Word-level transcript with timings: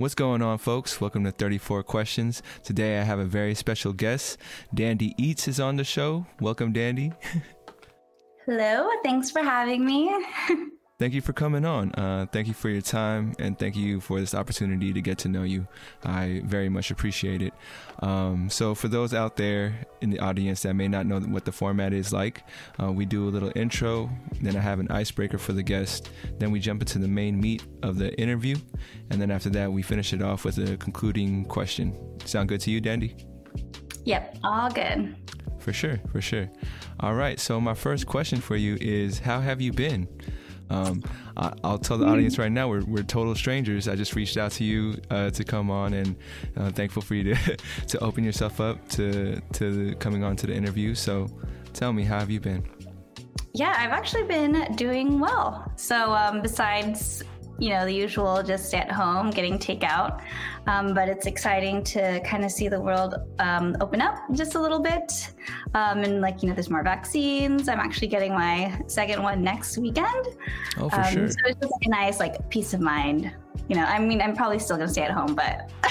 What's 0.00 0.14
going 0.14 0.40
on, 0.40 0.56
folks? 0.56 0.98
Welcome 0.98 1.24
to 1.24 1.30
34 1.30 1.82
Questions. 1.82 2.42
Today 2.62 2.98
I 2.98 3.02
have 3.02 3.18
a 3.18 3.26
very 3.26 3.54
special 3.54 3.92
guest. 3.92 4.38
Dandy 4.72 5.14
Eats 5.18 5.46
is 5.46 5.60
on 5.60 5.76
the 5.76 5.84
show. 5.84 6.24
Welcome, 6.40 6.72
Dandy. 6.72 7.12
Hello, 8.46 8.88
thanks 9.04 9.30
for 9.30 9.42
having 9.42 9.84
me. 9.84 10.10
Thank 11.00 11.14
you 11.14 11.22
for 11.22 11.32
coming 11.32 11.64
on. 11.64 11.92
Uh, 11.94 12.26
thank 12.30 12.46
you 12.46 12.52
for 12.52 12.68
your 12.68 12.82
time 12.82 13.32
and 13.38 13.58
thank 13.58 13.74
you 13.74 14.00
for 14.00 14.20
this 14.20 14.34
opportunity 14.34 14.92
to 14.92 15.00
get 15.00 15.16
to 15.20 15.28
know 15.28 15.44
you. 15.44 15.66
I 16.04 16.42
very 16.44 16.68
much 16.68 16.90
appreciate 16.90 17.40
it. 17.40 17.54
Um, 18.00 18.50
so, 18.50 18.74
for 18.74 18.88
those 18.88 19.14
out 19.14 19.38
there 19.38 19.86
in 20.02 20.10
the 20.10 20.18
audience 20.18 20.60
that 20.60 20.74
may 20.74 20.88
not 20.88 21.06
know 21.06 21.18
what 21.20 21.46
the 21.46 21.52
format 21.52 21.94
is 21.94 22.12
like, 22.12 22.44
uh, 22.78 22.92
we 22.92 23.06
do 23.06 23.26
a 23.26 23.30
little 23.30 23.50
intro, 23.56 24.10
then 24.42 24.54
I 24.54 24.60
have 24.60 24.78
an 24.78 24.90
icebreaker 24.90 25.38
for 25.38 25.54
the 25.54 25.62
guest, 25.62 26.10
then 26.38 26.50
we 26.50 26.60
jump 26.60 26.82
into 26.82 26.98
the 26.98 27.08
main 27.08 27.40
meat 27.40 27.64
of 27.82 27.96
the 27.96 28.14
interview, 28.20 28.56
and 29.08 29.18
then 29.18 29.30
after 29.30 29.48
that, 29.48 29.72
we 29.72 29.80
finish 29.80 30.12
it 30.12 30.20
off 30.20 30.44
with 30.44 30.58
a 30.58 30.76
concluding 30.76 31.46
question. 31.46 31.96
Sound 32.26 32.50
good 32.50 32.60
to 32.60 32.70
you, 32.70 32.78
Dandy? 32.78 33.16
Yep, 34.04 34.40
all 34.44 34.68
good. 34.68 35.16
For 35.60 35.72
sure, 35.72 35.98
for 36.12 36.20
sure. 36.20 36.50
All 37.00 37.14
right, 37.14 37.40
so 37.40 37.58
my 37.58 37.72
first 37.72 38.06
question 38.06 38.38
for 38.38 38.56
you 38.56 38.76
is 38.82 39.18
How 39.18 39.40
have 39.40 39.62
you 39.62 39.72
been? 39.72 40.06
Um, 40.70 41.02
I, 41.36 41.52
will 41.62 41.78
tell 41.78 41.98
the 41.98 42.06
audience 42.06 42.38
right 42.38 42.50
now 42.50 42.68
we're, 42.68 42.84
we're 42.84 43.02
total 43.02 43.34
strangers. 43.34 43.88
I 43.88 43.96
just 43.96 44.14
reached 44.14 44.36
out 44.36 44.52
to 44.52 44.64
you 44.64 44.94
uh, 45.10 45.30
to 45.30 45.44
come 45.44 45.70
on, 45.70 45.94
and 45.94 46.16
uh, 46.56 46.70
thankful 46.70 47.02
for 47.02 47.14
you 47.14 47.34
to 47.34 47.56
to 47.88 47.98
open 47.98 48.24
yourself 48.24 48.60
up 48.60 48.88
to 48.90 49.40
to 49.54 49.94
coming 49.96 50.24
on 50.24 50.36
to 50.36 50.46
the 50.46 50.54
interview. 50.54 50.94
So, 50.94 51.28
tell 51.72 51.92
me, 51.92 52.04
how 52.04 52.20
have 52.20 52.30
you 52.30 52.40
been? 52.40 52.64
Yeah, 53.52 53.74
I've 53.76 53.90
actually 53.90 54.24
been 54.24 54.74
doing 54.76 55.18
well. 55.18 55.72
So, 55.76 56.12
um, 56.12 56.40
besides 56.40 57.24
you 57.60 57.68
know, 57.68 57.84
the 57.84 57.92
usual 57.92 58.42
just 58.42 58.66
stay 58.66 58.78
at 58.78 58.90
home, 58.90 59.30
getting 59.30 59.58
takeout. 59.58 60.22
Um, 60.66 60.94
but 60.94 61.08
it's 61.08 61.26
exciting 61.26 61.84
to 61.84 62.20
kind 62.20 62.44
of 62.44 62.50
see 62.50 62.68
the 62.68 62.80
world 62.80 63.14
um, 63.38 63.76
open 63.80 64.00
up 64.00 64.18
just 64.32 64.54
a 64.54 64.60
little 64.60 64.80
bit. 64.80 65.30
Um, 65.74 65.98
and 65.98 66.20
like, 66.20 66.42
you 66.42 66.48
know, 66.48 66.54
there's 66.54 66.70
more 66.70 66.82
vaccines. 66.82 67.68
I'm 67.68 67.78
actually 67.78 68.08
getting 68.08 68.32
my 68.32 68.80
second 68.86 69.22
one 69.22 69.42
next 69.42 69.78
weekend. 69.78 70.26
Oh, 70.78 70.88
for 70.88 71.00
um, 71.00 71.12
sure. 71.12 71.28
So 71.28 71.36
it's 71.44 71.60
just 71.60 71.72
like 71.72 71.86
a 71.86 71.90
nice, 71.90 72.18
like, 72.18 72.48
peace 72.50 72.74
of 72.74 72.80
mind. 72.80 73.32
You 73.68 73.76
know, 73.76 73.84
I 73.84 73.98
mean, 73.98 74.20
I'm 74.20 74.34
probably 74.34 74.58
still 74.58 74.76
going 74.76 74.88
to 74.88 74.92
stay 74.92 75.02
at 75.02 75.10
home, 75.10 75.34
but. 75.34 75.70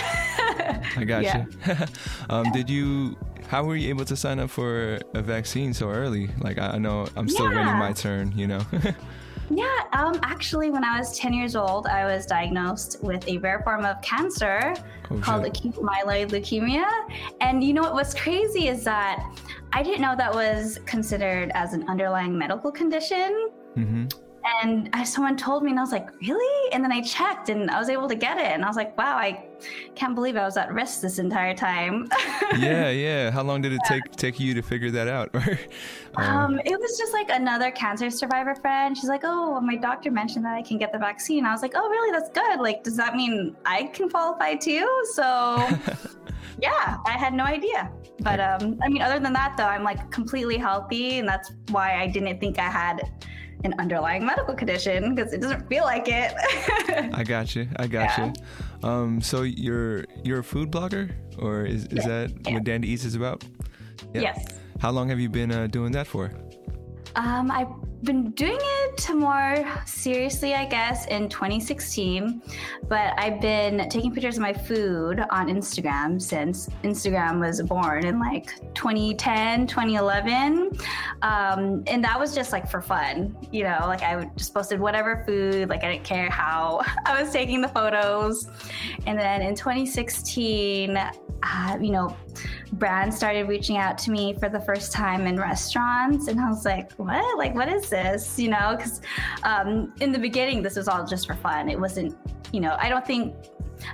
I 0.97 1.03
got 1.05 1.23
yeah. 1.23 1.45
you. 1.67 1.75
Um, 2.29 2.51
did 2.51 2.69
you 2.69 3.17
how 3.49 3.63
were 3.63 3.75
you 3.75 3.89
able 3.89 4.05
to 4.05 4.15
sign 4.15 4.37
up 4.39 4.51
for 4.51 4.99
a 5.15 5.21
vaccine 5.23 5.73
so 5.73 5.89
early? 5.89 6.29
Like 6.39 6.59
I 6.59 6.77
know 6.77 7.07
I'm 7.15 7.27
still 7.27 7.51
yeah. 7.51 7.65
waiting 7.65 7.79
my 7.79 7.93
turn, 7.93 8.31
you 8.37 8.45
know. 8.45 8.61
Yeah, 9.49 9.83
um, 9.93 10.19
actually, 10.23 10.69
when 10.69 10.83
I 10.83 10.99
was 10.99 11.17
10 11.17 11.33
years 11.33 11.55
old, 11.55 11.87
I 11.87 12.05
was 12.05 12.25
diagnosed 12.25 13.03
with 13.03 13.27
a 13.27 13.37
rare 13.39 13.61
form 13.63 13.83
of 13.83 14.01
cancer 14.01 14.75
oh, 15.09 15.19
called 15.19 15.45
acute 15.45 15.75
myeloid 15.75 16.29
leukemia. 16.29 16.87
And 17.41 17.63
you 17.63 17.73
know 17.73 17.81
what 17.81 17.95
was 17.95 18.13
crazy 18.13 18.67
is 18.67 18.83
that 18.83 19.25
I 19.73 19.81
didn't 19.81 20.01
know 20.01 20.15
that 20.15 20.33
was 20.33 20.79
considered 20.85 21.51
as 21.55 21.73
an 21.73 21.87
underlying 21.89 22.37
medical 22.37 22.71
condition. 22.71 23.49
Mm-hmm. 23.75 24.07
And 24.43 24.89
someone 25.05 25.35
told 25.35 25.63
me, 25.63 25.71
and 25.71 25.79
I 25.79 25.83
was 25.83 25.91
like, 25.91 26.09
really? 26.21 26.71
And 26.71 26.83
then 26.83 26.91
I 26.91 27.01
checked 27.01 27.49
and 27.49 27.69
I 27.69 27.79
was 27.79 27.89
able 27.89 28.07
to 28.07 28.15
get 28.15 28.37
it. 28.37 28.47
And 28.47 28.63
I 28.63 28.67
was 28.67 28.77
like, 28.77 28.97
wow, 28.97 29.17
I 29.17 29.45
can't 29.95 30.15
believe 30.15 30.37
I 30.37 30.45
was 30.45 30.55
at 30.55 30.71
risk 30.71 31.01
this 31.01 31.19
entire 31.19 31.53
time. 31.53 32.09
yeah, 32.57 32.89
yeah. 32.89 33.31
How 33.31 33.43
long 33.43 33.61
did 33.61 33.73
it 33.73 33.81
yeah. 33.83 33.99
take 33.99 34.15
take 34.15 34.39
you 34.39 34.53
to 34.53 34.61
figure 34.61 34.91
that 34.91 35.07
out? 35.07 35.33
um, 36.15 36.25
um, 36.25 36.59
it 36.59 36.79
was 36.79 36.97
just 36.97 37.13
like 37.13 37.29
another 37.29 37.71
cancer 37.71 38.09
survivor 38.09 38.55
friend. 38.55 38.97
She's 38.97 39.09
like, 39.09 39.21
oh, 39.23 39.59
my 39.59 39.75
doctor 39.75 40.09
mentioned 40.11 40.45
that 40.45 40.55
I 40.55 40.61
can 40.61 40.77
get 40.77 40.93
the 40.93 40.99
vaccine. 40.99 41.45
I 41.45 41.51
was 41.51 41.61
like, 41.61 41.73
oh, 41.75 41.89
really? 41.89 42.11
That's 42.11 42.29
good. 42.29 42.59
Like, 42.59 42.83
does 42.83 42.95
that 42.97 43.15
mean 43.15 43.55
I 43.65 43.83
can 43.83 44.09
qualify 44.09 44.55
too? 44.55 44.87
So, 45.13 45.23
yeah, 46.61 46.97
I 47.05 47.11
had 47.11 47.33
no 47.33 47.43
idea. 47.43 47.91
But 48.21 48.39
um, 48.39 48.79
I 48.81 48.89
mean, 48.89 49.01
other 49.01 49.19
than 49.19 49.33
that, 49.33 49.55
though, 49.57 49.65
I'm 49.65 49.83
like 49.83 50.11
completely 50.11 50.57
healthy, 50.57 51.19
and 51.19 51.27
that's 51.27 51.51
why 51.71 51.99
I 51.99 52.07
didn't 52.07 52.39
think 52.39 52.59
I 52.59 52.69
had 52.69 53.01
an 53.63 53.73
underlying 53.79 54.25
medical 54.25 54.53
condition 54.53 55.15
because 55.15 55.33
it 55.33 55.41
doesn't 55.41 55.67
feel 55.67 55.83
like 55.83 56.07
it. 56.07 56.33
I 57.13 57.23
got 57.23 57.55
you. 57.55 57.67
I 57.75 57.87
got 57.87 58.17
yeah. 58.17 58.33
you. 58.83 58.87
Um, 58.87 59.21
so 59.21 59.43
you're 59.43 60.05
you're 60.23 60.39
a 60.39 60.43
food 60.43 60.71
blogger, 60.71 61.11
or 61.37 61.65
is 61.65 61.85
is 61.85 62.05
that 62.05 62.31
yeah. 62.45 62.53
what 62.53 62.63
Dandy 62.63 62.89
Eats 62.89 63.05
is 63.05 63.15
about? 63.15 63.43
Yeah. 64.13 64.21
Yes. 64.21 64.59
How 64.79 64.91
long 64.91 65.09
have 65.09 65.19
you 65.19 65.29
been 65.29 65.51
uh, 65.51 65.67
doing 65.67 65.91
that 65.91 66.07
for? 66.07 66.31
Um, 67.15 67.51
I've 67.51 67.69
been 68.03 68.31
doing 68.31 68.57
it 68.59 69.09
more 69.13 69.65
seriously, 69.85 70.53
I 70.53 70.65
guess, 70.65 71.05
in 71.07 71.27
2016. 71.29 72.41
But 72.87 73.13
I've 73.17 73.41
been 73.41 73.89
taking 73.89 74.13
pictures 74.13 74.37
of 74.37 74.41
my 74.41 74.53
food 74.53 75.19
on 75.29 75.47
Instagram 75.47 76.21
since 76.21 76.69
Instagram 76.83 77.39
was 77.39 77.61
born 77.61 78.05
in 78.05 78.19
like 78.19 78.53
2010, 78.73 79.67
2011. 79.67 80.71
Um, 81.21 81.83
and 81.87 82.03
that 82.03 82.17
was 82.17 82.33
just 82.33 82.51
like 82.51 82.69
for 82.69 82.81
fun, 82.81 83.35
you 83.51 83.63
know, 83.63 83.79
like 83.81 84.01
I 84.01 84.29
just 84.37 84.53
posted 84.53 84.79
whatever 84.79 85.23
food, 85.25 85.69
like 85.69 85.83
I 85.83 85.91
didn't 85.93 86.05
care 86.05 86.29
how 86.29 86.81
I 87.05 87.21
was 87.21 87.31
taking 87.31 87.61
the 87.61 87.67
photos. 87.67 88.47
And 89.05 89.19
then 89.19 89.41
in 89.41 89.55
2016, 89.55 90.97
uh, 91.43 91.77
you 91.79 91.91
know, 91.91 92.15
brands 92.73 93.15
started 93.15 93.47
reaching 93.47 93.77
out 93.77 93.97
to 93.99 94.11
me 94.11 94.33
for 94.33 94.49
the 94.49 94.59
first 94.59 94.91
time 94.91 95.27
in 95.27 95.39
restaurants. 95.39 96.27
And 96.27 96.39
I 96.39 96.49
was 96.49 96.65
like, 96.65 96.91
what? 96.93 97.37
Like, 97.37 97.55
what 97.55 97.69
is 97.69 97.89
this? 97.89 98.39
You 98.39 98.49
know, 98.49 98.75
because 98.75 99.01
um, 99.43 99.93
in 99.99 100.11
the 100.11 100.19
beginning, 100.19 100.61
this 100.61 100.75
was 100.75 100.87
all 100.87 101.05
just 101.05 101.27
for 101.27 101.35
fun. 101.35 101.69
It 101.69 101.79
wasn't, 101.79 102.17
you 102.51 102.59
know, 102.59 102.75
I 102.79 102.89
don't 102.89 103.05
think, 103.05 103.35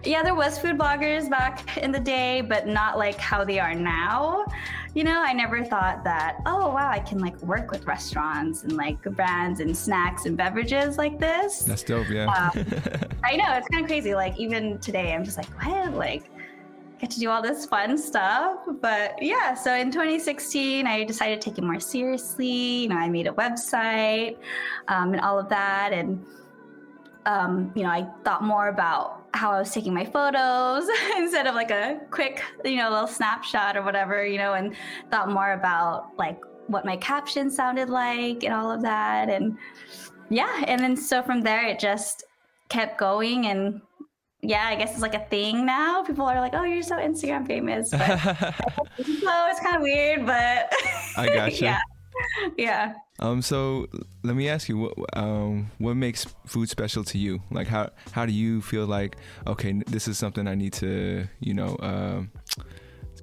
yeah, 0.04 0.24
there 0.24 0.34
was 0.34 0.58
food 0.58 0.78
bloggers 0.78 1.30
back 1.30 1.78
in 1.84 1.92
the 1.92 2.00
day, 2.00 2.42
but 2.42 2.68
not 2.68 2.98
like 2.98 3.20
how 3.20 3.44
they 3.44 3.60
are 3.60 3.76
now. 3.76 4.46
You 4.94 5.04
know, 5.04 5.22
I 5.22 5.34
never 5.34 5.64
thought 5.64 6.06
that, 6.06 6.38
oh, 6.46 6.70
wow, 6.70 6.90
I 6.90 7.00
can 7.00 7.20
like 7.20 7.38
work 7.42 7.70
with 7.70 7.86
restaurants 7.86 8.64
and 8.64 8.74
like 8.74 9.02
brands 9.04 9.60
and 9.60 9.76
snacks 9.76 10.26
and 10.26 10.38
beverages 10.38 10.98
like 10.98 11.20
this. 11.20 11.64
That's 11.64 11.84
dope, 11.84 12.10
yeah. 12.10 12.28
Um, 12.28 12.66
I 13.24 13.36
know, 13.36 13.54
it's 13.56 13.68
kind 13.68 13.84
of 13.84 13.88
crazy. 13.88 14.16
Like, 14.16 14.38
even 14.40 14.80
today, 14.80 15.14
I'm 15.14 15.26
just 15.26 15.38
like, 15.38 15.50
what? 15.62 15.94
Like, 15.94 16.30
get 17.06 17.14
to 17.14 17.20
do 17.20 17.30
all 17.30 17.42
this 17.42 17.68
fun 17.68 17.98
stuff. 17.98 18.58
But 18.82 19.22
yeah, 19.22 19.54
so 19.54 19.76
in 19.76 19.92
2016, 19.92 20.88
I 20.88 21.04
decided 21.04 21.40
to 21.40 21.50
take 21.50 21.60
it 21.60 21.64
more 21.64 21.80
seriously. 21.80 22.84
You 22.84 22.90
know, 22.90 22.98
I 22.98 23.10
made 23.10 23.28
a 23.28 23.32
website 23.32 24.38
um, 24.88 25.14
and 25.14 25.22
all 25.22 25.38
of 25.38 25.48
that. 25.50 25.92
And, 25.94 26.26
um, 27.28 27.72
you 27.76 27.84
know, 27.84 27.90
I 27.90 28.08
thought 28.24 28.44
more 28.44 28.70
about 28.70 29.28
how 29.36 29.52
I 29.52 29.60
was 29.60 29.72
taking 29.72 29.94
my 29.94 30.06
photos 30.06 30.88
instead 31.18 31.46
of 31.46 31.54
like 31.54 31.70
a 31.70 32.00
quick, 32.10 32.42
you 32.64 32.78
know, 32.78 32.90
little 32.90 33.08
snapshot 33.08 33.78
or 33.78 33.84
whatever, 33.84 34.26
you 34.26 34.40
know, 34.40 34.54
and 34.54 34.76
thought 35.12 35.30
more 35.30 35.54
about 35.54 36.18
like 36.18 36.40
what 36.68 36.86
my 36.86 36.98
caption 36.98 37.52
sounded 37.52 37.90
like 37.90 38.44
and 38.44 38.54
all 38.54 38.72
of 38.72 38.82
that. 38.82 39.30
And 39.30 39.58
yeah, 40.30 40.64
and 40.66 40.82
then 40.82 40.96
so 40.96 41.22
from 41.22 41.42
there, 41.42 41.68
it 41.68 41.78
just 41.78 42.24
kept 42.70 42.98
going 42.98 43.46
and 43.46 43.80
yeah, 44.41 44.68
I 44.68 44.75
guess 44.75 44.91
it's 44.91 45.01
like 45.01 45.16
a 45.16 45.25
thing 45.25 45.66
now. 45.66 46.03
People 46.03 46.25
are 46.25 46.40
like, 46.40 46.53
"Oh, 46.53 46.63
you're 46.63 46.84
so 46.84 46.97
Instagram 46.97 47.47
famous." 47.47 47.90
But, 47.91 48.19
so 48.19 48.53
it's 48.97 49.59
kind 49.59 49.78
of 49.78 49.81
weird, 49.81 50.25
but 50.25 50.73
I 51.18 51.29
got 51.34 51.59
you. 51.59 51.68
yeah, 51.68 51.79
yeah. 52.57 52.94
Um. 53.19 53.41
So 53.41 53.88
let 54.23 54.35
me 54.35 54.50
ask 54.50 54.69
you, 54.69 54.78
what 54.78 54.94
um, 55.18 55.72
what 55.78 55.96
makes 55.96 56.25
food 56.46 56.69
special 56.69 57.03
to 57.06 57.18
you? 57.18 57.41
Like, 57.51 57.68
how 57.68 57.91
how 58.12 58.25
do 58.25 58.34
you 58.34 58.62
feel 58.62 58.85
like, 58.85 59.18
okay, 59.47 59.81
this 59.88 60.07
is 60.07 60.18
something 60.18 60.47
I 60.47 60.56
need 60.56 60.73
to, 60.73 61.28
you 61.40 61.53
know, 61.53 61.75
uh, 61.78 62.23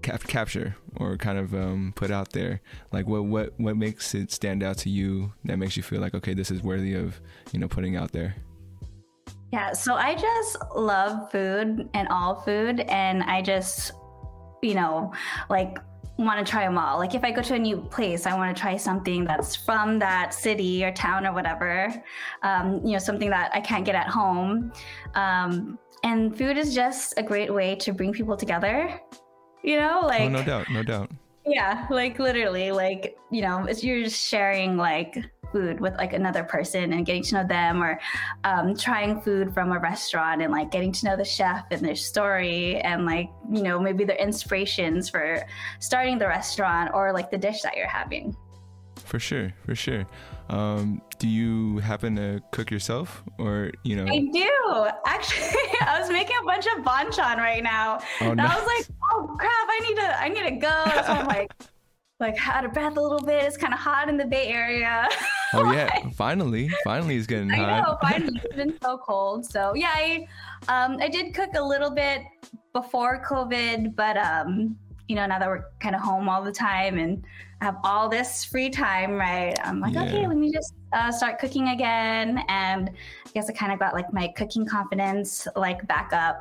cap- 0.03 0.25
capture 0.25 0.77
or 0.97 1.17
kind 1.17 1.39
of 1.39 1.55
um, 1.55 1.93
put 1.95 2.11
out 2.11 2.33
there? 2.33 2.61
Like, 2.91 3.07
what 3.07 3.25
what 3.25 3.53
what 3.59 3.77
makes 3.77 4.15
it 4.15 4.33
stand 4.33 4.63
out 4.63 4.79
to 4.79 4.91
you? 4.91 5.33
That 5.45 5.59
makes 5.59 5.77
you 5.77 5.83
feel 5.83 6.01
like, 6.01 6.15
okay, 6.15 6.35
this 6.35 6.51
is 6.51 6.63
worthy 6.63 6.95
of, 6.95 7.21
you 7.53 7.59
know, 7.61 7.69
putting 7.69 7.97
out 7.97 8.13
there. 8.13 8.35
Yeah, 9.53 9.73
so 9.73 9.95
I 9.95 10.15
just 10.15 10.57
love 10.75 11.31
food 11.31 11.89
and 11.93 12.09
all 12.09 12.37
food, 12.37 12.81
and 12.89 13.23
I 13.23 13.43
just, 13.43 13.93
you 14.63 14.75
know, 14.75 15.13
like 15.51 15.79
want 16.17 16.45
to 16.45 16.51
try 16.51 16.65
them 16.65 16.79
all. 16.79 16.99
Like 16.99 17.15
if 17.15 17.25
I 17.25 17.31
go 17.31 17.43
to 17.43 17.55
a 17.55 17.59
new 17.59 17.77
place, 17.77 18.27
I 18.27 18.35
want 18.35 18.55
to 18.55 18.61
try 18.61 18.77
something 18.77 19.25
that's 19.25 19.55
from 19.55 19.99
that 19.99 20.33
city 20.33 20.85
or 20.85 20.93
town 20.93 21.27
or 21.27 21.33
whatever. 21.33 21.93
Um, 22.43 22.81
you 22.85 22.93
know, 22.93 22.99
something 22.99 23.31
that 23.31 23.51
I 23.55 23.61
can't 23.61 23.85
get 23.85 23.95
at 23.95 24.09
home. 24.09 24.73
Um, 25.15 25.79
and 26.03 26.37
food 26.37 26.57
is 26.57 26.75
just 26.75 27.15
a 27.17 27.23
great 27.23 27.53
way 27.53 27.75
to 27.77 27.93
bring 27.93 28.13
people 28.13 28.37
together. 28.37 28.99
You 29.63 29.79
know, 29.79 30.01
like 30.05 30.23
oh, 30.23 30.29
no 30.29 30.43
doubt, 30.43 30.67
no 30.71 30.83
doubt. 30.83 31.11
Yeah, 31.47 31.87
like 31.91 32.19
literally, 32.19 32.73
like 32.73 33.17
you 33.31 33.43
know, 33.43 33.65
it's 33.67 33.85
you're 33.85 34.03
just 34.03 34.27
sharing 34.27 34.77
like 34.77 35.19
food 35.53 35.81
with 35.81 35.95
like 35.97 36.13
another 36.13 36.43
person 36.43 36.93
and 36.93 37.07
getting 37.07 37.23
to 37.23 37.35
know 37.35 37.47
them 37.47 37.83
or 37.83 38.01
um, 38.45 38.77
trying 38.77 39.21
food 39.21 39.53
from 39.53 39.73
a 39.73 39.79
restaurant 39.79 40.43
and 40.43 40.51
like 40.51 40.71
getting 40.71 40.93
to 40.93 41.07
know 41.07 41.17
the 41.17 41.25
chef 41.25 41.65
and 41.71 41.83
their 41.83 41.97
story 41.97 42.81
and 42.81 43.07
like 43.07 43.31
you 43.51 43.63
know 43.63 43.79
maybe 43.79 44.05
their 44.05 44.17
inspirations 44.17 45.09
for 45.09 45.47
starting 45.79 46.19
the 46.19 46.27
restaurant 46.27 46.91
or 46.95 47.13
like 47.13 47.31
the 47.31 47.39
dish 47.39 47.61
that 47.63 47.77
you're 47.77 47.87
having 47.87 48.37
for 49.05 49.19
sure 49.19 49.53
for 49.65 49.75
sure 49.75 50.07
um, 50.49 51.01
do 51.19 51.29
you 51.29 51.79
happen 51.79 52.17
to 52.17 52.41
cook 52.51 52.71
yourself 52.71 53.23
or 53.39 53.71
you 53.85 53.97
know 53.97 54.05
i 54.07 54.19
do 54.19 54.87
actually 55.07 55.47
i 55.81 55.99
was 56.01 56.11
making 56.11 56.37
a 56.41 56.45
bunch 56.45 56.67
of 56.67 56.85
banchan 56.85 57.37
right 57.37 57.63
now. 57.63 57.99
Oh, 58.21 58.29
and 58.29 58.37
nice. 58.37 58.51
I 58.51 58.59
was 58.59 58.67
like, 58.67 58.97
oh 59.13 59.37
crap, 59.39 59.51
I 59.51 59.81
need 59.89 59.97
to 59.97 60.21
I 60.21 60.29
need 60.29 60.55
to 60.55 60.57
go. 60.57 60.85
So 61.07 61.13
I'm 61.13 61.27
like 61.27 61.53
like 62.23 62.49
out 62.49 62.65
of 62.65 62.73
breath 62.73 62.97
a 62.97 63.01
little 63.01 63.21
bit. 63.21 63.45
It's 63.45 63.59
kind 63.59 63.75
of 63.75 63.81
hot 63.81 64.09
in 64.09 64.17
the 64.17 64.25
Bay 64.25 64.47
Area. 64.47 65.09
Oh 65.55 65.71
yeah, 65.71 66.09
finally, 66.17 66.71
finally 66.83 67.15
it's 67.15 67.27
getting 67.27 67.51
hot. 67.51 67.69
I 67.69 67.81
know, 67.83 67.99
finally 68.01 68.41
it's 68.43 68.57
been 68.57 68.75
so 68.83 68.97
cold. 68.97 69.45
So 69.45 69.75
yeah, 69.75 69.91
I 69.93 70.27
um 70.69 70.97
I 70.99 71.09
did 71.09 71.35
cook 71.35 71.51
a 71.57 71.63
little 71.63 71.91
bit 71.91 72.23
before 72.73 73.23
COVID, 73.23 73.95
but 73.95 74.17
um 74.17 74.79
you 75.09 75.15
know 75.15 75.27
now 75.27 75.39
that 75.39 75.47
we're 75.47 75.67
kind 75.79 75.95
of 75.95 76.01
home 76.01 76.27
all 76.27 76.43
the 76.43 76.53
time 76.53 76.97
and 76.97 77.23
have 77.61 77.77
all 77.85 78.09
this 78.09 78.47
free 78.47 78.71
time, 78.71 79.13
right? 79.13 79.55
I'm 79.63 79.79
like, 79.79 79.93
yeah. 79.93 80.05
okay, 80.05 80.27
let 80.27 80.39
me 80.39 80.51
just 80.51 80.73
uh, 80.93 81.11
start 81.11 81.39
cooking 81.39 81.69
again. 81.69 82.45
And 82.49 82.91
I 82.91 83.31
guess 83.35 83.49
I 83.49 83.53
kind 83.53 83.73
of 83.73 83.79
got 83.79 83.95
like 83.95 84.13
my 84.13 84.29
cooking 84.29 84.67
confidence 84.67 85.49
like 85.57 85.87
back 85.87 86.13
up 86.13 86.41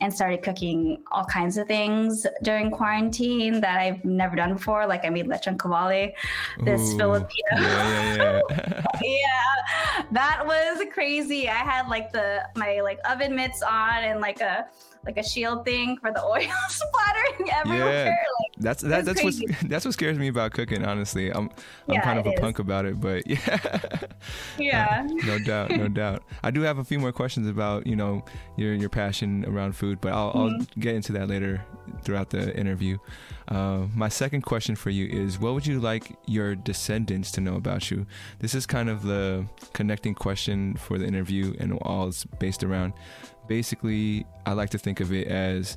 and 0.00 0.12
started 0.12 0.42
cooking 0.42 1.02
all 1.10 1.24
kinds 1.24 1.56
of 1.56 1.66
things 1.66 2.26
during 2.42 2.70
quarantine 2.70 3.60
that 3.60 3.80
I've 3.80 4.04
never 4.04 4.36
done 4.36 4.54
before. 4.54 4.86
Like 4.86 5.04
I 5.04 5.10
made 5.10 5.26
lechon 5.26 5.56
kawali, 5.56 6.12
this 6.64 6.92
Ooh, 6.92 6.98
Filipino. 6.98 7.32
Yeah, 7.52 8.16
yeah, 8.16 8.40
yeah. 8.50 8.82
yeah, 9.02 10.04
that 10.12 10.46
was 10.46 10.84
crazy. 10.92 11.48
I 11.48 11.54
had 11.54 11.88
like 11.88 12.12
the 12.12 12.48
my 12.54 12.80
like 12.80 12.98
oven 13.08 13.34
mitts 13.34 13.62
on 13.62 14.04
and 14.04 14.20
like 14.20 14.40
a 14.40 14.68
like 15.08 15.16
a 15.16 15.26
shield 15.26 15.64
thing 15.64 15.96
for 15.96 16.12
the 16.12 16.22
oil 16.34 16.50
splattering 16.68 17.50
everywhere. 17.50 18.04
Yeah, 18.04 18.10
like, 18.10 18.52
that's 18.58 18.82
that, 18.82 19.04
that's 19.06 19.24
what 19.24 19.34
that's 19.62 19.84
what 19.84 19.94
scares 19.94 20.18
me 20.18 20.28
about 20.28 20.52
cooking. 20.52 20.84
Honestly, 20.84 21.30
I'm 21.30 21.50
I'm 21.88 21.94
yeah, 21.94 22.00
kind 22.02 22.18
of 22.18 22.26
a 22.26 22.32
is. 22.32 22.40
punk 22.40 22.58
about 22.58 22.84
it, 22.84 23.00
but 23.00 23.26
yeah, 23.26 24.00
yeah, 24.58 25.06
uh, 25.08 25.26
no 25.26 25.38
doubt, 25.38 25.70
no 25.70 25.88
doubt. 25.88 26.22
I 26.44 26.50
do 26.50 26.60
have 26.60 26.78
a 26.78 26.84
few 26.84 26.98
more 26.98 27.12
questions 27.12 27.48
about 27.48 27.86
you 27.86 27.96
know 27.96 28.22
your 28.56 28.74
your 28.74 28.90
passion 28.90 29.46
around 29.46 29.74
food, 29.74 29.98
but 30.00 30.12
I'll, 30.12 30.32
mm-hmm. 30.32 30.60
I'll 30.60 30.66
get 30.78 30.94
into 30.94 31.12
that 31.12 31.28
later 31.28 31.64
throughout 32.02 32.28
the 32.30 32.54
interview. 32.54 32.98
Uh, 33.48 33.86
my 33.94 34.10
second 34.10 34.42
question 34.42 34.76
for 34.76 34.90
you 34.90 35.06
is 35.06 35.38
what 35.38 35.54
would 35.54 35.66
you 35.66 35.80
like 35.80 36.14
your 36.26 36.54
descendants 36.54 37.32
to 37.32 37.40
know 37.40 37.56
about 37.56 37.90
you? 37.90 38.06
This 38.40 38.54
is 38.54 38.66
kind 38.66 38.90
of 38.90 39.02
the 39.04 39.46
connecting 39.72 40.14
question 40.14 40.76
for 40.76 40.98
the 40.98 41.06
interview 41.06 41.54
and 41.58 41.78
all 41.80 42.08
it's 42.08 42.24
based 42.24 42.62
around 42.62 42.92
basically, 43.48 44.26
I 44.46 44.52
like 44.52 44.70
to 44.70 44.78
think 44.78 45.00
of 45.00 45.12
it 45.12 45.26
as 45.26 45.76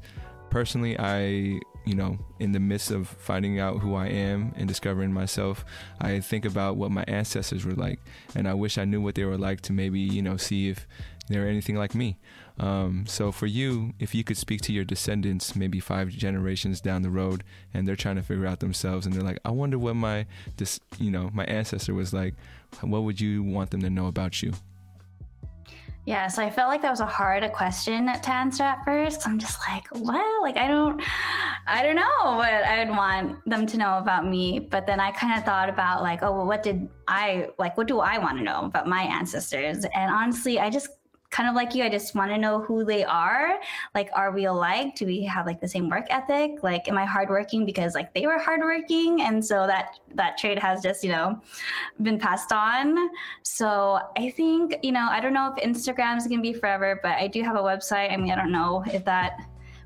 personally, 0.50 1.00
I, 1.00 1.60
you 1.86 1.96
know, 1.96 2.20
in 2.40 2.52
the 2.52 2.60
midst 2.60 2.92
of 2.92 3.08
finding 3.08 3.60
out 3.60 3.80
who 3.80 3.96
I 3.96 4.08
am 4.08 4.54
and 4.56 4.68
discovering 4.68 5.12
myself, 5.12 5.66
I 6.00 6.20
think 6.20 6.46
about 6.46 6.76
what 6.76 6.92
my 6.92 7.04
ancestors 7.08 7.66
were 7.66 7.74
like. 7.74 8.00
And 8.36 8.48
I 8.48 8.54
wish 8.54 8.78
I 8.78 8.86
knew 8.86 9.02
what 9.02 9.16
they 9.16 9.26
were 9.26 9.38
like 9.38 9.62
to 9.62 9.74
maybe, 9.74 10.00
you 10.00 10.22
know, 10.22 10.38
see 10.38 10.70
if 10.70 10.88
they're 11.28 11.48
anything 11.48 11.78
like 11.78 11.96
me. 11.96 12.20
Um, 12.60 13.06
so 13.08 13.32
for 13.32 13.48
you, 13.48 13.94
if 13.98 14.14
you 14.14 14.24
could 14.24 14.38
speak 14.38 14.62
to 14.62 14.74
your 14.74 14.84
descendants, 14.84 15.56
maybe 15.56 15.80
five 15.80 16.10
generations 16.10 16.82
down 16.82 17.02
the 17.02 17.10
road, 17.10 17.44
and 17.74 17.88
they're 17.88 17.96
trying 17.96 18.18
to 18.18 18.22
figure 18.22 18.46
out 18.46 18.60
themselves, 18.60 19.06
and 19.06 19.16
they're 19.16 19.24
like, 19.24 19.40
I 19.46 19.50
wonder 19.52 19.80
what 19.80 19.96
my, 19.96 20.28
this, 20.58 20.80
you 21.00 21.10
know, 21.10 21.32
my 21.34 21.46
ancestor 21.46 21.94
was 21.94 22.14
like. 22.14 22.36
What 22.82 23.04
would 23.04 23.20
you 23.20 23.44
want 23.44 23.72
them 23.72 23.82
to 23.82 23.90
know 23.90 24.08
about 24.08 24.42
you? 24.44 24.54
Yeah, 26.12 26.28
so 26.28 26.44
I 26.44 26.50
felt 26.50 26.68
like 26.68 26.82
that 26.82 26.90
was 26.90 27.00
a 27.00 27.06
hard 27.06 27.50
question 27.54 28.08
to 28.08 28.30
answer 28.30 28.64
at 28.64 28.84
first. 28.84 29.26
I'm 29.26 29.40
just 29.40 29.58
like, 29.70 29.88
what? 29.94 30.42
Like 30.42 30.58
I 30.58 30.68
don't 30.68 31.02
I 31.66 31.82
don't 31.84 31.96
know 31.96 32.36
what 32.36 32.52
I'd 32.52 32.90
want 32.90 33.38
them 33.50 33.66
to 33.66 33.78
know 33.78 33.98
about 33.98 34.28
me. 34.28 34.60
But 34.60 34.86
then 34.86 35.00
I 35.00 35.12
kind 35.12 35.40
of 35.40 35.46
thought 35.46 35.70
about 35.70 36.04
like, 36.04 36.22
oh 36.22 36.34
well 36.34 36.46
what 36.46 36.64
did 36.64 36.90
I 37.08 37.48
like 37.58 37.78
what 37.78 37.88
do 37.88 38.02
I 38.02 38.18
want 38.18 38.38
to 38.40 38.44
know 38.44 38.66
about 38.66 38.90
my 38.90 39.04
ancestors? 39.04 39.86
And 39.96 40.14
honestly, 40.14 40.60
I 40.60 40.70
just 40.70 40.90
kind 41.32 41.50
of 41.50 41.56
like 41.56 41.74
you, 41.74 41.84
I 41.84 41.90
just 41.90 42.14
want 42.14 42.30
to 42.32 42.38
know 42.38 42.60
who 42.60 42.84
they 42.84 43.04
are. 43.04 43.60
Like, 43.96 44.10
are 44.14 44.32
we 44.32 44.46
alike? 44.46 44.96
Do 44.96 45.06
we 45.06 45.24
have 45.24 45.46
like 45.46 45.60
the 45.62 45.68
same 45.68 45.90
work 45.90 46.06
ethic? 46.10 46.62
Like, 46.62 46.88
am 46.88 46.98
I 46.98 47.06
hardworking 47.06 47.66
because 47.66 47.96
like 47.96 48.14
they 48.14 48.28
were 48.28 48.38
hardworking, 48.38 49.22
and 49.22 49.44
so 49.44 49.66
that 49.66 50.00
that 50.16 50.38
trait 50.38 50.60
has 50.60 50.84
just 50.84 51.04
you 51.04 51.12
know 51.12 51.42
been 52.02 52.20
passed 52.20 52.52
on. 52.52 53.10
So 53.44 54.00
I 54.18 54.30
think 54.32 54.78
you 54.84 54.92
know 54.92 55.08
I 55.10 55.20
don't 55.20 55.34
know 55.34 55.54
if 55.56 55.64
Instagram 55.64 56.18
is 56.18 56.28
gonna 56.28 56.42
be 56.42 56.54
forever, 56.54 57.00
but 57.02 57.14
I 57.14 57.28
do 57.28 57.42
have 57.42 57.56
a 57.56 57.62
website. 57.62 58.12
I 58.12 58.18
mean, 58.18 58.32
I 58.32 58.36
don't 58.36 58.52
know 58.52 58.84
if 58.88 59.06
that 59.06 59.40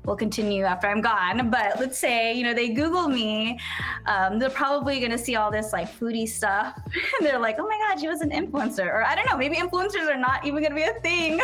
will 0.06 0.16
continue 0.16 0.64
after 0.64 0.86
I'm 0.86 1.00
gone. 1.00 1.50
But 1.50 1.78
let's 1.78 1.98
say, 1.98 2.32
you 2.32 2.44
know, 2.44 2.54
they 2.54 2.68
Google 2.68 3.08
me, 3.08 3.58
um, 4.06 4.38
they're 4.38 4.48
probably 4.48 4.98
going 5.00 5.10
to 5.10 5.18
see 5.18 5.36
all 5.36 5.50
this 5.50 5.72
like 5.72 5.92
foodie 5.98 6.28
stuff. 6.28 6.80
and 7.18 7.26
they're 7.26 7.38
like, 7.38 7.56
oh 7.58 7.66
my 7.66 7.78
God, 7.88 8.00
she 8.00 8.08
was 8.08 8.20
an 8.20 8.30
influencer. 8.30 8.86
Or 8.86 9.04
I 9.04 9.14
don't 9.14 9.28
know, 9.28 9.36
maybe 9.36 9.56
influencers 9.56 10.08
are 10.08 10.16
not 10.16 10.46
even 10.46 10.62
going 10.62 10.70
to 10.70 10.76
be 10.76 10.82
a 10.82 11.00
thing. 11.00 11.40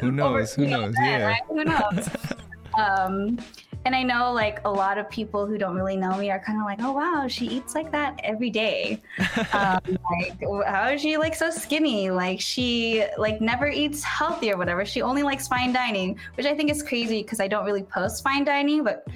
Who 0.00 0.12
knows? 0.12 0.52
Over, 0.56 0.64
Who 0.64 0.70
knows? 0.70 0.94
Yeah. 0.98 1.26
Right? 1.26 1.42
Who 1.48 1.64
knows? 1.64 2.08
um, 2.78 3.38
and 3.86 3.94
I 3.94 4.02
know 4.02 4.32
like 4.32 4.58
a 4.64 4.70
lot 4.70 4.98
of 4.98 5.08
people 5.08 5.46
who 5.46 5.56
don't 5.56 5.76
really 5.76 5.96
know 5.96 6.18
me 6.18 6.28
are 6.28 6.40
kind 6.40 6.58
of 6.58 6.64
like, 6.64 6.80
oh 6.82 6.90
wow, 6.90 7.28
she 7.28 7.46
eats 7.46 7.76
like 7.76 7.92
that 7.92 8.18
every 8.24 8.50
day. 8.50 9.00
um, 9.52 9.80
like, 10.10 10.42
how 10.66 10.88
is 10.88 11.00
she 11.00 11.16
like 11.16 11.36
so 11.36 11.50
skinny? 11.50 12.10
Like 12.10 12.40
she 12.40 13.06
like 13.16 13.40
never 13.40 13.68
eats 13.68 14.02
healthy 14.02 14.52
or 14.52 14.56
whatever. 14.56 14.84
She 14.84 15.02
only 15.02 15.22
likes 15.22 15.46
fine 15.46 15.72
dining, 15.72 16.18
which 16.34 16.46
I 16.46 16.54
think 16.56 16.68
is 16.68 16.82
crazy 16.82 17.22
because 17.22 17.38
I 17.38 17.46
don't 17.46 17.64
really 17.64 17.84
post 17.84 18.24
fine 18.24 18.42
dining, 18.42 18.82
but 18.82 19.06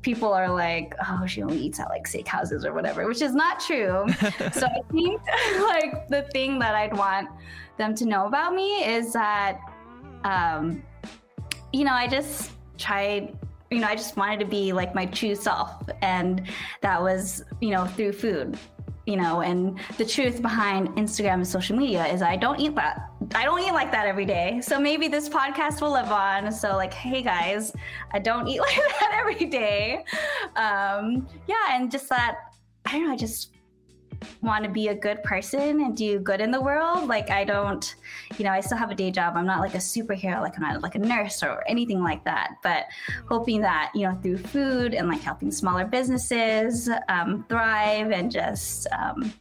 people 0.00 0.32
are 0.32 0.50
like, 0.50 0.94
oh, 1.06 1.26
she 1.26 1.42
only 1.42 1.58
eats 1.58 1.78
at 1.78 1.90
like 1.90 2.08
steakhouses 2.08 2.64
or 2.64 2.72
whatever, 2.72 3.06
which 3.06 3.20
is 3.20 3.34
not 3.34 3.60
true. 3.60 4.06
so 4.52 4.66
I 4.66 4.80
think 4.90 5.20
like 5.60 6.08
the 6.08 6.26
thing 6.32 6.58
that 6.60 6.74
I'd 6.74 6.96
want 6.96 7.28
them 7.76 7.94
to 7.96 8.06
know 8.06 8.24
about 8.24 8.54
me 8.54 8.84
is 8.86 9.12
that, 9.12 9.60
um, 10.24 10.82
you 11.74 11.84
know, 11.84 11.92
I 11.92 12.08
just 12.08 12.52
tried 12.78 13.36
you 13.74 13.80
know, 13.80 13.88
I 13.88 13.96
just 13.96 14.16
wanted 14.16 14.40
to 14.40 14.46
be 14.46 14.72
like 14.72 14.94
my 14.94 15.06
true 15.06 15.34
self. 15.34 15.82
And 16.00 16.46
that 16.80 17.02
was, 17.02 17.44
you 17.60 17.70
know, 17.70 17.86
through 17.86 18.12
food, 18.12 18.58
you 19.06 19.16
know, 19.16 19.40
and 19.40 19.78
the 19.98 20.04
truth 20.04 20.40
behind 20.40 20.88
Instagram 20.90 21.34
and 21.34 21.46
social 21.46 21.76
media 21.76 22.06
is 22.06 22.22
I 22.22 22.36
don't 22.36 22.60
eat 22.60 22.74
that. 22.76 23.10
I 23.34 23.44
don't 23.44 23.60
eat 23.60 23.72
like 23.72 23.90
that 23.90 24.06
every 24.06 24.24
day. 24.24 24.60
So 24.62 24.78
maybe 24.78 25.08
this 25.08 25.28
podcast 25.28 25.80
will 25.80 25.92
live 25.92 26.10
on. 26.10 26.52
So 26.52 26.76
like, 26.76 26.94
hey 26.94 27.22
guys, 27.22 27.72
I 28.12 28.20
don't 28.20 28.46
eat 28.46 28.60
like 28.68 28.76
that 28.76 29.12
every 29.14 29.46
day. 29.46 30.04
Um, 30.56 31.26
yeah. 31.48 31.72
And 31.72 31.90
just 31.90 32.08
that, 32.10 32.36
I 32.86 32.92
don't 32.92 33.06
know, 33.06 33.12
I 33.12 33.16
just 33.16 33.53
want 34.42 34.64
to 34.64 34.70
be 34.70 34.88
a 34.88 34.94
good 34.94 35.22
person 35.22 35.80
and 35.80 35.96
do 35.96 36.18
good 36.18 36.40
in 36.40 36.50
the 36.50 36.60
world. 36.60 37.08
Like 37.08 37.30
I 37.30 37.44
don't, 37.44 37.94
you 38.38 38.44
know, 38.44 38.50
I 38.50 38.60
still 38.60 38.78
have 38.78 38.90
a 38.90 38.94
day 38.94 39.10
job. 39.10 39.34
I'm 39.36 39.46
not 39.46 39.60
like 39.60 39.74
a 39.74 39.78
superhero, 39.78 40.40
like 40.40 40.56
I'm 40.56 40.62
not 40.62 40.82
like 40.82 40.94
a 40.94 40.98
nurse 40.98 41.42
or 41.42 41.64
anything 41.68 42.02
like 42.02 42.24
that. 42.24 42.56
But 42.62 42.86
hoping 43.28 43.60
that 43.62 43.92
you 43.94 44.06
know 44.06 44.18
through 44.22 44.38
food 44.38 44.94
and 44.94 45.08
like 45.08 45.20
helping 45.20 45.50
smaller 45.50 45.84
businesses 45.84 46.88
um, 47.08 47.44
thrive 47.48 48.10
and 48.10 48.30
just 48.30 48.86
um, 48.98 49.32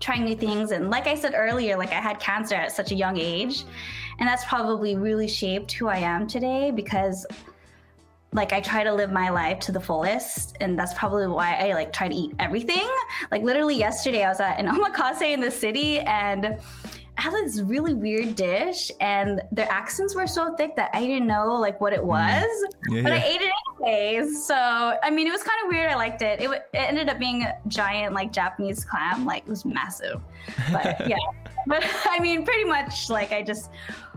trying 0.00 0.24
new 0.24 0.36
things. 0.36 0.70
And 0.70 0.90
like 0.90 1.06
I 1.06 1.14
said 1.14 1.32
earlier, 1.34 1.76
like 1.76 1.90
I 1.90 2.00
had 2.00 2.20
cancer 2.20 2.54
at 2.54 2.72
such 2.72 2.92
a 2.92 2.94
young 2.94 3.18
age, 3.18 3.64
and 4.18 4.28
that's 4.28 4.44
probably 4.44 4.96
really 4.96 5.28
shaped 5.28 5.72
who 5.72 5.88
I 5.88 5.98
am 5.98 6.26
today 6.26 6.70
because 6.70 7.26
like 8.34 8.52
I 8.52 8.60
try 8.60 8.82
to 8.84 8.92
live 8.92 9.12
my 9.12 9.30
life 9.30 9.60
to 9.60 9.72
the 9.72 9.80
fullest, 9.80 10.56
and 10.60 10.78
that's 10.78 10.92
probably 10.92 11.28
why 11.28 11.54
I 11.54 11.72
like 11.72 11.92
try 11.92 12.08
to 12.08 12.14
eat 12.14 12.34
everything. 12.40 12.86
Like 13.30 13.42
literally 13.42 13.76
yesterday, 13.76 14.24
I 14.24 14.28
was 14.28 14.40
at 14.40 14.58
an 14.58 14.66
omakase 14.66 15.32
in 15.32 15.40
the 15.40 15.50
city, 15.50 16.00
and 16.00 16.58
had 17.22 17.32
this 17.32 17.60
really 17.60 17.94
weird 17.94 18.34
dish, 18.34 18.90
and 19.00 19.42
their 19.52 19.70
accents 19.70 20.14
were 20.14 20.26
so 20.26 20.54
thick 20.56 20.74
that 20.76 20.90
I 20.92 21.00
didn't 21.00 21.26
know 21.26 21.54
like 21.54 21.80
what 21.80 21.92
it 21.92 22.00
mm. 22.00 22.06
was, 22.06 22.64
yeah, 22.90 23.02
but 23.02 23.12
yeah. 23.12 23.18
I 23.18 23.24
ate 23.24 23.40
it 23.40 23.52
anyways. 23.80 24.46
So 24.46 24.54
I 24.54 25.10
mean, 25.10 25.26
it 25.26 25.32
was 25.32 25.42
kind 25.42 25.58
of 25.64 25.70
weird. 25.70 25.90
I 25.90 25.94
liked 25.94 26.22
it. 26.22 26.40
it. 26.40 26.50
It 26.50 26.66
ended 26.72 27.08
up 27.08 27.18
being 27.18 27.42
a 27.42 27.56
giant 27.68 28.14
like 28.14 28.32
Japanese 28.32 28.84
clam, 28.84 29.24
like 29.24 29.44
it 29.44 29.48
was 29.48 29.64
massive. 29.64 30.20
But 30.72 31.06
yeah, 31.08 31.16
but 31.66 31.84
I 32.06 32.18
mean, 32.20 32.44
pretty 32.44 32.64
much 32.64 33.10
like 33.10 33.32
I 33.32 33.42
just 33.42 33.70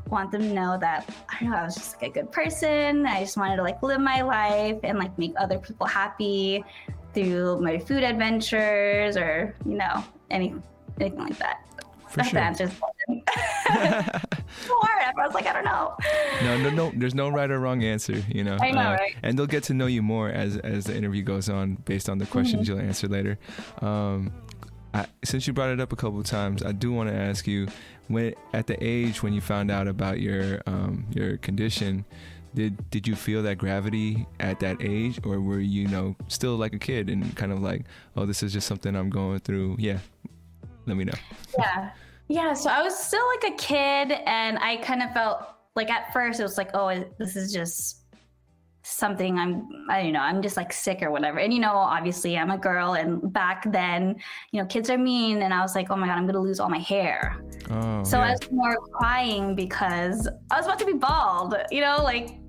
want 0.10 0.32
them 0.32 0.42
to 0.42 0.54
know 0.54 0.77
that 0.80 1.10
I 1.30 1.44
know, 1.44 1.56
I 1.56 1.66
was 1.66 1.75
just 1.75 2.01
like 2.01 2.12
a 2.12 2.22
good 2.22 2.32
person. 2.32 3.06
I 3.06 3.22
just 3.22 3.38
wanted 3.38 3.58
to 3.58 3.63
like 3.63 3.82
live 3.84 4.00
my 4.00 4.22
life 4.22 4.80
and 4.84 4.98
like 4.98 5.18
make 5.18 5.34
other 5.38 5.60
people 5.60 5.86
happy 5.86 6.63
through 7.13 7.62
my 7.62 7.77
food 7.77 8.04
adventures 8.04 9.18
or, 9.18 9.56
you 9.66 9.75
know, 9.75 10.04
any 10.30 10.56
anything 11.00 11.20
like 11.20 11.38
that. 11.38 11.67
For 12.10 12.24
sure. 12.24 12.34
the 12.34 12.42
answer. 12.42 12.72
I 15.18 15.26
was 15.26 15.34
like, 15.34 15.48
I 15.48 15.54
don't 15.54 15.66
know. 15.66 15.96
No, 16.42 16.58
no, 16.58 16.70
no. 16.70 16.92
There's 16.96 17.16
no 17.16 17.30
right 17.30 17.50
or 17.50 17.60
wrong 17.60 17.84
answer. 17.84 18.24
You 18.30 18.44
know. 18.44 18.58
I 18.62 18.72
know, 18.72 18.82
uh, 18.82 18.94
right? 18.94 19.16
And 19.24 19.38
they'll 19.38 19.48
get 19.48 19.64
to 19.64 19.74
know 19.74 19.88
you 19.88 20.02
more 20.02 20.30
as 20.30 20.58
as 20.58 20.86
the 20.86 20.96
interview 20.96 21.24
goes 21.24 21.50
on, 21.50 21.76
based 21.86 22.10
on 22.10 22.18
the 22.18 22.26
questions 22.26 22.68
mm-hmm. 22.68 22.80
you'll 22.80 22.88
answer 22.88 23.08
later. 23.08 23.40
Um, 23.82 24.32
I, 24.94 25.06
since 25.24 25.48
you 25.48 25.54
brought 25.54 25.70
it 25.70 25.80
up 25.80 25.92
a 25.92 25.96
couple 25.96 26.20
of 26.20 26.26
times, 26.26 26.64
I 26.64 26.72
do 26.72 26.92
want 26.92 27.10
to 27.10 27.16
ask 27.16 27.48
you 27.48 27.68
when 28.08 28.34
at 28.54 28.68
the 28.68 28.78
age 28.84 29.24
when 29.24 29.34
you 29.34 29.42
found 29.42 29.72
out 29.72 29.88
about 29.88 30.20
your 30.20 30.62
um, 30.66 31.06
your 31.14 31.38
condition 31.38 32.06
did 32.54 32.90
did 32.90 33.08
you 33.08 33.16
feel 33.16 33.44
that 33.44 33.58
gravity 33.58 34.26
at 34.40 34.60
that 34.60 34.78
age 34.82 35.20
or 35.24 35.40
were 35.40 35.60
you, 35.60 35.84
you 35.84 35.88
know 35.88 36.16
still 36.28 36.56
like 36.56 36.74
a 36.74 36.80
kid 36.80 37.10
and 37.10 37.36
kind 37.36 37.52
of 37.52 37.62
like 37.62 37.84
oh 38.16 38.26
this 38.26 38.42
is 38.42 38.52
just 38.52 38.66
something 38.66 38.96
i'm 38.96 39.10
going 39.10 39.38
through 39.40 39.76
yeah 39.78 40.00
let 40.88 40.98
me 40.98 41.03
know 41.03 41.13
yeah 41.60 41.91
yeah 42.27 42.53
so 42.53 42.70
i 42.70 42.82
was 42.82 42.98
still 42.98 43.24
like 43.36 43.53
a 43.53 43.56
kid 43.58 44.12
and 44.25 44.58
i 44.60 44.77
kind 44.77 45.03
of 45.03 45.13
felt 45.13 45.48
like 45.77 45.89
at 45.89 46.12
first 46.12 46.41
it 46.41 46.44
was 46.44 46.58
like, 46.58 46.72
oh, 46.74 47.06
this 47.17 47.38
is 47.38 47.53
just 47.53 48.01
something 48.82 49.38
I'm 49.38 49.67
I 49.89 50.01
don't 50.03 50.13
know, 50.13 50.22
I'm 50.22 50.41
just 50.41 50.58
like 50.58 50.74
sick 50.74 51.01
or 51.01 51.12
whatever. 51.12 51.39
And 51.39 51.53
you 51.53 51.60
know, 51.60 51.74
obviously 51.74 52.38
I'm 52.38 52.51
a 52.51 52.58
girl 52.58 52.94
and 52.94 53.32
back 53.32 53.72
then, 53.72 54.15
you 54.51 54.60
know, 54.60 54.67
kids 54.67 54.89
are 54.89 54.98
mean 54.98 55.44
and 55.44 55.53
I 55.53 55.62
was 55.62 55.75
like, 55.75 55.91
"Oh 55.91 55.96
my 55.96 56.08
god, 56.08 56.17
I'm 56.17 56.24
going 56.24 56.34
to 56.34 56.41
lose 56.41 56.60
all 56.60 56.70
my 56.70 56.79
hair." 56.79 57.41
Oh, 57.70 58.03
so 58.03 58.17
yeah. 58.17 58.25
I 58.25 58.32
was 58.32 58.51
more 58.51 58.77
crying 58.91 59.56
because 59.56 60.27
I 60.51 60.58
was 60.58 60.65
about 60.65 60.79
to 60.79 60.86
be 60.86 60.94
bald, 60.94 61.56
you 61.70 61.82
know, 61.82 61.98
like 62.03 62.39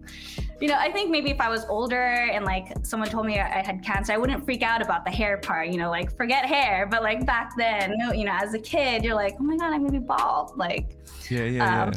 you 0.61 0.67
know, 0.67 0.77
I 0.77 0.91
think 0.91 1.11
maybe 1.11 1.31
if 1.31 1.41
I 1.41 1.49
was 1.49 1.65
older 1.67 2.03
and 2.03 2.45
like 2.45 2.73
someone 2.83 3.09
told 3.09 3.27
me 3.27 3.38
I 3.38 3.62
had 3.65 3.83
cancer, 3.85 4.12
I 4.12 4.17
wouldn't 4.17 4.45
freak 4.45 4.62
out 4.62 4.83
about 4.83 5.05
the 5.05 5.11
hair 5.11 5.38
part, 5.38 5.69
you 5.69 5.77
know, 5.77 5.88
like 5.88 6.17
forget 6.17 6.47
hair. 6.47 6.87
But 6.91 7.03
like 7.03 7.25
back 7.25 7.53
then, 7.57 7.95
you 8.15 8.25
know, 8.25 8.33
as 8.35 8.55
a 8.55 8.59
kid, 8.59 9.05
you're 9.05 9.15
like, 9.15 9.37
oh 9.38 9.45
my 9.45 9.57
God, 9.57 9.73
I'm 9.73 9.87
gonna 9.87 10.00
be 10.00 10.05
bald. 10.05 10.57
Like, 10.57 10.97
yeah, 11.31 11.45
yeah, 11.45 11.85
um, 11.85 11.93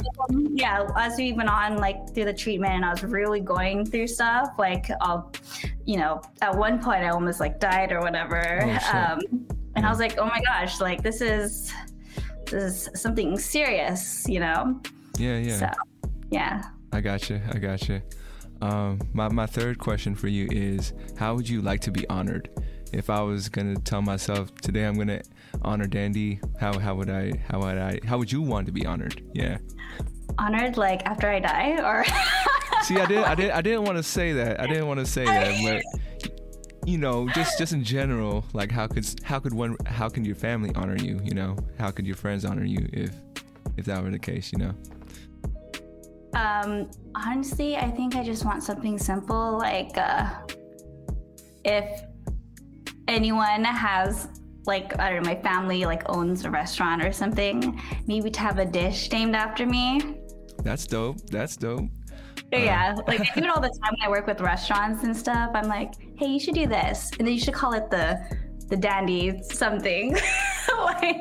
yeah. 0.55 0.83
yeah. 0.83 0.87
As 0.95 1.17
we 1.17 1.33
went 1.33 1.49
on 1.49 1.77
like 1.77 2.13
through 2.13 2.25
the 2.25 2.33
treatment 2.33 2.73
and 2.73 2.85
I 2.85 2.91
was 2.91 3.03
really 3.03 3.39
going 3.39 3.85
through 3.85 4.07
stuff, 4.07 4.49
like, 4.59 4.91
I'll, 5.01 5.31
you 5.85 5.97
know, 5.97 6.21
at 6.41 6.55
one 6.55 6.81
point 6.81 7.03
I 7.03 7.09
almost 7.09 7.39
like 7.39 7.59
died 7.59 7.91
or 7.91 7.99
whatever. 8.01 8.61
Oh, 8.63 8.97
um, 8.97 9.19
and 9.73 9.83
yeah. 9.83 9.87
I 9.87 9.89
was 9.89 9.99
like, 9.99 10.19
oh 10.19 10.25
my 10.25 10.41
gosh, 10.41 10.79
like 10.79 11.01
this 11.01 11.21
is, 11.21 11.73
this 12.45 12.87
is 12.87 13.01
something 13.01 13.39
serious, 13.39 14.27
you 14.29 14.39
know? 14.39 14.79
Yeah, 15.17 15.37
yeah. 15.37 15.57
So, 15.57 15.69
yeah. 16.29 16.63
I 16.91 17.01
got 17.01 17.29
you. 17.29 17.41
I 17.51 17.57
got 17.57 17.87
you. 17.87 18.01
Um, 18.61 18.99
my, 19.13 19.27
my 19.29 19.45
third 19.45 19.79
question 19.79 20.15
for 20.15 20.27
you 20.27 20.47
is 20.51 20.93
How 21.17 21.35
would 21.35 21.49
you 21.49 21.61
like 21.61 21.81
to 21.81 21.91
be 21.91 22.07
honored? 22.09 22.49
If 22.93 23.09
I 23.09 23.21
was 23.21 23.49
gonna 23.49 23.75
tell 23.75 24.01
myself 24.01 24.53
today 24.55 24.85
I'm 24.85 24.95
gonna 24.95 25.21
honor 25.61 25.87
Dandy, 25.87 26.41
how 26.59 26.77
how 26.77 26.95
would 26.95 27.09
I 27.09 27.31
how 27.47 27.59
would 27.59 27.77
I 27.77 27.99
how 28.05 28.17
would 28.17 28.31
you 28.31 28.41
want 28.41 28.65
to 28.67 28.71
be 28.71 28.85
honored? 28.85 29.23
Yeah. 29.33 29.57
Honored 30.37 30.77
like 30.77 31.05
after 31.05 31.29
I 31.29 31.39
die 31.39 31.77
or 31.81 32.05
See 32.83 32.97
I 32.97 33.05
didn't 33.05 33.23
I 33.23 33.35
didn't 33.35 33.51
I 33.51 33.61
didn't 33.61 33.83
want 33.83 33.97
to 33.97 34.03
say 34.03 34.33
that. 34.33 34.59
I 34.59 34.67
didn't 34.67 34.87
want 34.87 34.99
to 34.99 35.05
say 35.05 35.25
that, 35.25 35.63
but 35.63 36.01
you 36.85 36.97
know, 36.97 37.29
just 37.29 37.57
just 37.57 37.73
in 37.73 37.83
general, 37.83 38.43
like 38.53 38.71
how 38.71 38.87
could 38.87 39.07
how 39.23 39.39
could 39.39 39.53
one 39.53 39.77
how 39.85 40.09
can 40.09 40.25
your 40.25 40.35
family 40.35 40.71
honor 40.75 40.97
you, 40.97 41.19
you 41.23 41.33
know? 41.33 41.55
How 41.77 41.91
could 41.91 42.05
your 42.05 42.15
friends 42.15 42.43
honor 42.43 42.65
you 42.65 42.87
if 42.91 43.11
if 43.77 43.85
that 43.85 44.03
were 44.03 44.09
the 44.09 44.19
case, 44.19 44.51
you 44.51 44.57
know? 44.59 44.73
Um, 46.33 46.89
honestly, 47.15 47.75
I 47.77 47.89
think 47.91 48.15
I 48.15 48.23
just 48.23 48.45
want 48.45 48.63
something 48.63 48.97
simple. 48.97 49.57
Like, 49.57 49.97
uh, 49.97 50.29
if 51.65 52.01
anyone 53.07 53.63
has, 53.63 54.27
like, 54.65 54.97
I 54.99 55.09
don't 55.09 55.23
know, 55.23 55.29
my 55.29 55.41
family 55.41 55.85
like 55.85 56.03
owns 56.09 56.45
a 56.45 56.49
restaurant 56.49 57.03
or 57.03 57.11
something, 57.11 57.81
maybe 58.07 58.29
to 58.31 58.39
have 58.39 58.59
a 58.59 58.65
dish 58.65 59.11
named 59.11 59.35
after 59.35 59.65
me. 59.65 60.17
That's 60.63 60.85
dope. 60.85 61.17
That's 61.29 61.57
dope. 61.57 61.89
Yeah, 62.51 62.95
uh. 62.97 63.01
like 63.07 63.21
I 63.21 63.39
do 63.39 63.45
it 63.45 63.49
all 63.49 63.61
the 63.61 63.69
time 63.69 63.95
when 63.97 64.01
I 64.03 64.09
work 64.09 64.27
with 64.27 64.41
restaurants 64.41 65.03
and 65.03 65.15
stuff. 65.15 65.51
I'm 65.53 65.67
like, 65.67 65.93
hey, 66.17 66.27
you 66.27 66.39
should 66.39 66.55
do 66.55 66.67
this, 66.67 67.11
and 67.17 67.27
then 67.27 67.33
you 67.33 67.39
should 67.39 67.53
call 67.53 67.73
it 67.73 67.89
the 67.89 68.19
the 68.67 68.77
dandy 68.77 69.41
something. 69.43 70.13
like, 70.77 71.17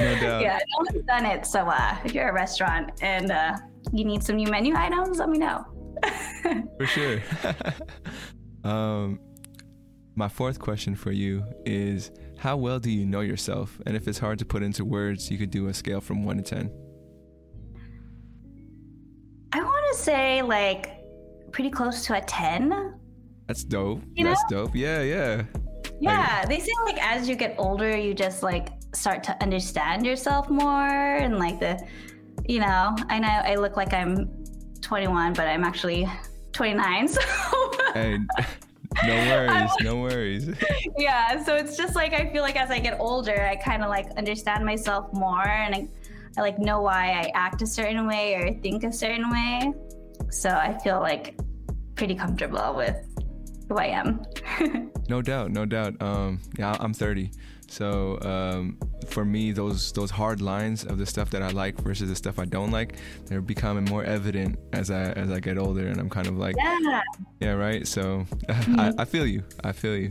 no 0.00 0.20
doubt. 0.20 0.42
Yeah, 0.42 0.58
no 0.58 0.86
one's 0.92 1.06
done 1.06 1.26
it. 1.26 1.46
So 1.46 1.68
uh, 1.68 1.96
if 2.04 2.14
you're 2.14 2.28
a 2.28 2.32
restaurant 2.32 2.92
and 3.02 3.30
uh, 3.30 3.56
you 3.92 4.04
need 4.04 4.22
some 4.22 4.36
new 4.36 4.48
menu 4.48 4.74
items, 4.76 5.18
let 5.18 5.28
me 5.28 5.38
know. 5.38 5.64
for 6.78 6.86
sure. 6.86 7.22
um, 8.64 9.18
my 10.14 10.28
fourth 10.28 10.58
question 10.58 10.94
for 10.94 11.12
you 11.12 11.44
is 11.64 12.10
how 12.38 12.56
well 12.56 12.78
do 12.78 12.90
you 12.90 13.04
know 13.06 13.20
yourself? 13.20 13.80
And 13.86 13.96
if 13.96 14.06
it's 14.06 14.18
hard 14.18 14.38
to 14.38 14.44
put 14.44 14.62
into 14.62 14.84
words, 14.84 15.30
you 15.30 15.38
could 15.38 15.50
do 15.50 15.68
a 15.68 15.74
scale 15.74 16.00
from 16.00 16.24
one 16.24 16.36
to 16.36 16.42
10. 16.42 16.70
I 19.52 19.62
want 19.62 19.96
to 19.96 20.02
say 20.02 20.42
like 20.42 20.90
pretty 21.52 21.70
close 21.70 22.04
to 22.06 22.16
a 22.16 22.20
10. 22.20 22.94
That's 23.46 23.64
dope. 23.64 24.02
You 24.14 24.24
That's 24.24 24.42
know? 24.50 24.64
dope. 24.64 24.74
Yeah, 24.74 25.02
yeah. 25.02 25.42
Yeah, 26.00 26.38
like, 26.40 26.48
they 26.48 26.60
say 26.60 26.72
like 26.84 26.98
as 27.02 27.28
you 27.28 27.36
get 27.36 27.54
older, 27.58 27.96
you 27.96 28.14
just 28.14 28.42
like 28.42 28.68
start 28.94 29.22
to 29.24 29.42
understand 29.42 30.04
yourself 30.04 30.50
more 30.50 30.88
and 30.88 31.38
like 31.38 31.60
the 31.60 31.80
you 32.46 32.60
know, 32.60 32.96
I 33.08 33.18
know 33.18 33.28
I 33.28 33.54
look 33.56 33.76
like 33.76 33.92
I'm 33.92 34.28
21, 34.80 35.32
but 35.32 35.46
I'm 35.46 35.64
actually 35.64 36.08
29. 36.52 37.08
So. 37.14 37.20
hey, 37.94 38.18
no 39.06 39.14
worries, 39.14 39.70
no 39.82 39.96
worries. 39.96 40.50
yeah, 40.98 41.42
so 41.44 41.54
it's 41.54 41.76
just 41.76 41.94
like 41.94 42.12
I 42.12 42.30
feel 42.32 42.42
like 42.42 42.56
as 42.56 42.70
I 42.70 42.78
get 42.78 42.98
older, 43.00 43.44
I 43.44 43.56
kind 43.56 43.82
of 43.82 43.88
like 43.88 44.06
understand 44.16 44.64
myself 44.64 45.12
more, 45.12 45.46
and 45.46 45.74
I, 45.74 45.88
I 46.36 46.40
like 46.40 46.58
know 46.58 46.80
why 46.80 47.12
I 47.12 47.30
act 47.34 47.62
a 47.62 47.66
certain 47.66 48.06
way 48.06 48.34
or 48.34 48.52
think 48.60 48.84
a 48.84 48.92
certain 48.92 49.30
way. 49.30 49.72
So 50.30 50.48
I 50.48 50.78
feel 50.82 51.00
like 51.00 51.38
pretty 51.94 52.14
comfortable 52.14 52.74
with 52.74 52.96
who 53.68 53.76
I 53.76 53.86
am. 53.86 54.22
no 55.08 55.22
doubt, 55.22 55.50
no 55.50 55.64
doubt. 55.64 56.00
Um, 56.00 56.40
yeah, 56.58 56.76
I'm 56.80 56.94
30. 56.94 57.30
So 57.74 58.20
um, 58.22 58.78
for 59.08 59.24
me, 59.24 59.50
those 59.50 59.90
those 59.90 60.08
hard 60.08 60.40
lines 60.40 60.84
of 60.84 60.96
the 60.96 61.06
stuff 61.06 61.30
that 61.30 61.42
I 61.42 61.48
like 61.48 61.76
versus 61.80 62.08
the 62.08 62.14
stuff 62.14 62.38
I 62.38 62.44
don't 62.44 62.70
like, 62.70 62.98
they're 63.26 63.40
becoming 63.40 63.84
more 63.86 64.04
evident 64.04 64.60
as 64.72 64.92
I 64.92 65.10
as 65.14 65.28
I 65.32 65.40
get 65.40 65.58
older, 65.58 65.88
and 65.88 65.98
I'm 65.98 66.08
kind 66.08 66.28
of 66.28 66.38
like, 66.38 66.54
yeah, 66.56 67.02
yeah 67.40 67.50
right. 67.50 67.84
So 67.84 68.26
mm-hmm. 68.48 68.78
I, 68.78 68.92
I, 68.98 69.04
feel 69.04 69.26
you. 69.26 69.42
I 69.64 69.72
feel 69.72 69.96
you. 69.96 70.10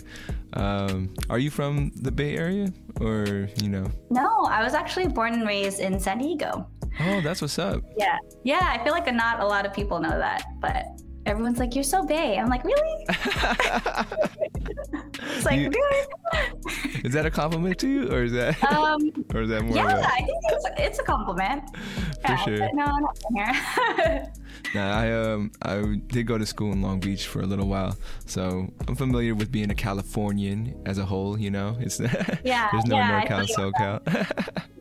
Um, 0.52 1.14
are 1.30 1.40
you 1.40 1.50
from 1.50 1.94
the 1.96 2.12
Bay 2.12 2.36
Area, 2.36 2.68
or 3.00 3.48
you 3.62 3.70
know? 3.70 3.90
No, 4.10 4.44
I 4.50 4.62
was 4.62 4.74
actually 4.74 5.08
born 5.08 5.34
and 5.34 5.48
raised 5.48 5.80
in 5.80 5.98
San 6.02 6.18
Diego. 6.18 6.68
Oh, 7.00 7.22
that's 7.22 7.42
what's 7.42 7.58
up. 7.58 7.82
Yeah, 7.98 8.18
yeah. 8.44 8.76
I 8.78 8.84
feel 8.84 8.92
like 8.92 9.08
not 9.14 9.40
a 9.40 9.48
lot 9.48 9.66
of 9.66 9.74
people 9.74 10.02
know 10.02 10.18
that, 10.18 10.44
but 10.60 10.84
everyone's 11.26 11.60
like, 11.60 11.76
"You're 11.76 11.86
so 11.86 12.04
Bay." 12.06 12.38
I'm 12.38 12.50
like, 12.50 12.66
"Really?" 12.66 13.08
it's 14.66 15.46
like, 15.46 15.60
you, 15.60 15.70
really? 15.70 16.08
is 17.04 17.14
that 17.14 17.26
a 17.26 17.32
compliment 17.32 17.78
to 17.80 17.88
you, 17.88 18.12
or 18.12 18.24
is 18.24 18.32
that, 18.34 18.62
um, 18.72 19.12
or 19.34 19.42
is 19.42 19.50
that 19.50 19.64
more? 19.64 19.76
Yeah, 19.76 20.02
I 20.06 20.18
think 20.18 20.38
it's, 20.50 20.66
it's 20.78 21.00
a 21.00 21.04
compliment. 21.04 21.64
For 21.76 22.32
yeah, 22.32 22.36
sure. 22.38 22.70
No, 22.74 22.86
not 22.86 23.20
here. 23.36 24.32
I 24.76 25.12
um 25.12 25.52
I 25.62 26.00
did 26.08 26.26
go 26.26 26.38
to 26.38 26.46
school 26.46 26.72
in 26.72 26.82
Long 26.82 27.00
Beach 27.00 27.28
for 27.28 27.42
a 27.42 27.46
little 27.46 27.68
while, 27.68 27.96
so 28.26 28.68
I'm 28.88 28.96
familiar 28.96 29.36
with 29.36 29.52
being 29.52 29.70
a 29.70 29.76
Californian 29.76 30.82
as 30.86 30.98
a 30.98 31.06
whole. 31.06 31.38
You 31.38 31.52
know, 31.52 31.78
it's 31.80 32.00
yeah, 32.44 32.70
there's 32.72 32.86
no 32.86 32.96
yeah, 32.96 33.26
NorCal, 33.26 33.48
SoCal. 33.56 34.02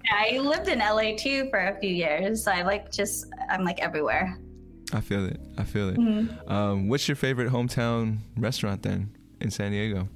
yeah, 0.04 0.14
I 0.14 0.38
lived 0.38 0.68
in 0.68 0.78
LA 0.78 1.16
too 1.16 1.48
for 1.50 1.58
a 1.58 1.78
few 1.78 1.90
years. 1.90 2.44
So 2.44 2.52
I 2.52 2.62
like 2.62 2.90
just 2.90 3.26
I'm 3.50 3.64
like 3.64 3.80
everywhere. 3.80 4.38
I 4.94 5.00
feel 5.00 5.26
it. 5.26 5.40
I 5.56 5.64
feel 5.64 5.88
it. 5.88 5.96
Mm-hmm. 5.96 6.52
Um, 6.52 6.88
what's 6.88 7.08
your 7.08 7.16
favorite 7.16 7.50
hometown 7.50 8.18
restaurant 8.36 8.82
then 8.82 9.10
in 9.42 9.50
San 9.50 9.72
Diego? 9.72 10.08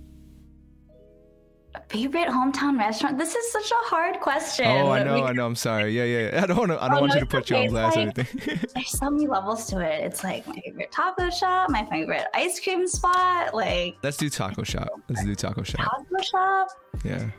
Favorite 1.88 2.28
hometown 2.28 2.78
restaurant? 2.78 3.18
This 3.18 3.35
is 3.35 3.52
such 3.52 3.71
a 3.71 3.88
hard 3.88 4.21
question. 4.21 4.66
Oh, 4.66 4.90
I 4.90 5.02
know, 5.02 5.25
I 5.25 5.33
know. 5.33 5.47
I'm 5.47 5.54
sorry. 5.54 5.97
Yeah, 5.97 6.04
yeah. 6.04 6.40
I 6.42 6.47
don't 6.47 6.56
want 6.56 6.71
to. 6.71 6.83
I 6.83 6.88
don't 6.88 6.99
oh, 6.99 7.00
want 7.02 7.11
no, 7.11 7.14
you 7.16 7.21
to 7.21 7.26
put 7.26 7.42
okay. 7.42 7.62
you 7.62 7.68
on 7.68 7.71
blast 7.71 7.97
like, 7.97 8.18
or 8.18 8.21
anything. 8.21 8.61
there's 8.75 8.90
so 8.90 9.11
many 9.11 9.26
levels 9.26 9.66
to 9.66 9.80
it. 9.80 10.04
It's 10.04 10.25
like 10.25 10.47
my 10.47 10.54
favorite 10.64 10.90
taco 10.90 11.30
shop, 11.30 11.71
my 11.71 11.85
favorite 11.87 12.26
ice 12.35 12.59
cream 12.61 12.88
spot. 12.88 13.54
Like 13.54 13.97
let's 14.02 14.16
do 14.16 14.28
taco 14.30 14.62
shop. 14.62 14.88
Let's 15.09 15.25
do 15.25 15.35
taco 15.35 15.62
shop. 15.62 15.80
Taco 15.80 16.23
shop. 16.23 16.68
Yeah. 17.04 17.30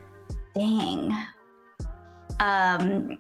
Dang. 0.55 1.17
Um, 2.39 3.19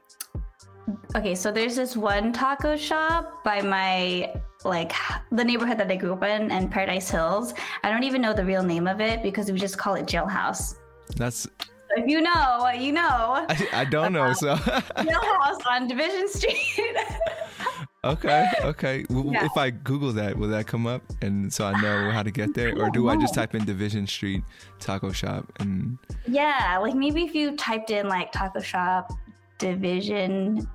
okay, 1.15 1.35
so 1.35 1.51
there's 1.51 1.75
this 1.75 1.97
one 1.97 2.31
taco 2.31 2.77
shop 2.77 3.43
by 3.43 3.61
my 3.61 4.33
like 4.67 4.93
the 5.31 5.43
neighborhood 5.43 5.77
that 5.79 5.91
I 5.91 5.95
grew 5.95 6.13
up 6.13 6.23
in 6.23 6.51
in 6.51 6.69
Paradise 6.69 7.09
Hills. 7.09 7.53
I 7.83 7.89
don't 7.89 8.03
even 8.03 8.21
know 8.21 8.33
the 8.33 8.45
real 8.45 8.63
name 8.63 8.87
of 8.87 9.01
it 9.01 9.23
because 9.23 9.51
we 9.51 9.59
just 9.59 9.77
call 9.77 9.95
it 9.95 10.05
Jailhouse. 10.05 10.75
That's 11.15 11.47
if 11.95 12.07
you 12.07 12.21
know, 12.21 12.69
you 12.69 12.91
know. 12.91 13.45
I, 13.49 13.67
I 13.73 13.85
don't 13.85 14.13
know, 14.13 14.33
so 14.33 14.55
Jailhouse 14.55 15.65
on 15.69 15.87
Division 15.87 16.29
Street. 16.29 16.95
okay, 18.03 18.51
okay. 18.63 19.05
yeah. 19.09 19.45
If 19.45 19.57
I 19.57 19.69
Google 19.71 20.11
that, 20.13 20.37
will 20.37 20.49
that 20.49 20.67
come 20.67 20.85
up, 20.85 21.01
and 21.21 21.51
so 21.51 21.65
I 21.65 21.81
know 21.81 22.11
how 22.11 22.23
to 22.23 22.31
get 22.31 22.53
there, 22.53 22.77
or 22.77 22.89
do 22.89 23.09
I 23.09 23.17
just 23.17 23.33
type 23.33 23.55
in 23.55 23.65
Division 23.65 24.05
Street 24.05 24.43
Taco 24.79 25.11
Shop 25.11 25.51
and? 25.59 25.97
Yeah, 26.27 26.77
like 26.81 26.95
maybe 26.95 27.23
if 27.23 27.33
you 27.33 27.55
typed 27.55 27.89
in 27.89 28.07
like 28.07 28.31
taco 28.31 28.59
shop 28.59 29.11
division 29.57 30.67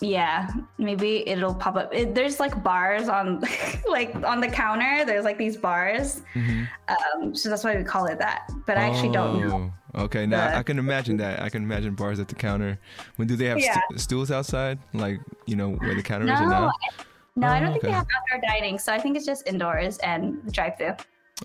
yeah 0.00 0.50
maybe 0.78 1.26
it'll 1.28 1.54
pop 1.54 1.76
up. 1.76 1.94
It, 1.94 2.14
there's 2.14 2.38
like 2.38 2.62
bars 2.62 3.08
on 3.08 3.42
like 3.88 4.14
on 4.16 4.40
the 4.40 4.48
counter. 4.48 5.04
There's 5.04 5.24
like 5.24 5.38
these 5.38 5.56
bars. 5.56 6.22
Mm-hmm. 6.34 6.64
um, 7.22 7.34
so 7.34 7.48
that's 7.48 7.64
why 7.64 7.76
we 7.76 7.84
call 7.84 8.06
it 8.06 8.18
that. 8.18 8.50
But 8.66 8.76
i 8.76 8.88
actually 8.88 9.12
don't 9.12 9.40
know. 9.40 9.72
oh, 9.94 10.04
okay. 10.04 10.26
Now 10.26 10.56
i 10.56 10.62
can 10.62 10.78
imagine 10.78 11.16
that. 11.18 11.40
I 11.40 11.48
can 11.48 11.62
imagine 11.62 11.94
bars 11.94 12.20
at 12.20 12.28
the 12.28 12.34
counter. 12.34 12.78
When 13.16 13.26
do 13.26 13.36
they 13.36 13.46
have 13.46 13.58
yeah. 13.58 13.80
st- 13.88 14.00
stools 14.00 14.30
outside? 14.30 14.78
Like 14.92 15.20
you 15.46 15.56
know 15.56 15.70
where 15.70 15.94
the 15.94 16.02
counter 16.02 16.26
no, 16.26 16.34
is 16.34 16.40
now 16.40 16.72
no 17.36 17.48
oh, 17.48 17.50
i 17.50 17.60
don't 17.60 17.68
okay. 17.68 17.72
think 17.72 17.84
they 17.84 17.90
have 17.92 18.06
outdoor 18.16 18.48
dining. 18.48 18.78
So 18.78 18.92
i 18.92 18.98
think 18.98 19.16
it's 19.16 19.26
just 19.26 19.46
indoors 19.46 19.98
and 19.98 20.52
drive 20.52 20.76
through 20.78 20.94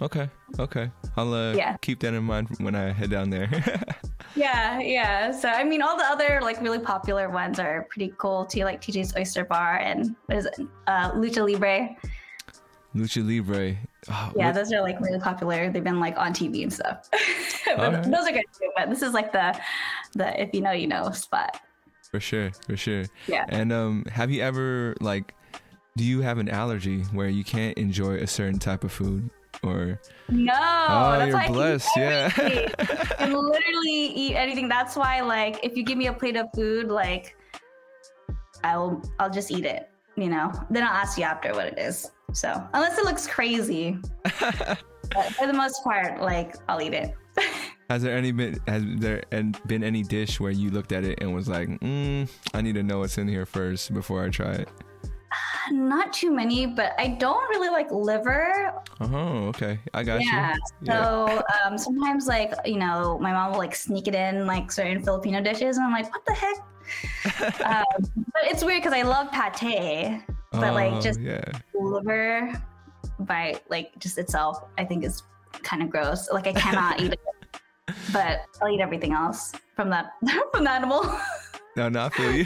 Okay. 0.02 0.30
Okay. 0.60 0.90
I'll 1.18 1.34
uh, 1.34 1.54
Yeah. 1.54 1.76
keep 1.82 2.00
that 2.02 2.14
in 2.14 2.24
mind 2.24 2.48
when 2.60 2.76
I 2.76 2.92
head 2.92 3.10
down 3.12 3.30
there. 3.30 3.50
Yeah, 4.34 4.80
yeah. 4.80 5.32
So 5.32 5.50
I 5.50 5.66
mean, 5.66 5.82
all 5.82 5.98
the 5.98 6.06
other 6.06 6.40
like 6.42 6.62
really 6.62 6.80
popular 6.80 7.30
ones 7.30 7.60
are 7.60 7.86
pretty 7.90 8.14
cool 8.18 8.46
too, 8.46 8.64
like 8.64 8.80
TJ's 8.80 9.14
Oyster 9.18 9.44
Bar 9.44 9.80
and 9.80 10.16
what 10.28 10.38
is 10.38 10.46
it, 10.46 10.56
uh, 10.88 11.12
Lucha 11.12 11.46
Libre. 11.46 11.90
Lucha 12.96 13.28
Libre. 13.28 13.76
Oh, 14.10 14.32
Yeah, 14.34 14.46
what- 14.48 14.56
those 14.56 14.72
are 14.72 14.82
like 14.82 15.02
really 15.02 15.20
popular. 15.20 15.70
They've 15.70 15.84
been 15.84 16.00
like 16.00 16.18
on 16.18 16.32
TV 16.34 16.64
and 16.64 16.72
stuff. 16.72 17.10
But 17.66 17.80
Alright. 17.80 18.04
Those 18.10 18.26
are 18.28 18.32
good 18.32 18.46
too. 18.58 18.72
But 18.78 18.90
this 18.90 19.02
is 19.02 19.14
like 19.14 19.34
the 19.34 19.60
the 20.16 20.42
if 20.42 20.50
you 20.54 20.62
know 20.62 20.72
you 20.72 20.88
know 20.88 21.10
spot. 21.12 21.60
for 22.10 22.22
sure. 22.22 22.52
For 22.66 22.78
sure. 22.78 23.04
Yeah. 23.28 23.46
And 23.50 23.74
um, 23.74 24.06
have 24.12 24.32
you 24.32 24.42
ever 24.44 24.96
like, 25.02 25.34
do 25.98 26.06
you 26.06 26.22
have 26.22 26.38
an 26.38 26.48
allergy 26.48 27.02
where 27.12 27.28
you 27.28 27.44
can't 27.44 27.78
enjoy 27.78 28.16
a 28.16 28.28
certain 28.28 28.60
type 28.60 28.84
of 28.86 28.92
food 28.94 29.30
or? 29.64 30.00
No, 30.30 30.54
Oh, 30.54 31.18
that's 31.18 31.28
you're 31.28 31.38
why 31.38 31.46
I 31.46 31.48
blessed, 31.48 31.90
yeah. 31.98 32.32
I 32.38 33.16
can 33.18 33.34
literally 33.34 33.92
eat 34.16 34.36
anything. 34.36 34.68
That's 34.68 34.96
why, 34.96 35.22
like, 35.22 35.60
if 35.64 35.76
you 35.76 35.84
give 35.84 35.98
me 35.98 36.08
a 36.08 36.14
plate 36.14 36.36
of 36.36 36.48
food, 36.56 36.88
like, 36.88 37.36
I'll 38.64 39.02
I'll 39.20 39.30
just 39.30 39.52
eat 39.52 39.66
it. 39.66 39.90
You 40.16 40.30
know, 40.30 40.52
then 40.70 40.84
I'll 40.84 40.94
ask 40.94 41.18
you 41.18 41.24
after 41.24 41.54
what 41.54 41.68
it 41.68 41.80
is. 41.80 42.12
So 42.34 42.50
unless 42.74 42.98
it 42.98 43.06
looks 43.06 43.28
crazy, 43.28 43.98
but 44.24 44.78
for 45.38 45.48
the 45.48 45.54
most 45.54 45.84
part, 45.84 46.22
like, 46.22 46.56
I'll 46.70 46.82
eat 46.82 46.94
it. 46.94 47.14
Has 47.90 48.04
there 48.04 48.16
any 48.16 48.32
been 48.32 48.58
has 48.68 48.86
there 49.00 49.22
been 49.68 49.84
any 49.84 50.02
dish 50.02 50.40
where 50.40 50.52
you 50.52 50.70
looked 50.70 50.94
at 50.94 51.04
it 51.04 51.20
and 51.22 51.36
was 51.36 51.50
like, 51.50 51.68
mm, 51.68 52.30
I 52.54 52.62
need 52.62 52.76
to 52.76 52.84
know 52.84 53.00
what's 53.00 53.18
in 53.18 53.28
here 53.28 53.46
first 53.46 53.94
before 53.94 54.24
I 54.24 54.30
try 54.30 54.52
it? 54.54 54.70
Not 55.72 56.12
too 56.12 56.32
many, 56.32 56.66
but 56.66 56.94
I 56.98 57.08
don't 57.08 57.48
really 57.50 57.70
like 57.70 57.92
liver. 57.92 58.74
Oh, 59.00 59.48
okay, 59.48 59.80
I 59.94 60.04
got 60.04 60.22
you. 60.22 60.28
Yeah. 60.28 60.56
you. 60.82 60.88
So 60.92 61.44
um, 61.66 61.78
sometimes, 61.78 62.28
like, 62.28 62.54
you 62.66 62.78
know, 62.78 63.18
my 63.20 63.32
mom 63.32 63.52
will 63.52 63.60
like 63.60 63.76
sneak 63.76 64.08
it 64.08 64.16
in 64.16 64.46
like 64.46 64.72
certain 64.72 65.04
Filipino 65.04 65.42
dishes, 65.42 65.78
and 65.78 65.86
I'm 65.86 65.94
like, 65.94 66.12
what 66.12 66.26
the 66.26 66.34
heck? 66.34 66.58
um, 67.66 68.12
but 68.34 68.44
it's 68.44 68.64
weird 68.64 68.82
because 68.82 68.94
I 68.94 69.04
love 69.04 69.32
pate, 69.32 70.22
but 70.52 70.74
like 70.74 70.92
Oh, 70.92 71.02
just 71.02 71.20
yeah, 71.20 71.44
liver 71.74 72.62
by 73.20 73.60
like 73.70 73.98
just 74.00 74.18
itself, 74.18 74.64
I 74.78 74.84
think 74.84 75.06
is 75.06 75.24
kind 75.64 75.82
of 75.82 75.90
gross. 75.90 76.30
Like 76.32 76.48
I 76.48 76.54
cannot 76.54 77.00
eat 77.00 77.14
it, 77.14 77.20
but 78.14 78.42
I'll 78.62 78.70
eat 78.70 78.82
everything 78.82 79.14
else 79.14 79.54
from 79.76 79.90
that 79.92 80.12
from 80.52 80.66
the 80.66 80.72
animal. 80.72 81.10
no, 81.78 81.88
not 81.88 82.14
for 82.14 82.30
you. 82.30 82.46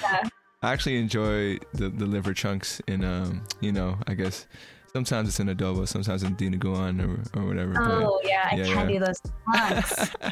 Yeah. 0.00 0.22
I 0.62 0.72
actually 0.72 0.98
enjoy 0.98 1.58
the 1.74 1.88
the 1.88 2.06
liver 2.06 2.34
chunks 2.34 2.80
in 2.86 3.04
um, 3.04 3.42
you 3.60 3.72
know, 3.72 3.98
I 4.06 4.14
guess 4.14 4.46
sometimes 4.92 5.28
it's 5.28 5.40
in 5.40 5.48
adobo, 5.48 5.86
sometimes 5.88 6.22
in 6.22 6.36
dinuguan 6.36 7.00
or 7.00 7.40
or 7.40 7.46
whatever. 7.46 7.74
oh 7.78 8.20
yeah, 8.24 8.48
I 8.50 8.56
can't 8.56 8.90
yeah. 8.90 8.98
do 8.98 9.04
those 9.04 9.20
chunks. 9.54 10.14
no 10.22 10.30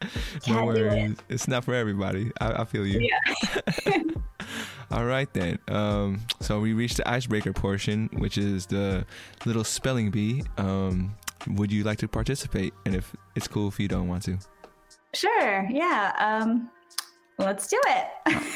can't 0.42 0.58
it. 0.58 0.64
worries, 0.64 1.16
it's 1.28 1.48
not 1.48 1.64
for 1.64 1.74
everybody. 1.74 2.30
I, 2.40 2.62
I 2.62 2.64
feel 2.64 2.86
you. 2.86 3.00
Yeah. 3.00 4.02
All 4.90 5.04
right 5.04 5.30
then. 5.34 5.58
Um, 5.68 6.22
so 6.40 6.60
we 6.60 6.72
reached 6.72 6.96
the 6.96 7.08
icebreaker 7.08 7.52
portion, 7.52 8.08
which 8.14 8.38
is 8.38 8.66
the 8.66 9.04
little 9.44 9.64
spelling 9.64 10.10
bee. 10.10 10.44
Um, 10.56 11.14
would 11.46 11.70
you 11.70 11.84
like 11.84 11.98
to 11.98 12.08
participate? 12.08 12.72
And 12.86 12.94
if 12.94 13.14
it's 13.36 13.46
cool 13.46 13.68
if 13.68 13.78
you 13.78 13.86
don't 13.86 14.08
want 14.08 14.22
to. 14.24 14.38
Sure. 15.14 15.66
Yeah. 15.70 16.12
Um, 16.18 16.70
let's 17.38 17.68
do 17.68 17.80
it. 17.86 18.06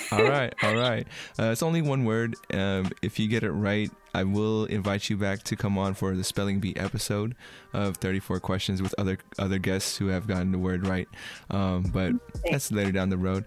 All 0.13 0.23
right, 0.25 0.53
all 0.63 0.75
right. 0.75 1.07
Uh, 1.39 1.45
it's 1.45 1.63
only 1.63 1.81
one 1.81 2.05
word. 2.05 2.37
Um, 2.53 2.91
if 3.01 3.19
you 3.19 3.29
get 3.29 3.43
it 3.45 3.51
right, 3.53 3.91
I 4.15 4.25
will 4.25 4.67
invite 4.67 5.09
you 5.09 5.17
back 5.17 5.43
to 5.45 5.57
come 5.57 5.79
on 5.79 5.95
for 5.95 6.15
the 6.15 6.23
spelling 6.23 6.61
bee 6.61 6.77
episode 6.77 7.35
of 7.73 7.97
34 7.97 8.41
questions 8.41 8.83
with 8.83 8.95
other 8.99 9.17
other 9.39 9.59
guests 9.59 9.97
who 9.97 10.09
have 10.09 10.27
gotten 10.27 10.53
the 10.53 10.59
word 10.59 10.87
right. 10.87 11.09
Um, 11.49 11.85
but 11.85 12.13
that's 12.51 12.71
later 12.71 12.93
down 12.93 13.09
the 13.09 13.17
road. 13.17 13.47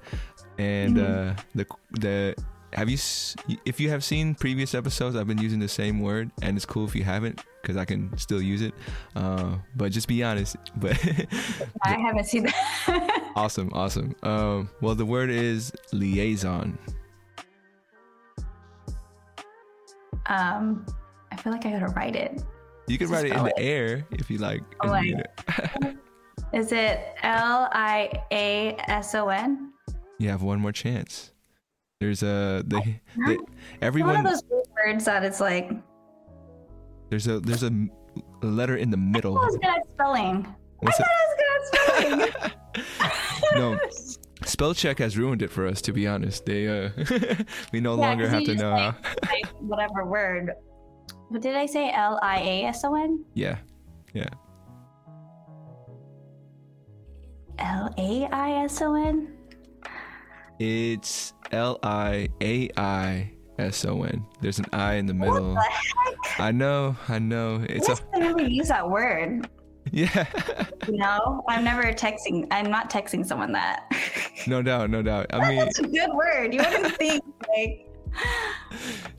And 0.57 0.97
uh, 0.97 1.35
the 1.53 1.67
the 1.91 2.35
have 2.75 2.89
you 2.89 2.97
if 3.65 3.79
you 3.79 3.89
have 3.89 4.03
seen 4.03 4.35
previous 4.35 4.75
episodes, 4.75 5.15
I've 5.15 5.27
been 5.27 5.37
using 5.37 5.59
the 5.59 5.67
same 5.67 5.99
word, 6.01 6.29
and 6.41 6.57
it's 6.57 6.65
cool 6.65 6.85
if 6.85 6.93
you 6.95 7.03
haven't 7.03 7.41
because 7.61 7.77
I 7.77 7.85
can 7.85 8.15
still 8.17 8.41
use 8.41 8.61
it. 8.61 8.73
Uh, 9.15 9.55
but 9.75 9.91
just 9.91 10.07
be 10.07 10.23
honest. 10.23 10.57
But 10.77 10.97
I 11.83 11.97
haven't 11.97 12.25
seen 12.25 12.43
that. 12.43 13.31
awesome, 13.35 13.69
awesome. 13.73 14.15
Um, 14.23 14.69
well, 14.81 14.93
the 14.93 15.05
word 15.05 15.29
is 15.29 15.71
liaison. 15.93 16.77
um, 20.27 20.85
I 21.31 21.35
feel 21.37 21.53
like 21.53 21.65
I 21.65 21.71
gotta 21.71 21.93
write 21.93 22.15
it. 22.15 22.43
You 22.87 22.97
can 22.97 23.09
write 23.09 23.25
it 23.25 23.33
in 23.33 23.43
the 23.43 23.53
it. 23.57 23.63
air 23.63 24.05
if 24.11 24.29
you 24.29 24.37
like. 24.37 24.61
Oh, 24.81 24.93
it. 24.93 25.97
Is 26.53 26.71
it 26.71 26.99
L 27.23 27.69
I 27.71 28.11
A 28.31 28.75
S 28.87 29.15
O 29.15 29.29
N? 29.29 29.71
You 30.19 30.29
have 30.29 30.43
one 30.43 30.59
more 30.59 30.71
chance. 30.71 31.31
There's 32.01 32.23
a 32.23 32.61
they, 32.67 32.99
they 33.25 33.37
One 33.37 33.39
of 33.39 33.47
everyone 33.81 34.23
those 34.23 34.43
words 34.85 35.05
that 35.05 35.23
it's 35.23 35.39
like. 35.39 35.71
there's 37.09 37.27
a 37.27 37.39
there's 37.39 37.63
a, 37.63 37.71
letter 38.41 38.75
in 38.75 38.91
the 38.91 38.97
middle. 38.97 39.37
I 39.39 39.45
was 39.45 39.55
good 39.55 39.65
at 39.65 39.87
spelling. 39.93 40.45
What's 40.79 40.99
I 40.99 41.03
it? 41.03 41.07
thought 41.07 41.15
I 41.15 42.15
was 42.15 42.19
good 42.19 42.21
at 42.21 42.31
spelling. 42.33 42.51
No, 43.55 43.79
spell 44.43 44.73
check 44.73 44.99
has 44.99 45.17
ruined 45.17 45.41
it 45.41 45.49
for 45.49 45.65
us. 45.67 45.81
To 45.83 45.93
be 45.93 46.05
honest, 46.07 46.45
they 46.45 46.67
uh 46.67 46.89
we 47.71 47.79
no 47.79 47.95
Yeah, 47.95 48.07
longer 48.07 48.27
have 48.27 48.43
to 48.43 48.55
know 48.55 48.71
like, 48.71 48.81
how. 48.81 48.91
type 49.23 49.53
whatever 49.61 50.03
word. 50.05 50.51
What 51.29 51.41
did 51.41 51.55
I 51.55 51.65
say? 51.65 51.91
L 51.93 52.19
I 52.21 52.39
A 52.41 52.63
S 52.65 52.83
O 52.83 52.95
N? 52.95 53.23
Yeah, 53.33 53.57
yeah. 54.13 54.27
L 57.59 57.93
A 57.97 58.25
I 58.31 58.63
S 58.65 58.81
O 58.81 58.95
N? 58.95 59.31
It's 60.59 61.33
L 61.51 61.79
I 61.83 62.29
A 62.41 62.69
I 62.77 63.31
S 63.59 63.85
O 63.85 64.03
N. 64.03 64.25
There's 64.41 64.59
an 64.59 64.65
I 64.73 64.95
in 64.95 65.05
the 65.05 65.13
middle. 65.13 65.53
What 65.53 65.63
the 65.63 66.29
heck? 66.29 66.39
I 66.39 66.51
know, 66.51 66.95
I 67.07 67.19
know. 67.19 67.65
It's 67.69 67.89
I 67.89 67.95
a 68.13 68.19
never 68.19 68.41
use 68.41 68.67
that 68.69 68.89
word. 68.89 69.49
yeah. 69.91 70.25
You 70.87 70.97
know, 70.97 71.43
I'm 71.47 71.63
never 71.63 71.83
texting. 71.93 72.47
I'm 72.51 72.69
not 72.69 72.89
texting 72.89 73.25
someone 73.25 73.51
that. 73.53 73.91
no 74.47 74.61
doubt, 74.61 74.89
no 74.89 75.01
doubt. 75.01 75.27
I 75.31 75.49
mean, 75.49 75.59
That's 75.59 75.79
a 75.79 75.87
good 75.87 76.11
word. 76.13 76.53
You 76.53 76.59
wouldn't 76.59 76.95
think 76.97 77.23
like. 77.55 77.87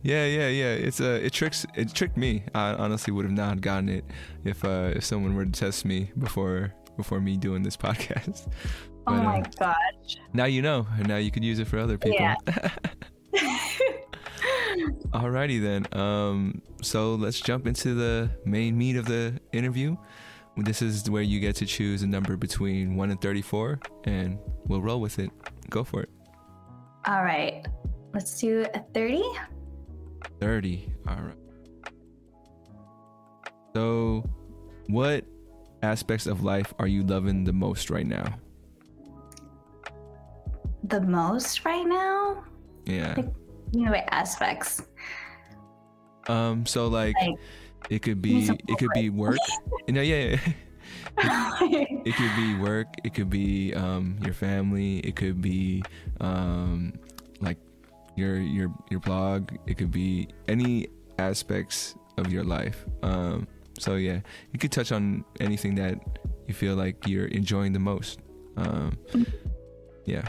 Yeah, 0.03 0.25
yeah, 0.25 0.49
yeah. 0.49 0.73
It's 0.73 1.01
uh, 1.01 1.21
it 1.23 1.33
tricks 1.33 1.67
it 1.75 1.93
tricked 1.93 2.17
me. 2.17 2.45
I 2.55 2.73
honestly 2.75 3.13
would 3.13 3.25
have 3.25 3.35
not 3.35 3.61
gotten 3.61 3.89
it 3.89 4.05
if 4.45 4.65
uh 4.65 4.93
if 4.95 5.05
someone 5.05 5.35
were 5.35 5.45
to 5.45 5.51
test 5.53 5.85
me 5.85 6.11
before 6.19 6.73
before 6.97 7.21
me 7.21 7.37
doing 7.37 7.63
this 7.63 7.77
podcast. 7.77 8.51
Oh 9.07 9.15
my 9.15 9.41
uh, 9.41 9.45
gosh. 9.59 10.17
now 10.33 10.47
you 10.47 10.63
know, 10.63 10.87
and 10.99 11.09
now 11.09 11.17
you 11.17 11.31
can 11.31 11.43
use 11.43 11.59
it 11.59 11.67
for 11.67 11.79
other 11.79 11.99
people. 11.99 12.19
Yeah. 12.19 12.37
Alrighty 15.13 15.63
then. 15.63 15.87
Um, 15.99 16.63
so 16.83 17.15
let's 17.15 17.41
jump 17.41 17.67
into 17.67 17.95
the 17.95 18.31
main 18.45 18.77
meat 18.77 18.97
of 18.97 19.07
the 19.07 19.41
interview. 19.53 19.97
This 20.59 20.83
is 20.83 21.09
where 21.11 21.23
you 21.23 21.39
get 21.41 21.55
to 21.57 21.67
choose 21.67 22.03
a 22.03 22.07
number 22.07 22.37
between 22.37 22.97
one 22.97 23.11
and 23.11 23.21
thirty-four, 23.21 23.79
and 24.05 24.39
we'll 24.67 24.81
roll 24.81 25.01
with 25.01 25.19
it. 25.19 25.31
Go 25.69 25.85
for 25.85 26.03
it. 26.03 26.11
All 27.07 27.23
right. 27.23 27.65
Let's 28.15 28.41
do 28.41 28.67
a 28.73 28.81
30. 28.95 29.23
Thirty. 30.41 30.93
All 31.07 31.17
right. 31.17 31.93
So, 33.75 34.25
what 34.87 35.25
aspects 35.83 36.27
of 36.27 36.43
life 36.43 36.73
are 36.79 36.87
you 36.87 37.03
loving 37.03 37.45
the 37.45 37.53
most 37.53 37.91
right 37.91 38.07
now? 38.07 38.39
The 40.89 41.01
most 41.01 41.65
right 41.65 41.87
now? 41.87 42.45
Yeah. 42.85 43.17
You 43.73 43.87
know, 43.87 43.91
what 43.91 44.05
aspects. 44.11 44.83
Um. 46.29 46.67
So 46.67 46.87
like, 46.89 47.15
Like- 47.21 47.39
it 47.91 48.03
could 48.03 48.21
be 48.23 48.49
it 48.69 48.79
could 48.79 48.91
be 48.95 49.11
work. 49.11 49.39
Know, 49.89 50.01
yeah. 50.03 50.37
yeah. 50.37 50.39
it 52.05 52.15
could 52.15 52.37
be 52.37 52.55
work. 52.59 52.89
It 53.05 53.15
could 53.15 53.31
be 53.31 53.75
um 53.75 54.19
your 54.23 54.35
family. 54.35 54.99
It 55.01 55.17
could 55.17 55.41
be 55.41 55.83
um 56.21 56.93
like 57.41 57.59
your 58.17 58.39
your 58.39 58.73
your 58.91 59.01
blog. 59.01 59.51
It 59.67 59.79
could 59.79 59.91
be 59.91 60.29
any 60.49 60.89
aspects 61.19 61.95
of 62.17 62.31
your 62.31 62.45
life. 62.45 62.85
Um. 63.03 63.49
So 63.79 63.97
yeah, 63.97 64.21
you 64.53 64.59
could 64.59 64.73
touch 64.73 64.93
on 64.93 65.25
anything 65.41 65.75
that 65.77 65.99
you 66.47 66.55
feel 66.55 66.77
like 66.77 67.07
you're 67.07 67.27
enjoying 67.29 67.73
the 67.73 67.81
most. 67.83 68.21
Um. 68.57 68.97
Yeah. 70.05 70.29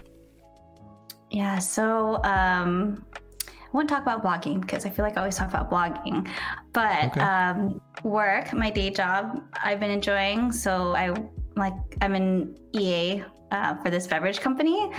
Yeah, 1.29 1.59
so 1.59 2.21
um, 2.23 3.05
I 3.43 3.69
won't 3.73 3.89
talk 3.89 4.01
about 4.01 4.23
blogging 4.23 4.61
because 4.61 4.85
I 4.85 4.89
feel 4.89 5.03
like 5.03 5.17
I 5.17 5.21
always 5.21 5.35
talk 5.35 5.49
about 5.49 5.69
blogging. 5.69 6.29
But 6.73 7.11
Okay. 7.11 7.21
um, 7.21 7.81
work, 8.03 8.53
my 8.53 8.69
day 8.69 8.89
job, 8.89 9.43
I've 9.63 9.79
been 9.79 9.91
enjoying. 9.91 10.51
So 10.51 10.95
I 10.95 11.13
like 11.55 11.73
I'm 12.01 12.15
an 12.15 12.55
EA 12.73 13.23
uh, 13.51 13.75
for 13.81 13.89
this 13.89 14.07
beverage 14.07 14.39
company, 14.39 14.91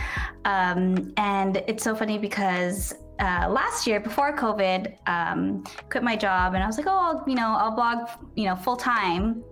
um, 0.44 1.12
and 1.16 1.58
it's 1.66 1.82
so 1.84 1.94
funny 1.94 2.18
because 2.18 2.94
uh, 3.20 3.48
last 3.48 3.86
year 3.86 4.00
before 4.00 4.34
COVID, 4.36 4.96
um, 5.06 5.64
quit 5.90 6.02
my 6.02 6.16
job, 6.16 6.54
and 6.54 6.62
I 6.62 6.66
was 6.66 6.78
like, 6.78 6.86
oh, 6.86 6.90
I'll, 6.90 7.24
you 7.26 7.34
know, 7.34 7.56
I'll 7.58 7.74
blog, 7.74 8.08
you 8.36 8.44
know, 8.46 8.56
full 8.56 8.76
time. 8.76 9.42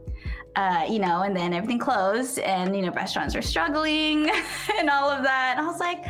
Uh, 0.57 0.87
you 0.89 0.99
know, 0.99 1.21
and 1.21 1.37
then 1.37 1.53
everything 1.53 1.79
closed, 1.79 2.39
and 2.39 2.75
you 2.75 2.81
know, 2.81 2.91
restaurants 2.93 3.35
are 3.37 3.43
struggling, 3.43 4.31
and 4.79 4.89
all 4.89 5.11
of 5.11 5.23
that. 5.23 5.57
And 5.59 5.67
I 5.67 5.71
was 5.71 5.81
like, 5.81 6.07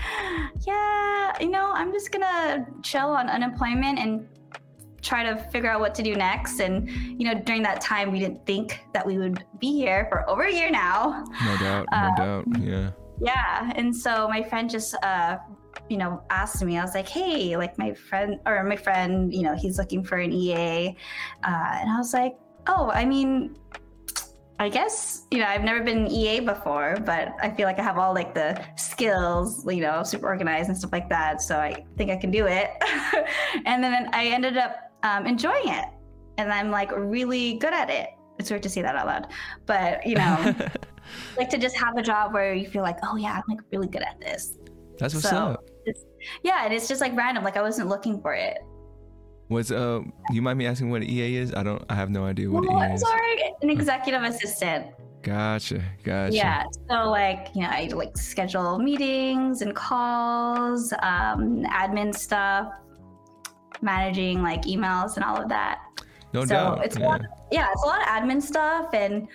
yeah, 0.65 1.33
you 1.41 1.51
know, 1.51 1.73
I'm 1.73 1.93
just 1.93 2.13
gonna 2.13 2.65
chill 2.83 3.09
on 3.09 3.29
unemployment 3.29 3.99
and 3.99 4.29
try 5.03 5.25
to 5.25 5.37
figure 5.51 5.69
out 5.71 5.81
what 5.81 5.95
to 5.97 6.03
do 6.03 6.15
next. 6.15 6.61
And 6.61 6.89
you 6.89 7.27
know, 7.27 7.35
during 7.41 7.63
that 7.65 7.81
time, 7.81 8.13
we 8.13 8.21
didn't 8.21 8.47
think 8.47 8.81
that 8.95 9.05
we 9.05 9.19
would 9.19 9.45
be 9.59 9.73
here 9.73 10.07
for 10.11 10.29
over 10.31 10.43
a 10.45 10.53
year 10.53 10.71
now. 10.71 11.25
No 11.45 11.57
doubt, 11.59 11.87
no 11.91 11.99
Um, 11.99 12.15
doubt. 12.17 12.45
Yeah. 12.61 12.91
Yeah, 13.21 13.73
and 13.75 13.97
so 13.97 14.29
my 14.29 14.43
friend 14.43 14.69
just, 14.69 14.95
uh, 15.03 15.39
you 15.89 15.97
know, 15.97 16.23
asked 16.31 16.63
me. 16.63 16.79
I 16.79 16.83
was 16.83 16.95
like, 16.95 17.09
"Hey, 17.09 17.57
like 17.57 17.79
my 17.79 17.95
friend 17.95 18.39
or 18.47 18.63
my 18.63 18.77
friend, 18.77 19.33
you 19.35 19.43
know, 19.43 19.55
he's 19.57 19.79
looking 19.79 20.05
for 20.05 20.19
an 20.19 20.33
EA," 20.33 20.95
uh, 21.43 21.71
and 21.81 21.91
I 21.91 21.97
was 21.99 22.13
like, 22.15 22.37
"Oh, 22.69 22.91
I 22.95 23.05
mean." 23.05 23.57
I 24.59 24.69
guess 24.71 25.27
you 25.31 25.39
know 25.39 25.47
I've 25.47 25.65
never 25.65 25.83
been 25.83 26.07
EA 26.07 26.41
before, 26.41 26.97
but 27.05 27.35
I 27.43 27.51
feel 27.51 27.67
like 27.67 27.79
I 27.79 27.83
have 27.83 27.99
all 27.99 28.15
like 28.15 28.35
the 28.35 28.63
skills, 28.77 29.67
you 29.67 29.83
know, 29.83 30.03
super 30.03 30.27
organized 30.27 30.69
and 30.69 30.79
stuff 30.79 30.93
like 30.93 31.09
that. 31.11 31.43
So 31.43 31.59
I 31.59 31.85
think 31.97 32.11
I 32.11 32.17
can 32.17 32.31
do 32.31 32.47
it. 32.47 32.71
and 33.67 33.85
then 33.85 34.09
I 34.15 34.29
ended 34.29 34.57
up 34.57 34.77
um, 35.03 35.27
enjoying 35.27 35.69
it, 35.69 35.85
and 36.39 36.53
I'm 36.53 36.71
like 36.71 36.91
really 36.97 37.55
good 37.55 37.75
at 37.75 37.91
it. 37.91 38.11
It's 38.39 38.51
weird 38.51 38.63
to 38.63 38.71
say 38.71 38.83
that 38.83 38.97
out 38.97 39.07
loud, 39.07 39.27
but 39.67 40.07
you 40.07 40.15
know, 40.15 40.55
like 41.37 41.51
to 41.51 41.59
just 41.59 41.77
have 41.77 41.97
a 41.99 42.03
job 42.03 42.33
where 42.33 42.55
you 42.55 42.67
feel 42.67 42.83
like, 42.83 42.99
oh 43.03 43.17
yeah, 43.17 43.35
I'm 43.35 43.43
like 43.49 43.65
really 43.73 43.89
good 43.89 44.03
at 44.03 44.19
this. 44.21 44.55
That's 44.99 45.13
what's 45.13 45.29
so 45.29 45.37
up. 45.37 45.65
yeah, 46.43 46.65
and 46.65 46.73
it's 46.73 46.89
just 46.89 47.03
like 47.03 47.15
random. 47.15 47.45
Like 47.45 47.59
I 47.59 47.63
wasn't 47.63 47.89
looking 47.89 48.23
for 48.23 48.33
it. 48.33 48.59
Was 49.49 49.71
uh, 49.71 50.01
you 50.31 50.43
mind 50.43 50.59
me 50.59 50.67
asking 50.67 50.91
what 50.91 51.03
an 51.03 51.09
EA 51.09 51.37
is? 51.37 51.55
I 51.55 51.63
don't. 51.63 51.85
I 51.89 51.95
have 51.95 52.11
no 52.11 52.25
idea 52.25 52.51
what 52.51 52.67
Well, 52.67 52.79
EA 52.79 52.85
I'm 52.85 52.93
is. 52.93 53.01
sorry, 53.01 53.55
an 53.63 53.71
executive 53.71 54.23
assistant. 54.23 54.87
Gotcha. 55.23 55.83
Gotcha. 56.05 56.35
Yeah. 56.35 56.65
So 56.89 57.11
like, 57.11 57.49
you 57.55 57.63
know, 57.63 57.69
I 57.69 57.89
like 57.93 58.17
schedule 58.17 58.79
meetings 58.79 59.63
and 59.63 59.75
calls, 59.75 60.93
um, 61.03 61.65
admin 61.65 62.15
stuff, 62.15 62.73
managing 63.83 64.43
like 64.43 64.63
emails 64.63 65.17
and 65.17 65.25
all 65.25 65.37
of 65.37 65.49
that. 65.49 65.81
No 66.33 66.43
so 66.43 66.55
doubt. 66.55 66.85
it's 66.85 66.97
a 66.97 67.01
yeah. 67.01 67.07
lot, 67.07 67.23
yeah, 67.51 67.69
it's 67.73 67.83
a 67.83 67.87
lot 67.87 68.03
of 68.03 68.07
admin 68.09 68.43
stuff, 68.43 68.95
and 68.95 69.29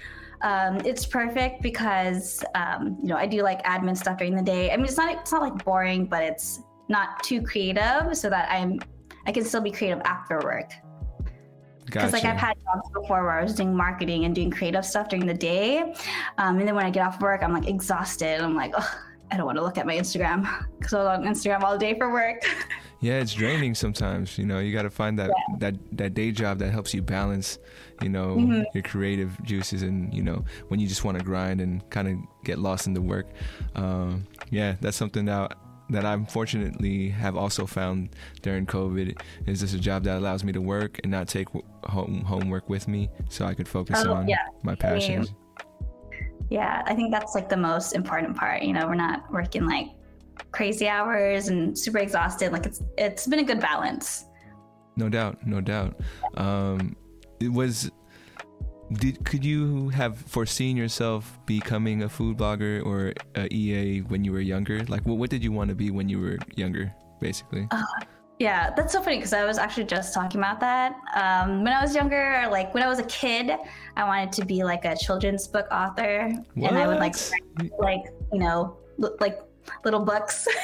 um, 0.44 0.78
it's 0.86 1.06
perfect 1.06 1.62
because 1.62 2.44
um, 2.56 2.98
you 3.02 3.08
know 3.08 3.16
I 3.16 3.28
do 3.28 3.44
like 3.44 3.64
admin 3.64 3.98
stuff 3.98 4.18
during 4.18 4.36
the 4.36 4.44
day. 4.44 4.72
I 4.72 4.78
mean, 4.78 4.86
it's 4.86 4.98
not 4.98 5.14
it's 5.14 5.32
not 5.32 5.42
like 5.42 5.64
boring, 5.64 6.06
but 6.06 6.24
it's 6.24 6.62
not 6.90 7.24
too 7.24 7.42
creative, 7.42 8.16
so 8.16 8.30
that 8.30 8.50
I'm 8.52 8.80
I 9.26 9.32
can 9.32 9.44
still 9.46 9.62
be 9.62 9.72
creative 9.72 10.02
after 10.06 10.40
work. 10.40 10.72
Because 11.86 12.12
Gotcha. 12.12 12.14
like 12.14 12.26
I've 12.26 12.40
had 12.40 12.54
jobs 12.64 12.90
before 12.94 13.24
where 13.24 13.32
I 13.40 13.44
was 13.44 13.54
doing 13.56 13.76
marketing 13.76 14.26
and 14.26 14.34
doing 14.34 14.50
creative 14.52 14.86
stuff 14.86 15.10
during 15.10 15.26
the 15.26 15.34
day, 15.34 15.94
um, 16.38 16.58
and 16.60 16.68
then 16.68 16.76
when 16.76 16.86
I 16.86 16.90
get 16.90 17.06
off 17.06 17.20
work, 17.22 17.44
I'm 17.44 17.52
like 17.52 17.68
exhausted. 17.68 18.40
I'm 18.40 18.56
like, 18.56 18.74
oh, 18.78 19.00
I 19.32 19.36
don't 19.38 19.46
want 19.46 19.58
to 19.58 19.64
look 19.64 19.78
at 19.78 19.86
my 19.86 19.96
Instagram 19.98 20.48
because 20.78 20.94
I 20.94 21.00
was 21.00 21.08
on 21.20 21.26
Instagram 21.26 21.64
all 21.64 21.78
day 21.78 21.98
for 21.98 22.12
work. 22.12 22.44
Yeah, 23.04 23.14
it's 23.14 23.34
draining 23.34 23.74
sometimes. 23.74 24.38
You 24.38 24.46
know, 24.46 24.60
you 24.60 24.72
got 24.72 24.84
to 24.84 24.92
find 24.92 25.18
that 25.18 25.32
that 25.58 25.74
that 25.94 26.14
day 26.14 26.32
job 26.32 26.60
that 26.60 26.70
helps 26.70 26.94
you 26.94 27.02
balance, 27.02 27.58
you 28.00 28.10
know, 28.10 28.36
Mhm. 28.36 28.64
your 28.76 28.84
creative 28.84 29.42
juices, 29.42 29.82
and 29.82 30.14
you 30.14 30.22
know, 30.22 30.46
when 30.68 30.80
you 30.80 30.86
just 30.88 31.04
want 31.04 31.18
to 31.18 31.24
grind 31.24 31.62
and 31.62 31.82
kind 31.90 32.08
of 32.08 32.18
get 32.44 32.60
lost 32.60 32.86
in 32.86 32.94
the 32.94 33.02
work. 33.02 33.26
Um, 33.74 34.28
yeah, 34.52 34.76
that's 34.82 34.98
something 34.98 35.26
that 35.26 35.58
that 35.92 36.06
I 36.06 36.14
unfortunately 36.14 37.10
have 37.10 37.36
also 37.36 37.66
found 37.66 38.16
during 38.42 38.66
COVID. 38.66 39.20
Is 39.46 39.62
this 39.62 39.74
a 39.74 39.80
job 39.80 40.04
that 40.06 40.18
allows 40.18 40.44
me 40.44 40.52
to 40.54 40.62
work 40.62 41.00
and 41.04 41.12
not 41.12 41.28
take 41.28 41.48
w- 41.48 41.66
home 41.84 42.22
homework 42.22 42.70
with 42.70 42.88
me, 42.88 43.10
so 43.30 43.46
I 43.46 43.54
could 43.54 43.68
focus 43.68 44.04
Oh, 44.06 44.14
on 44.14 44.28
yeah, 44.28 44.48
my 44.64 44.76
passions. 44.76 45.34
Yeah, 46.50 46.84
I 46.86 46.96
think 46.96 47.12
that's 47.12 47.36
like 47.36 47.48
the 47.48 47.58
most 47.58 47.94
important 47.94 48.36
part. 48.36 48.64
You 48.64 48.74
know, 48.74 48.88
we're 48.88 48.96
not 48.96 49.32
working 49.32 49.66
like 49.66 49.88
crazy 50.52 50.88
hours 50.88 51.48
and 51.48 51.78
super 51.78 52.00
exhausted. 52.00 52.52
Like 52.52 52.66
it's 52.66 52.82
it's 52.98 53.28
been 53.28 53.40
a 53.40 53.44
good 53.44 53.60
balance. 53.60 54.26
No 54.98 55.08
doubt, 55.08 55.46
no 55.46 55.62
doubt. 55.62 56.00
Um, 56.36 56.96
it 57.40 57.52
was. 57.52 57.90
Did 58.94 59.24
could 59.24 59.46
you 59.46 59.90
have 59.90 60.18
foreseen 60.18 60.76
yourself 60.76 61.40
becoming 61.46 62.04
a 62.04 62.10
food 62.10 62.38
blogger 62.38 62.86
or 62.86 63.14
a 63.36 63.48
EA 63.54 64.00
when 64.02 64.24
you 64.26 64.32
were 64.32 64.42
younger? 64.42 64.84
Like, 64.86 65.06
what 65.06 65.18
what 65.18 65.30
did 65.30 65.44
you 65.44 65.52
want 65.52 65.70
to 65.70 65.76
be 65.76 65.92
when 65.92 66.10
you 66.10 66.20
were 66.20 66.38
younger, 66.56 66.94
basically? 67.20 67.68
Yeah, 68.40 68.74
that's 68.76 68.92
so 68.92 69.02
funny 69.04 69.18
because 69.18 69.34
I 69.34 69.46
was 69.46 69.60
actually 69.60 69.84
just 69.84 70.16
talking 70.16 70.40
about 70.40 70.60
that. 70.62 70.96
Um, 71.16 71.64
when 71.64 71.74
I 71.74 71.82
was 71.82 71.94
younger, 71.94 72.48
like 72.50 72.74
when 72.74 72.82
I 72.82 72.88
was 72.88 72.98
a 72.98 73.04
kid, 73.04 73.52
I 73.96 74.04
wanted 74.04 74.32
to 74.34 74.46
be 74.46 74.64
like 74.64 74.84
a 74.84 74.96
children's 74.98 75.48
book 75.48 75.68
author, 75.72 76.34
and 76.56 76.78
I 76.78 76.88
would 76.88 76.98
like 76.98 77.16
like 77.78 78.06
you 78.34 78.40
know 78.40 78.78
like 79.20 79.40
little 79.84 80.02
books. 80.02 80.48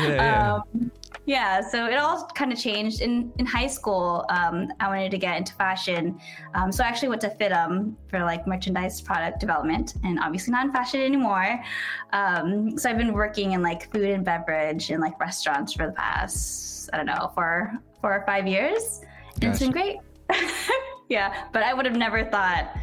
Yeah, 0.00 0.54
um, 0.54 0.90
yeah, 1.26 1.60
so 1.60 1.86
it 1.86 1.96
all 1.96 2.26
kind 2.34 2.52
of 2.52 2.58
changed 2.58 3.00
in 3.00 3.32
in 3.38 3.46
high 3.46 3.66
school. 3.66 4.24
Um, 4.28 4.68
I 4.80 4.88
wanted 4.88 5.10
to 5.12 5.18
get 5.18 5.36
into 5.36 5.54
fashion, 5.54 6.20
um, 6.54 6.72
so 6.72 6.82
I 6.84 6.88
actually 6.88 7.08
went 7.08 7.20
to 7.22 7.30
FIDM 7.30 7.94
for 8.08 8.20
like 8.20 8.46
merchandise 8.46 9.00
product 9.00 9.38
development, 9.38 9.94
and 10.04 10.18
obviously 10.18 10.52
not 10.52 10.66
in 10.66 10.72
fashion 10.72 11.00
anymore. 11.00 11.62
Um, 12.12 12.76
so 12.76 12.90
I've 12.90 12.98
been 12.98 13.12
working 13.12 13.52
in 13.52 13.62
like 13.62 13.92
food 13.92 14.10
and 14.10 14.24
beverage 14.24 14.90
and 14.90 15.00
like 15.00 15.18
restaurants 15.20 15.72
for 15.72 15.86
the 15.86 15.92
past 15.92 16.90
I 16.92 16.96
don't 16.96 17.06
know 17.06 17.30
four 17.34 17.72
four 18.00 18.12
or 18.12 18.24
five 18.26 18.46
years. 18.46 19.00
And 19.42 19.50
It's 19.50 19.60
been 19.60 19.72
great. 19.72 19.96
yeah, 21.08 21.46
but 21.52 21.62
I 21.62 21.74
would 21.74 21.86
have 21.86 21.96
never 21.96 22.24
thought. 22.24 22.76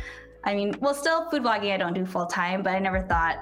I 0.45 0.53
mean, 0.53 0.75
well, 0.81 0.93
still 0.93 1.29
food 1.29 1.43
blogging 1.43 1.73
I 1.73 1.77
don't 1.77 1.93
do 1.93 2.05
full 2.05 2.25
time, 2.25 2.63
but 2.63 2.73
I 2.73 2.79
never 2.79 3.01
thought 3.01 3.37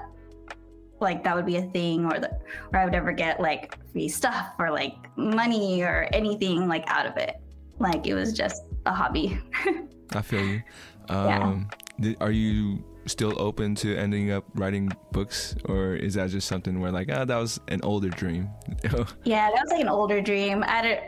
like 1.02 1.22
that 1.24 1.36
would 1.36 1.46
be 1.46 1.56
a 1.56 1.62
thing 1.62 2.06
or 2.06 2.18
that 2.18 2.40
or 2.72 2.78
I 2.78 2.84
would 2.84 2.94
ever 2.94 3.12
get 3.12 3.40
like 3.40 3.76
free 3.92 4.08
stuff 4.08 4.52
or 4.58 4.70
like 4.70 4.94
money 5.16 5.82
or 5.82 6.08
anything 6.12 6.68
like 6.68 6.84
out 6.86 7.06
of 7.06 7.16
it. 7.16 7.36
Like 7.78 8.06
it 8.06 8.14
was 8.14 8.32
just 8.32 8.62
a 8.86 8.92
hobby. 8.92 9.38
I 10.14 10.22
feel 10.22 10.44
you. 10.44 10.62
Yeah. 11.10 11.42
Um, 11.42 11.68
did, 12.00 12.16
are 12.20 12.30
you 12.30 12.82
still 13.06 13.40
open 13.40 13.74
to 13.74 13.96
ending 13.96 14.30
up 14.30 14.44
writing 14.54 14.90
books, 15.10 15.54
or 15.64 15.94
is 15.94 16.14
that 16.14 16.30
just 16.30 16.48
something 16.48 16.80
where 16.80 16.92
like, 16.92 17.08
ah, 17.12 17.24
that 17.24 17.36
was 17.36 17.60
an 17.68 17.80
older 17.82 18.08
dream? 18.08 18.48
yeah, 19.24 19.50
that 19.50 19.62
was 19.62 19.72
like 19.72 19.80
an 19.80 19.88
older 19.88 20.20
dream. 20.20 20.64
I 20.66 20.82
don't, 20.82 21.00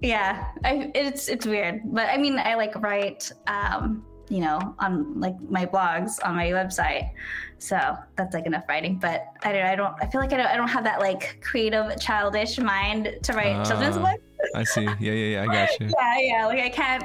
yeah, 0.00 0.48
I, 0.64 0.90
it's 0.94 1.28
it's 1.28 1.46
weird, 1.46 1.82
but 1.84 2.08
I 2.08 2.16
mean, 2.16 2.38
I 2.38 2.54
like 2.54 2.74
write, 2.80 3.30
um, 3.46 4.04
you 4.32 4.40
know, 4.40 4.74
on 4.78 5.20
like 5.20 5.36
my 5.50 5.66
blogs 5.66 6.18
on 6.24 6.34
my 6.34 6.46
website, 6.46 7.10
so 7.58 7.78
that's 8.16 8.32
like 8.32 8.46
enough 8.46 8.64
writing. 8.66 8.98
But 8.98 9.26
I 9.42 9.52
don't, 9.52 9.66
I 9.66 9.74
don't, 9.76 9.94
I 10.00 10.06
feel 10.06 10.22
like 10.22 10.32
I 10.32 10.38
don't, 10.38 10.46
I 10.46 10.56
don't 10.56 10.68
have 10.68 10.84
that 10.84 11.00
like 11.00 11.38
creative, 11.42 12.00
childish 12.00 12.58
mind 12.58 13.14
to 13.24 13.32
write 13.34 13.66
children's 13.66 13.98
Ah. 13.98 14.12
books. 14.12 14.22
I 14.54 14.64
see. 14.64 14.84
Yeah, 14.84 14.94
yeah, 15.00 15.12
yeah. 15.12 15.42
I 15.42 15.46
got 15.46 15.80
you. 15.80 15.86
Yeah, 15.98 16.18
yeah, 16.18 16.46
like 16.46 16.60
I 16.60 16.70
can't, 16.70 17.04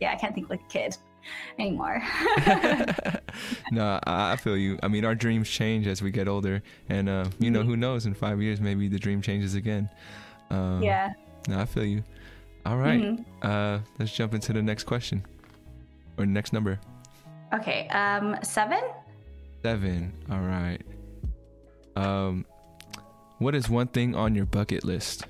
yeah, 0.00 0.12
I 0.12 0.14
can't 0.14 0.32
think 0.32 0.48
like 0.48 0.60
a 0.62 0.68
kid 0.68 0.96
anymore. 1.58 2.00
no, 3.72 3.98
I, 4.06 4.36
feel 4.36 4.56
you. 4.56 4.78
I 4.82 4.86
mean, 4.88 5.04
our 5.04 5.14
dreams 5.16 5.48
change 5.50 5.88
as 5.88 6.02
we 6.02 6.12
get 6.12 6.28
older, 6.28 6.62
and 6.88 7.08
uh, 7.08 7.24
you 7.40 7.50
know, 7.50 7.64
who 7.64 7.76
knows? 7.76 8.06
In 8.06 8.14
five 8.14 8.40
years, 8.40 8.60
maybe 8.60 8.86
the 8.86 8.98
dream 8.98 9.20
changes 9.20 9.56
again. 9.56 9.90
Um, 10.50 10.80
yeah. 10.82 11.14
No, 11.48 11.58
I 11.58 11.64
feel 11.64 11.84
you. 11.84 12.04
All 12.64 12.76
right. 12.76 13.00
Mhm. 13.00 13.24
Uh, 13.42 13.80
let's 13.98 14.12
jump 14.14 14.34
into 14.34 14.52
the 14.52 14.62
next 14.62 14.84
question, 14.84 15.24
or 16.18 16.26
next 16.26 16.52
number 16.52 16.78
Okay. 17.52 17.86
Um, 17.88 18.36
seven. 18.42 18.80
seven. 19.62 20.12
All 20.30 20.40
right. 20.40 20.80
Um, 21.94 22.44
what 23.38 23.54
is 23.54 23.68
one 23.68 23.86
thing 23.88 24.14
on 24.16 24.34
your 24.34 24.46
bucket 24.46 24.84
list? 24.84 25.26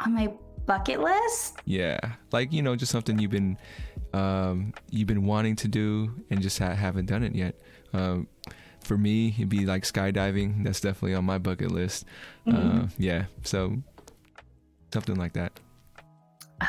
on 0.00 0.12
my 0.14 0.32
bucket 0.66 1.00
list. 1.00 1.58
Yeah, 1.64 1.98
like 2.30 2.52
you 2.52 2.62
know, 2.62 2.76
just 2.76 2.92
something 2.92 3.18
you've 3.18 3.30
been, 3.32 3.56
um, 4.12 4.72
you've 4.90 5.08
been 5.08 5.24
wanting 5.24 5.56
to 5.56 5.68
do 5.68 6.12
and 6.30 6.40
just 6.40 6.58
ha- 6.58 6.74
haven't 6.74 7.06
done 7.06 7.24
it 7.24 7.34
yet. 7.34 7.56
Um, 7.92 8.28
for 8.84 8.96
me, 8.96 9.28
it'd 9.36 9.48
be 9.48 9.66
like 9.66 9.82
skydiving. 9.82 10.62
That's 10.64 10.80
definitely 10.80 11.14
on 11.14 11.24
my 11.24 11.38
bucket 11.38 11.72
list. 11.72 12.04
Mhm. 12.46 12.84
Uh, 12.84 12.88
yeah, 12.98 13.24
so 13.42 13.78
something 14.92 15.16
like 15.16 15.32
that. 15.32 15.58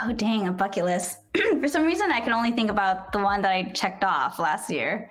Oh 0.04 0.12
dang, 0.14 0.48
a 0.48 0.52
bucket 0.52 0.86
list. 0.86 1.20
For 1.60 1.68
some 1.68 1.84
reason, 1.84 2.12
I 2.12 2.20
can 2.20 2.32
only 2.34 2.52
think 2.52 2.70
about 2.70 3.12
the 3.12 3.20
one 3.20 3.42
that 3.42 3.52
I 3.52 3.64
checked 3.72 4.04
off 4.04 4.38
last 4.40 4.70
year. 4.70 5.10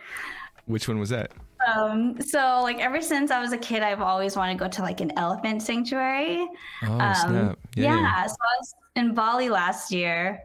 Which 0.66 0.86
one 0.86 0.98
was 0.98 1.08
that? 1.10 1.32
Um, 1.74 2.20
so 2.20 2.60
like 2.62 2.78
ever 2.78 3.02
since 3.02 3.30
I 3.32 3.40
was 3.40 3.52
a 3.52 3.58
kid, 3.58 3.82
I've 3.82 4.00
always 4.00 4.36
wanted 4.36 4.52
to 4.54 4.58
go 4.60 4.68
to 4.68 4.82
like 4.82 5.00
an 5.00 5.12
elephant 5.18 5.62
sanctuary. 5.62 6.46
Oh 6.84 6.92
Um, 7.00 7.14
snap! 7.14 7.58
yeah. 7.74 7.94
Yeah, 8.00 8.26
So 8.26 8.36
I 8.40 8.56
was 8.60 8.74
in 8.94 9.14
Bali 9.14 9.48
last 9.48 9.90
year. 9.90 10.44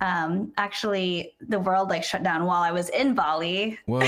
um, 0.00 0.52
actually 0.58 1.34
the 1.48 1.58
world 1.58 1.88
like 1.90 2.04
shut 2.04 2.22
down 2.22 2.44
while 2.44 2.62
I 2.62 2.70
was 2.72 2.88
in 2.90 3.14
Bali. 3.14 3.78
Whoa. 3.86 4.00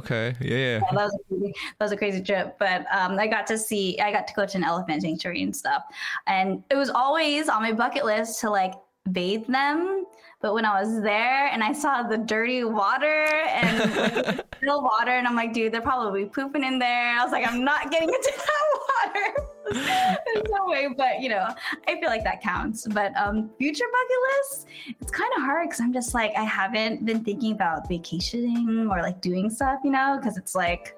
Okay. 0.00 0.34
Yeah. 0.40 0.56
yeah. 0.56 0.78
that, 0.90 0.94
was 0.94 1.14
a 1.14 1.28
crazy, 1.28 1.54
that 1.78 1.84
was 1.84 1.92
a 1.92 1.96
crazy 1.96 2.22
trip, 2.22 2.56
but 2.58 2.86
um, 2.94 3.18
I 3.18 3.26
got 3.26 3.46
to 3.48 3.56
see, 3.58 3.98
I 4.00 4.12
got 4.12 4.26
to 4.28 4.34
go 4.34 4.44
to 4.46 4.56
an 4.56 4.64
elephant 4.64 5.02
sanctuary 5.02 5.42
and 5.42 5.54
stuff, 5.56 5.84
and 6.26 6.62
it 6.70 6.76
was 6.76 6.90
always 6.90 7.48
on 7.48 7.62
my 7.62 7.72
bucket 7.72 8.04
list 8.04 8.40
to 8.42 8.50
like 8.50 8.72
bathe 9.12 9.46
them. 9.46 10.04
But 10.42 10.54
when 10.54 10.64
I 10.64 10.80
was 10.80 11.02
there 11.02 11.48
and 11.48 11.64
I 11.64 11.72
saw 11.72 12.02
the 12.02 12.18
dirty 12.18 12.62
water 12.62 13.24
and 13.24 14.42
still 14.58 14.82
water, 14.82 15.12
and 15.12 15.26
I'm 15.26 15.34
like, 15.34 15.52
dude, 15.52 15.72
they're 15.72 15.80
probably 15.80 16.26
pooping 16.26 16.62
in 16.62 16.78
there. 16.78 17.18
I 17.18 17.24
was 17.24 17.32
like, 17.32 17.46
I'm 17.46 17.64
not 17.64 17.90
getting 17.90 18.08
into 18.08 18.32
that 18.36 19.14
water. 19.14 19.48
There's 20.26 20.44
no 20.50 20.66
way, 20.66 20.88
but 20.96 21.20
you 21.20 21.30
know, 21.30 21.48
I 21.88 21.98
feel 21.98 22.08
like 22.08 22.22
that 22.24 22.42
counts. 22.42 22.86
But 22.86 23.16
um, 23.16 23.50
future 23.58 23.84
bucket 23.90 24.16
list, 24.28 24.66
it's 25.00 25.10
kind 25.10 25.30
of 25.36 25.42
hard 25.42 25.68
because 25.68 25.80
I'm 25.80 25.92
just 25.92 26.14
like, 26.14 26.32
I 26.36 26.44
haven't 26.44 27.04
been 27.04 27.24
thinking 27.24 27.52
about 27.52 27.88
vacationing 27.88 28.86
or 28.90 29.00
like 29.02 29.20
doing 29.20 29.50
stuff, 29.50 29.80
you 29.82 29.90
know, 29.90 30.18
because 30.20 30.36
it's 30.36 30.54
like, 30.54 30.94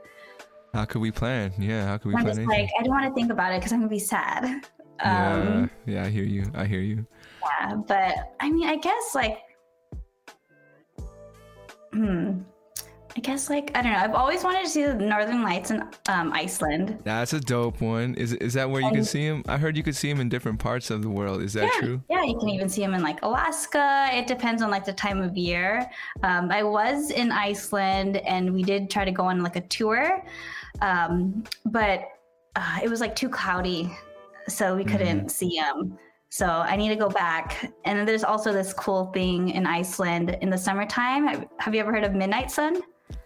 how 0.75 0.85
could 0.85 1.01
we 1.01 1.11
plan? 1.11 1.53
Yeah, 1.59 1.87
how 1.87 1.97
could 1.97 2.09
we 2.09 2.16
I'm 2.16 2.25
plan? 2.25 2.37
just 2.37 2.49
like, 2.49 2.68
I 2.79 2.83
don't 2.83 2.92
want 2.92 3.07
to 3.07 3.14
think 3.14 3.33
about 3.33 3.53
it 3.53 3.61
because 3.61 3.73
I'm 3.73 3.79
gonna 3.79 3.88
be 3.88 3.99
sad. 3.99 4.66
Um, 5.01 5.71
yeah, 5.87 5.94
yeah, 5.94 6.05
I 6.05 6.11
hear 6.11 6.25
you. 6.25 6.51
I 6.55 6.66
hear 6.66 6.81
you. 6.81 7.07
Yeah, 7.42 7.74
but 7.74 8.35
I 8.40 8.51
mean, 8.51 8.68
I 8.68 8.77
guess 8.77 9.14
like, 9.14 9.38
hmm. 11.92 12.40
I 13.16 13.20
guess 13.20 13.51
like 13.51 13.77
I 13.77 13.83
don't 13.83 13.92
know. 13.92 13.98
I've 13.98 14.14
always 14.14 14.44
wanted 14.44 14.62
to 14.62 14.68
see 14.68 14.85
the 14.85 14.94
Northern 14.94 15.42
Lights 15.42 15.72
in 15.72 15.83
um, 16.09 16.33
Iceland. 16.33 17.01
That's 17.03 17.33
a 17.33 17.40
dope 17.40 17.81
one. 17.81 18.14
Is 18.14 18.33
is 18.35 18.55
that 18.55 18.70
where 18.70 18.81
you 18.81 18.92
can 18.92 19.05
see 19.05 19.27
them? 19.27 19.42
I 19.48 19.57
heard 19.57 19.77
you 19.77 19.83
could 19.83 19.96
see 19.96 20.09
them 20.09 20.20
in 20.20 20.29
different 20.29 20.61
parts 20.61 20.88
of 20.90 21.03
the 21.03 21.11
world. 21.11 21.42
Is 21.42 21.53
that 21.55 21.64
yeah, 21.74 21.81
true? 21.81 22.03
Yeah, 22.09 22.22
you 22.22 22.38
can 22.38 22.48
even 22.48 22.68
see 22.68 22.81
them 22.81 22.94
in 22.94 23.03
like 23.03 23.20
Alaska. 23.22 24.09
It 24.12 24.29
depends 24.29 24.62
on 24.62 24.70
like 24.70 24.85
the 24.85 24.92
time 24.92 25.20
of 25.20 25.37
year. 25.37 25.90
Um, 26.22 26.53
I 26.53 26.62
was 26.62 27.11
in 27.11 27.33
Iceland 27.33 28.18
and 28.18 28.55
we 28.55 28.62
did 28.62 28.88
try 28.88 29.05
to 29.05 29.11
go 29.11 29.24
on 29.24 29.42
like 29.42 29.57
a 29.57 29.62
tour, 29.62 30.24
um, 30.81 31.42
but 31.64 32.05
uh, 32.55 32.79
it 32.85 32.88
was 32.88 33.01
like 33.01 33.16
too 33.16 33.29
cloudy, 33.29 33.90
so 34.46 34.77
we 34.77 34.85
couldn't 34.85 35.27
Mhm. 35.27 35.31
see 35.31 35.59
them. 35.59 35.98
So 36.31 36.47
I 36.47 36.77
need 36.77 36.88
to 36.91 36.97
go 36.97 37.09
back. 37.09 37.73
And 37.85 37.99
then 37.99 38.05
there's 38.07 38.25
also 38.25 38.53
this 38.53 38.73
cool 38.73 39.07
thing 39.12 39.51
in 39.51 39.67
Iceland 39.67 40.37
in 40.43 40.51
the 40.51 40.59
summertime. 40.59 41.47
Have- 41.59 41.75
you 41.75 41.81
ever 41.81 41.93
heard 41.93 42.05
of 42.05 42.14
midnight 42.14 42.51
sun? 42.51 42.81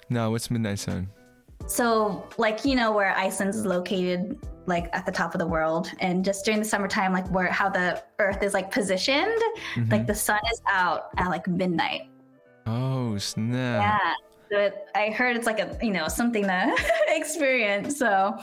No, 0.08 0.30
what's 0.30 0.50
Midnight 0.50 0.78
Sun? 0.78 1.08
So, 1.66 2.28
like 2.36 2.64
you 2.66 2.74
know 2.74 2.92
where 2.92 3.16
Iceland 3.16 3.54
is 3.54 3.64
located, 3.64 4.36
like 4.66 4.90
at 4.92 5.06
the 5.06 5.12
top 5.12 5.34
of 5.34 5.38
the 5.38 5.46
world, 5.46 5.90
and 6.00 6.22
just 6.24 6.44
during 6.44 6.58
the 6.60 6.66
summertime, 6.66 7.12
like 7.14 7.26
where 7.30 7.46
how 7.50 7.70
the 7.70 8.02
Earth 8.18 8.42
is 8.42 8.52
like 8.52 8.70
positioned, 8.70 9.40
Mhm. 9.74 9.90
like 9.90 10.06
the 10.06 10.14
sun 10.14 10.40
is 10.52 10.60
out 10.70 11.08
at 11.16 11.28
like 11.28 11.46
midnight. 11.48 12.02
Oh 12.66 13.16
snap! 13.16 13.80
Yeah. 13.82 14.12
So 14.50 14.58
it, 14.58 14.86
I 14.94 15.08
heard 15.10 15.34
it's 15.36 15.46
like 15.46 15.60
a 15.60 15.78
you 15.80 15.92
know 15.92 16.08
something 16.08 16.42
to 16.44 16.76
experience. 17.08 17.96
So 17.98 18.36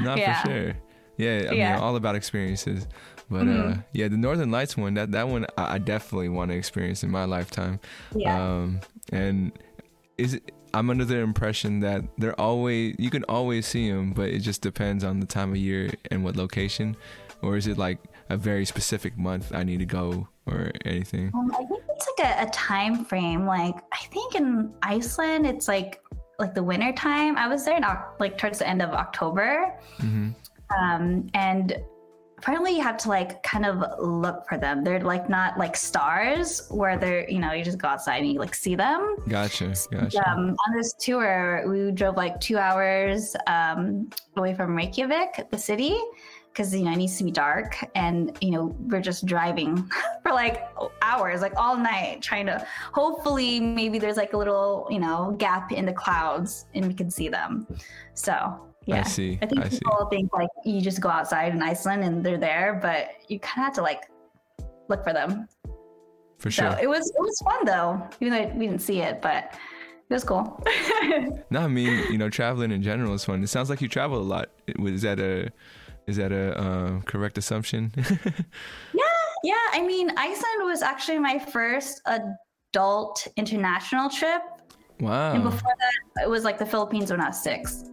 Not 0.00 0.18
yeah. 0.18 0.42
for 0.42 0.48
sure. 0.50 0.72
Yeah, 1.18 1.42
I 1.46 1.50
mean, 1.50 1.58
Yeah. 1.58 1.78
all 1.80 1.94
about 1.94 2.16
experiences. 2.16 2.88
But 3.32 3.48
uh, 3.48 3.50
Mhm. 3.50 3.84
yeah, 3.92 4.08
the 4.08 4.16
Northern 4.18 4.50
Lights 4.50 4.76
one, 4.76 4.92
that 4.94 5.10
that 5.12 5.26
one, 5.26 5.46
I, 5.56 5.74
I 5.74 5.78
definitely 5.78 6.28
want 6.28 6.50
to 6.50 6.56
experience 6.56 7.02
in 7.02 7.10
my 7.10 7.24
lifetime. 7.24 7.80
yeah, 8.14 8.36
Um, 8.36 8.80
and 9.10 9.52
is 10.18 10.34
it, 10.34 10.52
I'm 10.74 10.90
under 10.90 11.04
the 11.06 11.16
impression 11.18 11.80
that 11.80 12.04
they're 12.18 12.38
always 12.38 12.94
you 12.98 13.08
can 13.10 13.24
always 13.24 13.66
see 13.66 13.90
them, 13.90 14.12
but 14.12 14.28
it 14.28 14.40
just 14.40 14.60
depends 14.60 15.02
on 15.02 15.20
the 15.20 15.26
time 15.26 15.50
of 15.50 15.56
year 15.56 15.90
and 16.10 16.22
what 16.24 16.36
location, 16.36 16.94
or 17.42 17.56
is 17.56 17.66
it 17.66 17.78
like 17.78 17.98
a 18.28 18.36
very 18.36 18.64
specific 18.66 19.16
month 19.18 19.52
I 19.54 19.62
need 19.64 19.80
to 19.80 19.86
go 19.86 20.28
or 20.46 20.70
anything? 20.84 21.30
um, 21.34 21.50
I 21.54 21.64
think 21.64 21.82
it's 21.88 22.06
like 22.18 22.28
a, 22.38 22.42
a 22.46 22.50
time 22.50 23.04
frame. 23.06 23.46
Like 23.46 23.76
I 23.92 24.04
think 24.12 24.34
in 24.34 24.72
Iceland, 24.82 25.46
it's 25.46 25.68
like 25.68 26.00
like 26.38 26.54
the 26.54 26.62
winter 26.62 26.92
time. 26.92 27.36
I 27.38 27.48
was 27.48 27.64
there 27.64 27.76
in 27.76 27.84
like 28.20 28.36
towards 28.36 28.58
the 28.58 28.68
end 28.68 28.82
of 28.82 28.90
October. 28.90 29.72
hmm 29.98 30.30
um, 30.80 31.26
and 31.34 31.76
apparently 32.42 32.72
you 32.72 32.82
have 32.82 32.96
to 32.96 33.08
like 33.08 33.40
kind 33.44 33.64
of 33.64 33.84
look 34.00 34.48
for 34.48 34.58
them. 34.58 34.82
They're 34.82 35.00
like 35.00 35.28
not 35.28 35.56
like 35.58 35.76
stars 35.76 36.66
where 36.70 36.98
they're 36.98 37.28
you 37.30 37.38
know 37.38 37.52
you 37.52 37.62
just 37.64 37.78
go 37.78 37.86
outside 37.86 38.22
and 38.22 38.32
you 38.32 38.40
like 38.40 38.54
see 38.54 38.74
them. 38.74 39.16
Gotcha, 39.28 39.72
gotcha. 39.90 40.28
um, 40.28 40.56
on 40.66 40.76
this 40.76 40.92
tour 40.94 41.64
we 41.68 41.92
drove 41.92 42.16
like 42.16 42.40
two 42.40 42.58
hours 42.58 43.36
um, 43.46 44.10
away 44.36 44.54
from 44.54 44.74
reykjavik 44.74 45.50
the 45.50 45.58
city 45.58 45.96
because 46.48 46.74
you 46.74 46.82
know 46.82 46.90
it 46.90 46.96
needs 46.96 47.16
to 47.18 47.24
be 47.24 47.30
dark. 47.30 47.78
And 47.94 48.36
you 48.40 48.50
know 48.50 48.76
we're 48.90 49.00
just 49.00 49.24
driving 49.24 49.88
for 50.24 50.32
like 50.32 50.66
hours 51.00 51.42
like 51.42 51.54
all 51.56 51.76
night 51.76 52.22
trying 52.22 52.46
to 52.46 52.66
hopefully 52.92 53.60
maybe 53.60 54.00
there's 54.00 54.16
like 54.16 54.32
a 54.32 54.36
little 54.36 54.88
you 54.90 54.98
know 54.98 55.36
gap 55.38 55.70
in 55.70 55.86
the 55.86 55.92
clouds 55.92 56.66
and 56.74 56.88
we 56.88 56.94
can 56.94 57.08
see 57.08 57.28
them. 57.28 57.68
So 58.14 58.71
yeah 58.86 59.00
I 59.00 59.02
see. 59.02 59.38
I 59.42 59.46
think 59.46 59.64
I 59.64 59.68
see. 59.68 59.78
people 59.78 60.06
think 60.10 60.32
like 60.32 60.48
you 60.64 60.80
just 60.80 61.00
go 61.00 61.08
outside 61.08 61.52
in 61.54 61.62
Iceland 61.62 62.02
and 62.04 62.24
they're 62.24 62.38
there, 62.38 62.78
but 62.82 63.10
you 63.28 63.38
kind 63.40 63.58
of 63.58 63.64
have 63.66 63.74
to 63.74 63.82
like 63.82 64.10
look 64.88 65.04
for 65.04 65.12
them. 65.12 65.48
For 66.38 66.50
So 66.50 66.62
sure. 66.70 66.78
it 66.82 66.88
was 66.88 67.08
it 67.08 67.20
was 67.20 67.38
fun 67.44 67.64
though, 67.64 68.02
even 68.20 68.32
though 68.32 68.54
we 68.58 68.66
didn't 68.66 68.82
see 68.82 69.00
it, 69.00 69.22
but 69.22 69.54
it 70.10 70.14
was 70.14 70.24
cool. 70.24 70.62
No, 71.50 71.60
I 71.60 71.68
mean, 71.68 72.10
you 72.12 72.18
know, 72.18 72.28
traveling 72.30 72.70
in 72.72 72.82
general 72.82 73.12
is 73.14 73.24
fun. 73.24 73.42
It 73.42 73.48
sounds 73.48 73.68
like 73.70 73.80
you 73.80 73.88
travel 73.88 74.18
a 74.18 74.22
lot. 74.34 74.48
Is 74.66 75.02
that 75.02 75.18
a 75.20 75.50
is 76.06 76.16
that 76.16 76.32
a 76.32 76.58
uh, 76.58 77.00
correct 77.02 77.38
assumption? 77.38 77.92
yeah, 77.96 79.02
yeah. 79.44 79.54
I 79.72 79.82
mean, 79.86 80.10
Iceland 80.16 80.60
was 80.64 80.82
actually 80.82 81.18
my 81.18 81.38
first 81.38 82.00
adult 82.06 83.26
international 83.36 84.08
trip, 84.10 84.42
Wow. 85.00 85.32
and 85.34 85.42
before 85.44 85.74
that, 85.78 86.24
it 86.24 86.28
was 86.28 86.42
like 86.44 86.58
the 86.58 86.66
Philippines 86.66 87.10
when 87.10 87.20
I 87.20 87.28
was 87.28 87.40
six. 87.42 87.84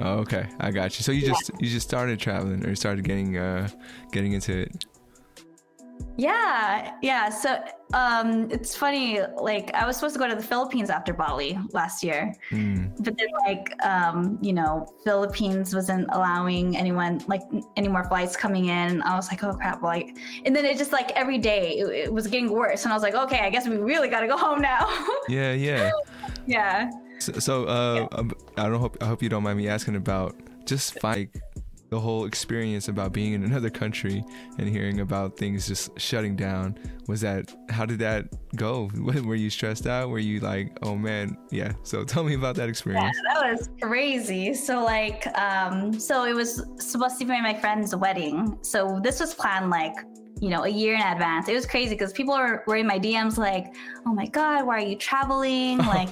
Oh, 0.00 0.18
okay, 0.18 0.48
I 0.60 0.70
got 0.70 0.98
you. 0.98 1.02
So 1.04 1.12
you 1.12 1.26
just 1.26 1.50
you 1.60 1.68
just 1.68 1.86
started 1.88 2.18
traveling 2.18 2.64
or 2.66 2.74
started 2.74 3.04
getting 3.04 3.36
uh 3.36 3.68
getting 4.10 4.32
into 4.32 4.56
it. 4.58 4.86
Yeah, 6.16 6.94
yeah. 7.00 7.30
So 7.30 7.62
um, 7.94 8.50
it's 8.50 8.74
funny. 8.74 9.20
Like 9.40 9.72
I 9.74 9.86
was 9.86 9.96
supposed 9.96 10.14
to 10.14 10.18
go 10.18 10.28
to 10.28 10.34
the 10.34 10.42
Philippines 10.42 10.90
after 10.90 11.14
Bali 11.14 11.58
last 11.72 12.02
year, 12.02 12.34
Mm. 12.50 12.92
but 13.04 13.16
then 13.16 13.28
like 13.46 13.72
um 13.84 14.38
you 14.42 14.52
know 14.52 14.86
philippines 15.04 15.74
wasn't 15.74 16.06
allowing 16.12 16.76
anyone 16.76 17.20
like 17.28 17.42
any 17.76 17.88
more 17.88 18.04
flights 18.04 18.36
coming 18.36 18.66
in 18.66 19.02
i 19.02 19.14
was 19.16 19.28
like 19.30 19.42
oh 19.42 19.52
crap 19.54 19.82
like 19.82 20.16
and 20.44 20.54
then 20.54 20.64
it 20.64 20.76
just 20.78 20.92
like 20.92 21.10
every 21.12 21.38
day 21.38 21.78
it, 21.78 21.86
it 22.06 22.12
was 22.12 22.26
getting 22.26 22.50
worse 22.50 22.84
and 22.84 22.92
i 22.92 22.96
was 22.96 23.02
like 23.02 23.14
okay 23.14 23.40
i 23.40 23.50
guess 23.50 23.66
we 23.66 23.76
really 23.76 24.08
got 24.08 24.20
to 24.20 24.26
go 24.26 24.36
home 24.36 24.60
now 24.60 24.86
Yeah, 25.28 25.52
yeah. 25.52 25.90
yeah 26.46 26.90
So, 27.22 27.32
so 27.34 27.64
uh, 27.66 28.08
um, 28.12 28.32
I 28.56 28.68
don't 28.68 28.80
hope 28.80 28.96
I 29.00 29.06
hope 29.06 29.22
you 29.22 29.28
don't 29.28 29.42
mind 29.42 29.58
me 29.58 29.68
asking 29.68 29.96
about 29.96 30.34
just 30.64 31.02
like 31.04 31.40
the 31.90 32.00
whole 32.00 32.24
experience 32.24 32.88
about 32.88 33.12
being 33.12 33.34
in 33.34 33.44
another 33.44 33.68
country 33.68 34.24
and 34.58 34.66
hearing 34.66 35.00
about 35.00 35.36
things 35.36 35.68
just 35.68 35.90
shutting 36.00 36.34
down. 36.34 36.76
Was 37.06 37.20
that 37.20 37.54
how 37.68 37.84
did 37.84 37.98
that 38.00 38.26
go? 38.56 38.90
Were 38.96 39.34
you 39.34 39.50
stressed 39.50 39.86
out? 39.86 40.08
Were 40.08 40.18
you 40.18 40.40
like, 40.40 40.76
oh 40.82 40.96
man, 40.96 41.36
yeah? 41.50 41.72
So 41.82 42.02
tell 42.12 42.24
me 42.24 42.34
about 42.34 42.56
that 42.56 42.62
yeah 42.62 42.68
experience. 42.70 43.16
that 43.34 43.52
was 43.52 43.68
crazy 43.80 44.54
so 44.54 44.82
like 44.82 45.26
um 45.38 45.92
so 45.98 46.24
it 46.24 46.34
was 46.34 46.66
supposed 46.78 47.18
to 47.18 47.24
be 47.24 47.40
my 47.40 47.54
friend's 47.54 47.94
wedding 47.94 48.58
so 48.62 48.98
this 49.02 49.20
was 49.20 49.34
planned 49.34 49.70
like 49.70 49.94
you 50.42 50.48
know 50.48 50.64
a 50.64 50.68
year 50.68 50.94
in 50.94 51.00
advance. 51.00 51.48
It 51.48 51.54
was 51.54 51.64
crazy 51.64 51.94
because 51.94 52.12
people 52.12 52.34
were, 52.34 52.64
were 52.66 52.74
in 52.76 52.86
my 52.86 52.98
dms 52.98 53.38
like 53.38 53.76
oh 54.04 54.12
my 54.12 54.26
god 54.26 54.66
why 54.66 54.78
are 54.82 54.86
you 54.86 54.96
traveling? 54.96 55.78
Like 55.92 56.08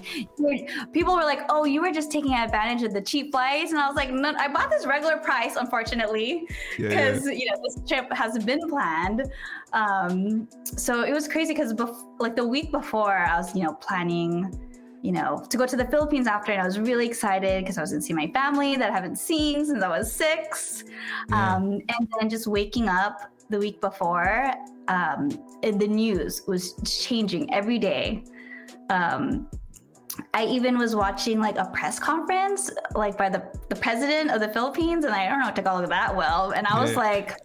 people 0.93 1.15
were 1.17 1.25
like 1.25 1.41
oh 1.49 1.65
you 1.65 1.81
were 1.83 1.91
just 1.91 2.13
taking 2.13 2.35
advantage 2.35 2.85
of 2.85 2.93
the 2.95 3.01
cheap 3.01 3.33
flights. 3.33 3.73
And 3.73 3.81
i 3.81 3.89
was 3.89 3.97
like 3.97 4.11
no 4.13 4.33
i 4.39 4.47
bought 4.47 4.71
this 4.71 4.87
regular 4.87 5.17
price 5.17 5.57
unfortunately 5.57 6.47
Yeah, 6.79 6.89
yeah. 6.91 7.11
because 7.11 7.25
you 7.27 7.47
know 7.51 7.57
this 7.65 7.77
trip 7.89 8.07
hasn't 8.13 8.47
been 8.47 8.61
planned. 8.69 9.21
Um 9.73 10.49
so 10.65 11.03
it 11.03 11.13
was 11.13 11.27
crazy 11.27 11.53
because 11.53 11.75
bef- 11.75 12.07
like 12.21 12.37
the 12.37 12.47
week 12.47 12.71
before 12.71 13.17
i 13.17 13.37
was 13.37 13.55
you 13.57 13.65
know 13.65 13.75
planning 13.75 14.33
you 15.03 15.11
know 15.11 15.45
to 15.49 15.57
go 15.57 15.67
to 15.67 15.77
the 15.77 15.87
philippines 15.87 16.27
after 16.27 16.53
and 16.53 16.61
i 16.61 16.65
was 16.65 16.79
really 16.79 17.07
excited 17.07 17.63
because 17.63 17.79
i 17.79 17.81
was 17.81 17.91
going 17.91 18.01
to 18.03 18.07
see 18.07 18.13
my 18.13 18.31
family 18.33 18.77
that 18.77 18.91
i 18.91 18.95
haven't 18.95 19.17
seen 19.17 19.65
since 19.65 19.83
i 19.83 19.89
was 19.89 20.13
six. 20.13 20.85
Yeah. 21.31 21.57
um 21.57 21.65
and 21.95 22.09
then 22.19 22.29
just 22.29 22.47
waking 22.47 22.89
up 22.89 23.17
the 23.51 23.59
week 23.59 23.81
before 23.81 24.53
um 24.89 25.29
and 25.63 25.81
the 25.81 25.89
news 25.89 26.43
was 26.47 26.75
changing 26.85 27.53
every 27.53 27.79
day 27.79 28.23
um 28.91 29.49
I 30.35 30.45
even 30.47 30.77
was 30.77 30.95
watching 30.95 31.41
like 31.41 31.57
a 31.57 31.67
press 31.67 31.99
conference, 31.99 32.71
like 32.95 33.17
by 33.17 33.29
the, 33.29 33.43
the 33.69 33.77
president 33.77 34.31
of 34.31 34.41
the 34.41 34.49
Philippines, 34.49 35.05
and 35.05 35.15
I 35.15 35.29
don't 35.29 35.39
know 35.41 35.51
Tagalog 35.51 35.89
that 35.89 36.15
well. 36.15 36.51
And 36.51 36.67
I 36.67 36.79
was 36.81 36.93
Yeah. 36.93 36.99
like, 36.99 37.37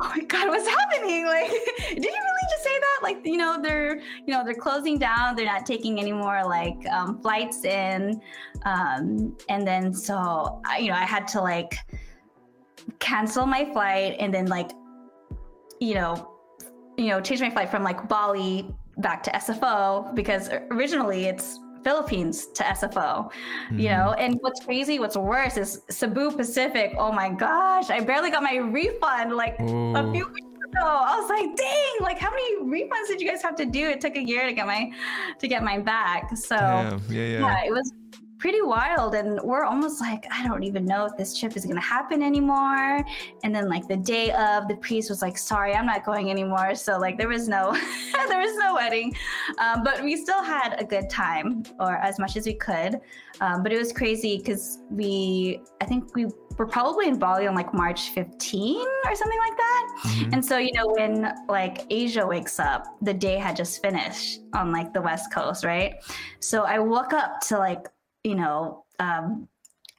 oh 0.00 0.12
my 0.16 0.20
God, 0.24 0.48
what's 0.48 0.68
happening? 0.68 1.26
Like, 1.32 1.50
did 1.50 2.04
you 2.04 2.10
really 2.10 2.46
just 2.50 2.64
say 2.64 2.78
that? 2.78 2.98
Like, 3.02 3.18
you 3.24 3.36
know, 3.36 3.60
they're, 3.60 3.96
you 3.98 4.28
know, 4.28 4.44
they're 4.44 4.54
closing 4.54 4.98
down. 4.98 5.36
They're 5.36 5.46
not 5.46 5.66
taking 5.66 5.98
any 5.98 6.12
more 6.12 6.44
like 6.44 6.76
um, 6.90 7.20
flights 7.20 7.64
in. 7.64 8.20
Um, 8.64 9.36
and 9.48 9.66
then 9.66 9.92
so, 9.92 10.60
I, 10.64 10.78
you 10.78 10.88
know, 10.90 10.96
I 10.96 11.04
had 11.04 11.26
to 11.28 11.40
like 11.40 11.74
cancel 12.98 13.46
my 13.46 13.70
flight 13.72 14.16
and 14.18 14.32
then 14.32 14.46
like, 14.46 14.70
you 15.82 15.94
know, 15.94 16.28
you 16.96 17.08
know, 17.08 17.20
change 17.20 17.40
my 17.40 17.50
flight 17.50 17.68
from 17.68 17.82
like 17.82 18.08
Bali 18.08 18.72
back 18.98 19.22
to 19.24 19.30
SFO 19.32 20.14
because 20.14 20.48
originally 20.70 21.24
it's 21.24 21.58
Philippines 21.82 22.46
to 22.54 22.62
SFO, 22.62 22.94
mm-hmm. 22.94 23.78
you 23.80 23.88
know. 23.88 24.14
And 24.16 24.38
what's 24.42 24.64
crazy, 24.64 25.00
what's 25.00 25.16
worse 25.16 25.56
is 25.56 25.82
Cebu 25.90 26.30
Pacific. 26.30 26.94
Oh 26.96 27.10
my 27.10 27.30
gosh, 27.30 27.90
I 27.90 27.98
barely 27.98 28.30
got 28.30 28.44
my 28.44 28.56
refund 28.56 29.32
like 29.32 29.60
Ooh. 29.60 29.96
a 29.96 30.12
few 30.12 30.28
weeks 30.28 30.58
ago. 30.68 30.86
I 30.86 31.18
was 31.18 31.28
like, 31.28 31.56
dang, 31.56 31.94
like 32.00 32.18
how 32.18 32.30
many 32.30 32.62
refunds 32.62 33.08
did 33.08 33.20
you 33.20 33.28
guys 33.28 33.42
have 33.42 33.56
to 33.56 33.66
do? 33.66 33.88
It 33.88 34.00
took 34.00 34.14
a 34.16 34.22
year 34.22 34.46
to 34.46 34.52
get 34.52 34.68
my 34.68 34.92
to 35.40 35.48
get 35.48 35.64
mine 35.64 35.82
back. 35.82 36.36
So 36.36 36.54
yeah, 36.54 36.98
yeah, 37.08 37.40
yeah 37.40 37.64
it 37.64 37.72
was 37.72 37.92
pretty 38.42 38.60
wild 38.60 39.14
and 39.14 39.40
we're 39.44 39.62
almost 39.62 40.00
like 40.00 40.26
i 40.32 40.44
don't 40.44 40.64
even 40.64 40.84
know 40.84 41.06
if 41.06 41.16
this 41.16 41.38
trip 41.38 41.56
is 41.56 41.64
going 41.64 41.76
to 41.76 41.88
happen 41.96 42.24
anymore. 42.24 43.04
And 43.44 43.54
then 43.54 43.68
like 43.68 43.86
the 43.86 43.96
day 43.96 44.32
of 44.32 44.66
the 44.66 44.74
priest 44.78 45.08
was 45.10 45.22
like 45.22 45.38
sorry 45.38 45.74
i'm 45.76 45.86
not 45.86 46.04
going 46.04 46.28
anymore. 46.28 46.74
So 46.74 46.98
like 46.98 47.16
there 47.16 47.28
was 47.28 47.46
no 47.46 47.70
there 48.30 48.40
was 48.40 48.56
no 48.56 48.74
wedding. 48.74 49.14
Um, 49.58 49.84
but 49.84 50.02
we 50.02 50.16
still 50.16 50.42
had 50.42 50.74
a 50.80 50.84
good 50.84 51.08
time 51.08 51.62
or 51.78 51.94
as 51.98 52.18
much 52.18 52.36
as 52.36 52.44
we 52.44 52.54
could. 52.54 53.00
Um, 53.40 53.62
but 53.62 53.72
it 53.72 53.78
was 53.78 53.92
crazy 53.92 54.38
because 54.38 54.78
we 54.90 55.60
i 55.80 55.84
think 55.84 56.12
we 56.16 56.26
were 56.58 56.66
probably 56.66 57.06
in 57.06 57.20
bali 57.20 57.46
on 57.46 57.54
like 57.54 57.72
march 57.72 58.10
15 58.10 58.76
or 59.06 59.14
something 59.14 59.38
like 59.46 59.56
that. 59.56 59.84
Mm-hmm. 60.02 60.34
and 60.34 60.44
so 60.44 60.58
you 60.58 60.72
know 60.72 60.88
when 60.88 61.32
like 61.48 61.86
asia 61.90 62.26
wakes 62.26 62.58
up 62.58 62.96
the 63.02 63.14
day 63.14 63.38
had 63.38 63.54
just 63.54 63.80
finished 63.80 64.40
on 64.52 64.72
like 64.72 64.92
the 64.92 65.00
west 65.00 65.32
coast 65.32 65.64
right? 65.64 65.94
So 66.40 66.64
i 66.64 66.80
woke 66.80 67.12
up 67.12 67.40
to 67.48 67.56
like 67.56 67.86
you 68.24 68.34
know, 68.34 68.84
um, 68.98 69.48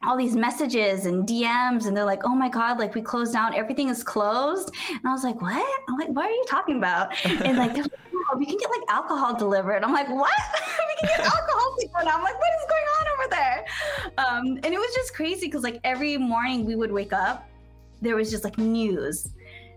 all 0.06 0.18
these 0.18 0.36
messages 0.36 1.06
and 1.06 1.28
DMs, 1.28 1.88
and 1.88 1.96
they're 1.96 2.06
like, 2.06 2.22
"Oh 2.26 2.36
my 2.36 2.50
god, 2.50 2.78
like 2.78 2.94
we 2.94 3.02
closed 3.02 3.34
down, 3.34 3.54
everything 3.54 3.90
is 3.90 4.04
closed." 4.04 4.70
And 4.90 5.02
I 5.06 5.12
was 5.12 5.24
like, 5.24 5.42
"What?" 5.42 5.82
I'm 5.90 5.98
like, 5.98 6.10
"What 6.10 6.26
are 6.26 6.32
you 6.32 6.46
talking 6.48 6.78
about?" 6.78 7.14
And 7.26 7.58
like, 7.58 7.76
like 7.78 7.86
oh, 8.32 8.38
we 8.38 8.46
can 8.46 8.58
get 8.58 8.70
like 8.70 8.82
alcohol 8.90 9.36
delivered. 9.36 9.84
I'm 9.84 9.94
like, 9.94 10.10
"What?" 10.10 10.32
we 11.02 11.08
can 11.08 11.18
get 11.18 11.20
alcohol 11.34 11.76
delivered. 11.80 12.10
I'm 12.10 12.24
like, 12.24 12.40
"What 12.40 12.52
is 12.60 12.66
going 12.70 12.88
on 13.00 13.08
over 13.14 13.30
there?" 13.30 13.66
Um, 14.18 14.48
and 14.64 14.74
it 14.74 14.78
was 14.78 14.94
just 14.94 15.14
crazy 15.14 15.48
because 15.48 15.64
like 15.64 15.80
every 15.84 16.18
morning 16.18 16.66
we 16.66 16.76
would 16.76 16.92
wake 16.92 17.14
up, 17.14 17.48
there 18.02 18.16
was 18.16 18.30
just 18.30 18.44
like 18.44 18.58
news 18.58 19.30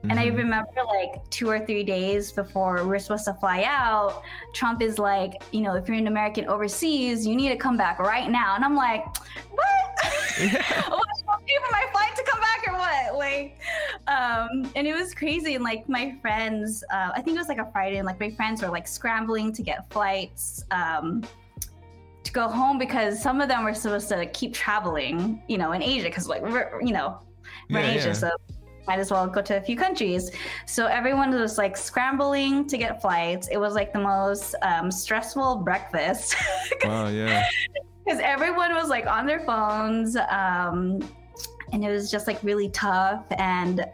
Mm-hmm. 0.07 0.11
And 0.13 0.21
I 0.21 0.29
mm-hmm. 0.29 0.37
remember 0.37 0.71
like 0.87 1.29
two 1.31 1.51
or 1.51 1.59
three 1.59 1.83
days 1.83 2.31
before 2.31 2.87
we 2.87 2.95
are 2.95 2.99
supposed 2.99 3.25
to 3.25 3.35
fly 3.35 3.65
out, 3.67 4.23
Trump 4.55 4.81
is 4.81 5.01
like, 5.01 5.43
you 5.51 5.63
know, 5.63 5.75
if 5.75 5.89
you're 5.89 5.97
an 5.97 6.07
American 6.07 6.47
overseas, 6.47 7.27
you 7.27 7.35
need 7.35 7.49
to 7.49 7.57
come 7.57 7.77
back 7.77 7.99
right 7.99 8.31
now. 8.31 8.55
And 8.55 8.65
I'm 8.65 8.77
like, 8.77 9.05
what? 9.51 9.65
Yeah. 10.39 10.61
pay 10.61 11.55
for 11.65 11.73
my 11.73 11.87
flight 11.93 12.15
to 12.15 12.23
come 12.25 12.41
back 12.41 12.69
or 12.69 12.75
what? 12.75 13.17
Like, 13.17 13.59
um, 14.07 14.71
and 14.77 14.87
it 14.87 14.95
was 14.95 15.15
crazy. 15.15 15.55
And 15.55 15.65
like 15.65 15.89
my 15.89 16.15
friends, 16.21 16.85
uh, 16.93 17.11
I 17.15 17.23
think 17.23 17.37
it 17.37 17.39
was 17.39 17.49
like 17.49 17.59
a 17.59 17.71
Friday, 17.73 17.97
and 17.97 18.07
like 18.07 18.21
my 18.21 18.31
friends 18.31 18.61
were 18.61 18.69
like 18.69 18.87
scrambling 18.87 19.51
to 19.55 19.63
get 19.63 19.91
flights. 19.91 20.63
Um, 20.71 21.25
to 22.23 22.33
go 22.33 22.49
home 22.49 22.77
because 22.77 23.23
some 23.23 23.41
of 23.41 23.49
them 23.49 23.65
were 23.65 23.73
supposed 23.73 24.09
to 24.11 24.27
keep 24.27 24.53
traveling, 24.53 25.43
you 25.49 25.57
know, 25.57 25.73
in 25.73 25.83
Asia 25.83 26.09
because 26.09 26.29
like 26.29 26.43
we're, 26.43 26.83
you 26.83 26.93
know, 26.93 27.21
we're 27.71 27.81
yeah, 27.81 27.87
in 27.87 27.97
Asia, 27.99 28.09
yeah. 28.09 28.13
so 28.13 28.31
might 28.87 28.99
as 28.99 29.11
well 29.11 29.27
go 29.27 29.43
to 29.43 29.57
a 29.57 29.61
few 29.61 29.77
countries. 29.77 30.31
So 30.67 30.87
everyone 30.87 31.31
was 31.31 31.59
like 31.59 31.77
scrambling 31.77 32.67
to 32.69 32.79
get 32.79 33.01
flights. 33.01 33.49
It 33.49 33.59
was 33.59 33.75
like 33.75 33.93
the 33.93 34.01
most 34.01 34.55
um, 34.63 34.91
stressful 34.91 35.57
breakfast. 35.57 36.37
wow, 36.85 37.09
yeah. 37.09 37.47
Because 38.05 38.21
everyone 38.21 38.75
was 38.75 38.89
like 38.89 39.07
on 39.07 39.27
their 39.27 39.41
phones, 39.41 40.17
um, 40.17 41.03
and 41.73 41.85
it 41.85 41.91
was 41.91 42.11
just 42.11 42.27
like 42.27 42.43
really 42.43 42.69
tough. 42.71 43.25
And 43.39 43.85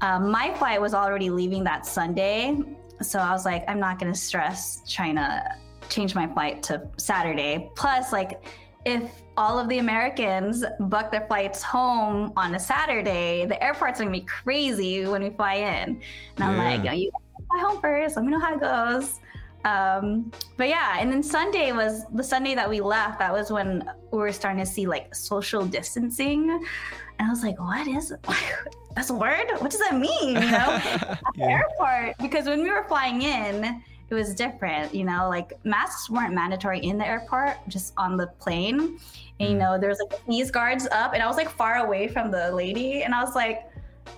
um, 0.00 0.30
my 0.30 0.52
flight 0.54 0.80
was 0.80 0.92
already 0.92 1.30
leaving 1.30 1.64
that 1.64 1.86
Sunday, 1.86 2.58
so 3.00 3.18
I 3.18 3.32
was 3.32 3.44
like, 3.44 3.64
I'm 3.68 3.80
not 3.80 3.98
gonna 3.98 4.14
stress 4.14 4.82
trying 4.86 5.16
to 5.16 5.42
change 5.88 6.14
my 6.14 6.26
flight 6.26 6.62
to 6.64 6.86
Saturday. 6.98 7.70
Plus, 7.74 8.12
like 8.12 8.44
if 8.84 9.10
all 9.36 9.58
of 9.58 9.68
the 9.68 9.78
Americans 9.78 10.64
book 10.80 11.10
their 11.10 11.26
flights 11.26 11.62
home 11.62 12.32
on 12.36 12.54
a 12.54 12.58
Saturday, 12.58 13.46
the 13.46 13.62
airport's 13.62 13.98
gonna 13.98 14.10
be 14.10 14.20
crazy 14.20 15.06
when 15.06 15.22
we 15.22 15.30
fly 15.30 15.54
in. 15.54 16.00
And 16.36 16.44
I'm 16.44 16.56
like, 16.56 16.98
you 16.98 17.10
fly 17.48 17.60
home 17.60 17.80
first. 17.80 18.16
Let 18.16 18.24
me 18.24 18.32
know 18.32 18.40
how 18.40 18.54
it 18.54 18.60
goes. 18.60 19.20
Um, 19.64 20.30
but 20.56 20.68
yeah, 20.68 20.98
and 20.98 21.10
then 21.10 21.22
Sunday 21.22 21.72
was 21.72 22.04
the 22.12 22.22
Sunday 22.22 22.54
that 22.54 22.68
we 22.68 22.80
left. 22.80 23.18
That 23.18 23.32
was 23.32 23.50
when 23.50 23.82
we 24.12 24.18
were 24.18 24.32
starting 24.32 24.62
to 24.62 24.70
see 24.70 24.86
like 24.86 25.14
social 25.14 25.64
distancing, 25.64 26.50
and 26.50 27.28
I 27.28 27.30
was 27.30 27.42
like, 27.42 27.58
"What 27.58 27.88
is 27.88 28.12
that's 28.94 29.08
a 29.08 29.14
word? 29.14 29.46
What 29.58 29.70
does 29.70 29.80
that 29.80 29.98
mean?" 29.98 30.34
You 30.34 30.34
know, 30.34 30.80
at 30.84 31.18
the 31.34 31.40
yeah. 31.40 31.62
airport 31.62 32.18
because 32.18 32.44
when 32.44 32.62
we 32.62 32.70
were 32.70 32.84
flying 32.84 33.22
in, 33.22 33.82
it 34.14 34.18
was 34.18 34.34
different. 34.34 34.94
You 34.94 35.04
know, 35.04 35.28
like 35.28 35.52
masks 35.64 36.08
weren't 36.08 36.34
mandatory 36.34 36.80
in 36.80 36.98
the 36.98 37.06
airport, 37.06 37.56
just 37.68 37.92
on 37.96 38.16
the 38.16 38.28
plane. 38.38 38.98
And 39.40 39.48
you 39.48 39.56
mm. 39.56 39.58
know, 39.58 39.78
there 39.78 39.88
was 39.88 39.98
like 39.98 40.20
these 40.26 40.50
guards 40.50 40.86
up, 40.92 41.12
and 41.14 41.22
I 41.22 41.26
was 41.26 41.36
like 41.36 41.50
far 41.50 41.86
away 41.86 42.08
from 42.08 42.30
the 42.30 42.52
lady, 42.52 43.02
and 43.02 43.14
I 43.14 43.22
was 43.22 43.34
like, 43.34 43.64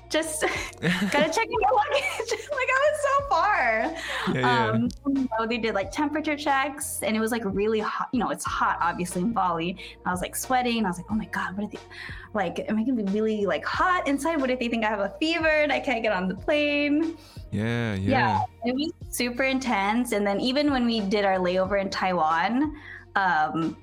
just 0.08 0.42
gotta 0.80 1.32
check 1.32 1.46
in 1.46 1.60
your 1.60 1.74
luggage. 1.74 2.30
like 2.30 2.68
I 2.70 2.90
was 2.90 3.00
so 3.02 3.28
far. 3.28 3.94
Yeah, 4.34 4.40
yeah. 4.40 4.70
Um, 4.70 4.88
you 5.06 5.28
know, 5.38 5.46
they 5.46 5.58
did 5.58 5.74
like 5.74 5.90
temperature 5.90 6.36
checks, 6.36 7.02
and 7.02 7.16
it 7.16 7.20
was 7.20 7.32
like 7.32 7.42
really 7.44 7.80
hot. 7.80 8.08
You 8.12 8.20
know, 8.20 8.30
it's 8.30 8.44
hot 8.44 8.78
obviously 8.80 9.22
in 9.22 9.32
Bali. 9.32 9.76
I 10.04 10.10
was 10.10 10.20
like 10.20 10.36
sweating. 10.36 10.84
I 10.84 10.88
was 10.88 10.98
like, 10.98 11.06
oh 11.10 11.14
my 11.14 11.26
god, 11.26 11.56
what 11.56 11.64
if 11.64 11.72
they 11.72 11.86
like? 12.34 12.64
Am 12.68 12.78
I 12.78 12.84
gonna 12.84 13.02
be 13.02 13.12
really 13.12 13.46
like 13.46 13.64
hot 13.64 14.06
inside? 14.06 14.40
What 14.40 14.50
if 14.50 14.58
they 14.58 14.68
think 14.68 14.84
I 14.84 14.88
have 14.88 15.00
a 15.00 15.14
fever 15.18 15.48
and 15.48 15.72
I 15.72 15.80
can't 15.80 16.02
get 16.02 16.12
on 16.12 16.28
the 16.28 16.34
plane? 16.34 17.16
Yeah, 17.50 17.94
yeah. 17.94 18.10
Yeah, 18.10 18.42
it 18.64 18.74
was 18.74 18.92
super 19.10 19.44
intense. 19.44 20.12
And 20.12 20.26
then 20.26 20.40
even 20.40 20.70
when 20.70 20.84
we 20.84 21.00
did 21.00 21.24
our 21.24 21.38
layover 21.38 21.80
in 21.80 21.90
Taiwan, 21.90 22.76
um, 23.14 23.76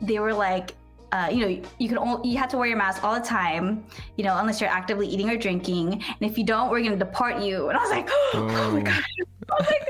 they 0.00 0.18
were 0.18 0.34
like, 0.34 0.76
uh, 1.14 1.28
you 1.28 1.40
know, 1.40 1.62
you 1.78 1.88
can 1.88 1.96
only, 1.96 2.28
you 2.28 2.36
have 2.38 2.48
to 2.48 2.58
wear 2.58 2.66
your 2.66 2.76
mask 2.76 3.04
all 3.04 3.14
the 3.14 3.24
time, 3.24 3.84
you 4.16 4.24
know, 4.24 4.36
unless 4.36 4.60
you're 4.60 4.70
actively 4.70 5.06
eating 5.06 5.30
or 5.30 5.36
drinking. 5.36 5.92
And 5.92 6.22
if 6.28 6.36
you 6.36 6.42
don't, 6.42 6.70
we're 6.70 6.82
gonna 6.82 6.96
deport 6.96 7.40
you. 7.40 7.68
And 7.68 7.78
I 7.78 7.82
was 7.82 7.90
like, 7.90 8.08
oh, 8.10 8.32
oh 8.34 8.70
my 8.72 8.80
god, 8.80 9.00
I 9.48 9.54
was 9.54 9.66
like, 9.70 9.88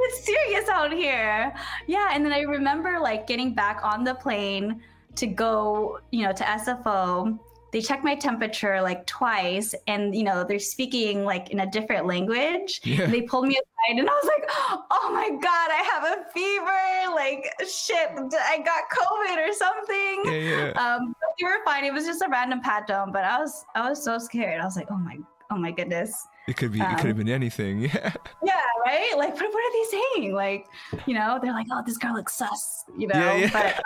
it's 0.00 0.24
serious 0.26 0.68
out 0.68 0.92
here. 0.92 1.54
Yeah. 1.86 2.10
And 2.12 2.24
then 2.24 2.32
I 2.32 2.40
remember 2.40 2.98
like 2.98 3.28
getting 3.28 3.54
back 3.54 3.84
on 3.84 4.02
the 4.02 4.14
plane 4.14 4.82
to 5.14 5.28
go, 5.28 6.00
you 6.10 6.24
know, 6.24 6.32
to 6.32 6.42
SFO 6.42 7.38
they 7.74 7.80
check 7.80 8.04
my 8.04 8.14
temperature 8.14 8.80
like 8.80 9.04
twice 9.04 9.74
and 9.88 10.14
you 10.14 10.22
know 10.22 10.44
they're 10.44 10.60
speaking 10.60 11.24
like 11.24 11.50
in 11.50 11.58
a 11.58 11.70
different 11.72 12.06
language 12.06 12.80
yeah. 12.84 13.04
they 13.06 13.20
pulled 13.22 13.48
me 13.48 13.56
aside 13.56 13.98
and 13.98 14.08
i 14.08 14.12
was 14.12 14.26
like 14.26 14.48
oh 14.92 15.10
my 15.12 15.28
god 15.28 15.70
i 15.72 15.82
have 15.92 16.04
a 16.04 16.24
fever 16.32 17.14
like 17.16 17.52
shit 17.68 18.10
i 18.44 18.58
got 18.58 18.84
covid 18.90 19.48
or 19.48 19.52
something 19.52 20.22
yeah, 20.26 20.72
yeah. 20.72 20.94
um 20.94 21.14
you 21.40 21.46
were 21.46 21.58
fine 21.64 21.84
it 21.84 21.92
was 21.92 22.04
just 22.06 22.22
a 22.22 22.28
random 22.28 22.60
pat 22.60 22.86
down 22.86 23.10
but 23.10 23.24
i 23.24 23.40
was 23.40 23.64
i 23.74 23.90
was 23.90 24.02
so 24.02 24.18
scared 24.18 24.60
i 24.60 24.64
was 24.64 24.76
like 24.76 24.86
oh 24.92 24.98
my 24.98 25.18
oh 25.50 25.56
my 25.56 25.72
goodness 25.72 26.28
it 26.46 26.58
could 26.58 26.72
be. 26.72 26.80
Um, 26.82 26.92
it 26.92 26.98
could 26.98 27.06
have 27.06 27.16
been 27.16 27.28
anything. 27.28 27.80
Yeah. 27.94 28.12
Yeah. 28.44 28.60
Right. 28.84 29.14
Like, 29.16 29.32
what, 29.32 29.50
what 29.50 29.64
are 29.64 29.72
they 29.72 29.98
saying? 30.14 30.34
Like, 30.34 30.66
you 31.06 31.14
know, 31.14 31.38
they're 31.40 31.54
like, 31.54 31.68
"Oh, 31.72 31.82
this 31.86 31.96
girl 31.96 32.12
looks 32.12 32.34
sus," 32.34 32.84
you 32.98 33.06
know. 33.06 33.18
Yeah, 33.18 33.36
yeah. 33.36 33.50
But 33.50 33.82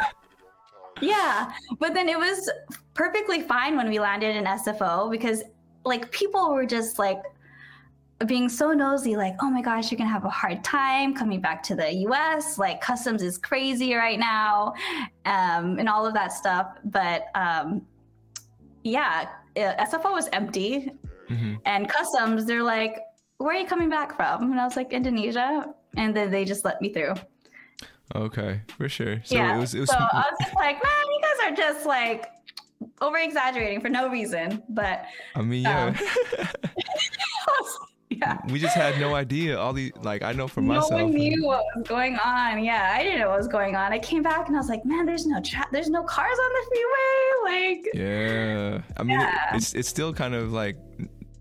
yeah, 1.01 1.53
but 1.79 1.95
then 1.95 2.09
it 2.09 2.19
was 2.19 2.51
perfectly 2.95 3.43
fine 3.43 3.77
when 3.77 3.89
we 3.89 3.99
landed 3.99 4.37
in 4.37 4.45
SFO 4.45 5.11
because 5.11 5.43
like 5.85 6.11
people 6.11 6.53
were 6.53 6.67
just 6.67 6.99
like 6.99 7.23
being 8.27 8.49
so 8.49 8.73
nosy, 8.73 9.17
like, 9.17 9.37
oh 9.41 9.51
my 9.51 9.63
gosh, 9.63 9.91
you're 9.91 9.99
gonna 9.99 10.11
have 10.11 10.25
a 10.25 10.31
hard 10.31 10.65
time 10.65 11.15
coming 11.15 11.41
back 11.41 11.63
to 11.65 11.75
the 11.75 11.93
US. 12.09 12.59
Like, 12.59 12.81
customs 12.81 13.23
is 13.23 13.39
crazy 13.39 13.95
right 13.95 14.19
now, 14.19 14.75
um, 15.25 15.79
and 15.79 15.89
all 15.89 16.05
of 16.05 16.15
that 16.15 16.33
stuff. 16.33 16.67
But 16.85 17.27
um, 17.35 17.83
yeah, 18.83 19.29
SFO 19.57 20.13
was 20.13 20.29
empty, 20.33 20.91
mm-hmm. 21.31 21.55
and 21.65 21.89
customs, 21.89 22.45
they're 22.45 22.63
like, 22.63 22.99
where 23.39 23.55
are 23.55 23.59
you 23.59 23.67
coming 23.67 23.89
back 23.89 24.17
from? 24.17 24.51
And 24.51 24.61
I 24.61 24.65
was 24.65 24.77
like, 24.77 24.93
Indonesia. 24.93 25.73
And 25.97 26.15
then 26.15 26.31
they 26.31 26.45
just 26.45 26.65
let 26.65 26.81
me 26.83 26.93
through. 26.93 27.15
Okay, 28.15 28.63
for 28.77 28.89
sure. 28.89 29.21
So 29.25 29.35
yeah. 29.35 29.57
it 29.57 29.61
was, 29.61 29.75
it 29.75 29.81
was 29.81 29.91
so 29.91 29.97
I 29.97 30.25
was 30.31 30.39
just 30.41 30.55
like, 30.55 30.83
man, 30.83 31.07
you 31.07 31.21
guys 31.23 31.53
are 31.53 31.57
just 31.57 31.87
like 31.87 32.27
over 33.01 33.19
exaggerating 33.19 33.81
for 33.81 33.89
no 33.89 34.09
reason. 34.09 34.63
But 34.69 35.05
I 35.35 35.43
mean, 35.43 35.63
yeah. 35.63 35.87
Um, 35.87 36.47
yeah. 38.11 38.39
We 38.49 38.59
just 38.59 38.75
had 38.75 38.99
no 39.01 39.15
idea. 39.15 39.59
All 39.59 39.73
the 39.73 39.93
like, 40.03 40.23
I 40.23 40.33
know 40.33 40.49
for 40.49 40.61
no 40.61 40.75
myself. 40.75 40.93
No 40.93 41.05
one 41.05 41.15
knew 41.15 41.45
what 41.45 41.65
was 41.77 41.87
going 41.87 42.17
on. 42.25 42.65
Yeah, 42.65 42.93
I 42.95 43.03
didn't 43.03 43.21
know 43.21 43.29
what 43.29 43.39
was 43.39 43.49
going 43.49 43.77
on. 43.77 43.93
I 43.93 43.99
came 43.99 44.23
back 44.23 44.49
and 44.49 44.57
I 44.57 44.61
was 44.61 44.69
like, 44.69 44.85
man, 44.85 45.07
there's 45.07 45.27
no 45.27 45.41
tra- 45.43 45.69
there's 45.73 45.91
no 45.91 46.03
cars 46.03 46.39
on 46.39 46.51
the 46.53 46.67
freeway. 46.69 46.85
Like, 47.49 47.89
yeah. 47.95 48.83
I 48.99 49.03
mean, 49.03 49.19
yeah. 49.19 49.57
it's 49.57 49.73
it's 49.73 49.89
still 49.89 50.13
kind 50.13 50.35
of 50.35 50.53
like 50.53 50.77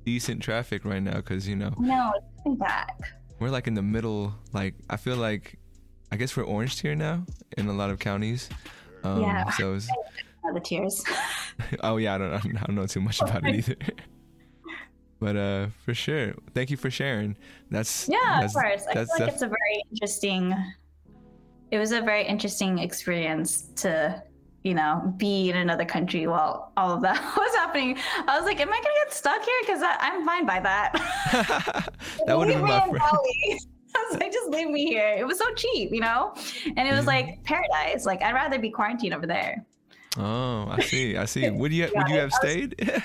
decent 0.05 0.41
traffic 0.41 0.85
right 0.85 1.03
now 1.03 1.17
because 1.17 1.49
you 1.49 1.55
know. 1.57 1.73
No, 1.77 2.13
it's 2.15 2.43
coming 2.43 2.57
back. 2.57 2.97
We're 3.39 3.49
like 3.49 3.67
in 3.67 3.73
the 3.73 3.81
middle. 3.81 4.33
Like, 4.53 4.75
I 4.89 4.95
feel 4.95 5.17
like 5.17 5.59
I 6.11 6.15
guess 6.15 6.35
we're 6.37 6.43
orange 6.43 6.79
tier 6.79 6.95
now 6.95 7.23
in 7.57 7.67
a 7.67 7.73
lot 7.73 7.89
of 7.89 7.99
counties. 7.99 8.49
Um, 9.03 9.21
yeah. 9.21 9.49
So 9.51 9.71
was, 9.71 9.89
the 10.53 10.59
tiers. 10.59 11.03
oh 11.81 11.97
yeah, 11.97 12.15
I 12.15 12.17
don't, 12.17 12.33
I 12.33 12.39
don't 12.39 12.75
know 12.75 12.87
too 12.87 13.01
much 13.01 13.21
about 13.21 13.45
it 13.45 13.55
either. 13.55 13.75
But 15.19 15.35
uh, 15.35 15.67
for 15.83 15.93
sure, 15.93 16.35
thank 16.53 16.69
you 16.69 16.77
for 16.77 16.91
sharing. 16.91 17.35
That's 17.71 18.07
yeah, 18.07 18.39
that's, 18.41 18.55
of 18.55 18.61
course. 18.61 18.85
I 18.87 18.93
feel 18.93 19.05
like 19.09 19.17
def- 19.17 19.29
it's 19.29 19.41
a 19.41 19.47
very 19.47 19.83
interesting. 19.91 20.55
It 21.71 21.79
was 21.79 21.91
a 21.91 22.01
very 22.01 22.25
interesting 22.25 22.77
experience 22.77 23.69
to, 23.77 24.23
you 24.63 24.73
know, 24.73 25.13
be 25.17 25.49
in 25.49 25.57
another 25.57 25.83
country 25.83 26.27
while 26.27 26.71
all 26.77 26.93
of 26.93 27.01
that 27.01 27.19
was 27.37 27.55
happening. 27.55 27.97
I 28.27 28.37
was 28.37 28.45
like, 28.45 28.59
am 28.61 28.69
I 28.69 28.77
gonna 28.77 29.05
get 29.05 29.13
stuck 29.13 29.43
here? 29.43 29.55
Because 29.61 29.81
I'm 29.83 30.23
fine 30.23 30.45
by 30.45 30.59
that. 30.59 30.93
that 32.27 32.37
would 32.37 32.49
have 32.49 32.57
been 32.57 32.63
me 32.63 32.69
my 32.69 32.85
in 32.85 32.91
first. 32.91 33.11
Bali. 33.11 33.59
I 33.97 34.05
was 34.11 34.19
like, 34.19 34.31
just 34.31 34.49
leave 34.49 34.69
me 34.69 34.85
here. 34.85 35.15
It 35.17 35.25
was 35.25 35.37
so 35.37 35.45
cheap, 35.55 35.91
you 35.91 36.01
know, 36.01 36.33
and 36.77 36.87
it 36.87 36.93
was 36.93 37.05
Yeah. 37.05 37.13
like 37.15 37.43
paradise. 37.43 38.05
Like 38.05 38.21
I'd 38.21 38.33
rather 38.33 38.59
be 38.59 38.69
quarantined 38.69 39.13
over 39.13 39.27
there. 39.27 39.65
Oh, 40.17 40.67
I 40.69 40.79
see. 40.79 41.15
I 41.17 41.25
see. 41.25 41.49
Would 41.61 41.71
you 41.73 41.89
would 41.95 42.07
you 42.09 42.19
have 42.19 42.33
stayed? 42.33 42.75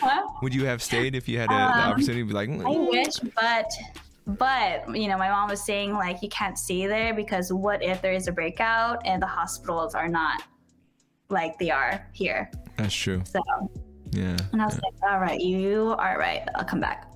Huh? 0.00 0.22
would 0.42 0.54
you 0.54 0.66
have 0.66 0.82
stayed 0.82 1.14
if 1.14 1.28
you 1.28 1.38
had 1.38 1.50
a, 1.50 1.72
the 1.72 1.82
Um, 1.82 1.90
opportunity 1.90 2.20
to 2.22 2.26
be 2.28 2.34
like, 2.34 2.48
I 2.50 2.52
"Mm, 2.52 2.88
wish, 2.90 3.14
but 3.34 3.70
but 4.26 4.96
you 4.96 5.08
know, 5.08 5.16
my 5.16 5.30
mom 5.30 5.48
was 5.48 5.64
saying 5.64 5.92
like 5.94 6.22
you 6.22 6.28
can't 6.28 6.58
stay 6.58 6.86
there 6.86 7.14
because 7.14 7.52
what 7.52 7.82
if 7.82 8.02
there 8.02 8.12
is 8.12 8.28
a 8.28 8.32
breakout 8.32 9.00
and 9.06 9.20
the 9.22 9.26
hospitals 9.26 9.94
are 9.94 10.08
not 10.08 10.42
like 11.30 11.58
they 11.58 11.70
are 11.70 12.06
here? 12.12 12.50
that's 12.76 12.94
true. 12.94 13.22
So 13.24 13.40
Yeah. 14.10 14.36
and 14.52 14.60
I 14.62 14.66
was 14.66 14.74
like, 14.74 14.94
all 15.10 15.18
right, 15.20 15.40
you 15.40 15.94
are 15.98 16.18
right. 16.18 16.46
I'll 16.54 16.64
come 16.64 16.80
back. 16.80 17.08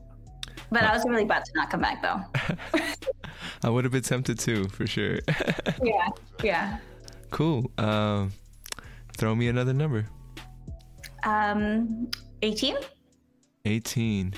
But 0.71 0.83
I 0.83 0.93
was 0.93 1.05
really 1.07 1.23
about 1.23 1.45
to 1.45 1.53
not 1.55 1.71
come 1.71 1.81
back 1.81 2.03
though. 2.03 2.21
I 3.65 3.71
would 3.71 3.85
have 3.85 3.93
been 3.93 4.03
tempted 4.03 4.39
too, 4.39 4.69
for 4.69 4.87
sure. 4.87 5.21
yeah, 5.83 6.09
yeah. 6.43 6.79
cool. 7.31 7.71
Um, 7.79 8.33
throw 9.17 9.35
me 9.35 9.49
another 9.49 9.73
number. 9.73 10.07
Um, 11.25 12.11
18. 12.43 12.77
18. 13.65 14.35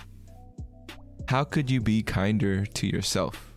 How 1.29 1.45
could 1.45 1.71
you 1.71 1.81
be 1.81 2.03
kinder 2.03 2.65
to 2.65 2.87
yourself? 2.87 3.53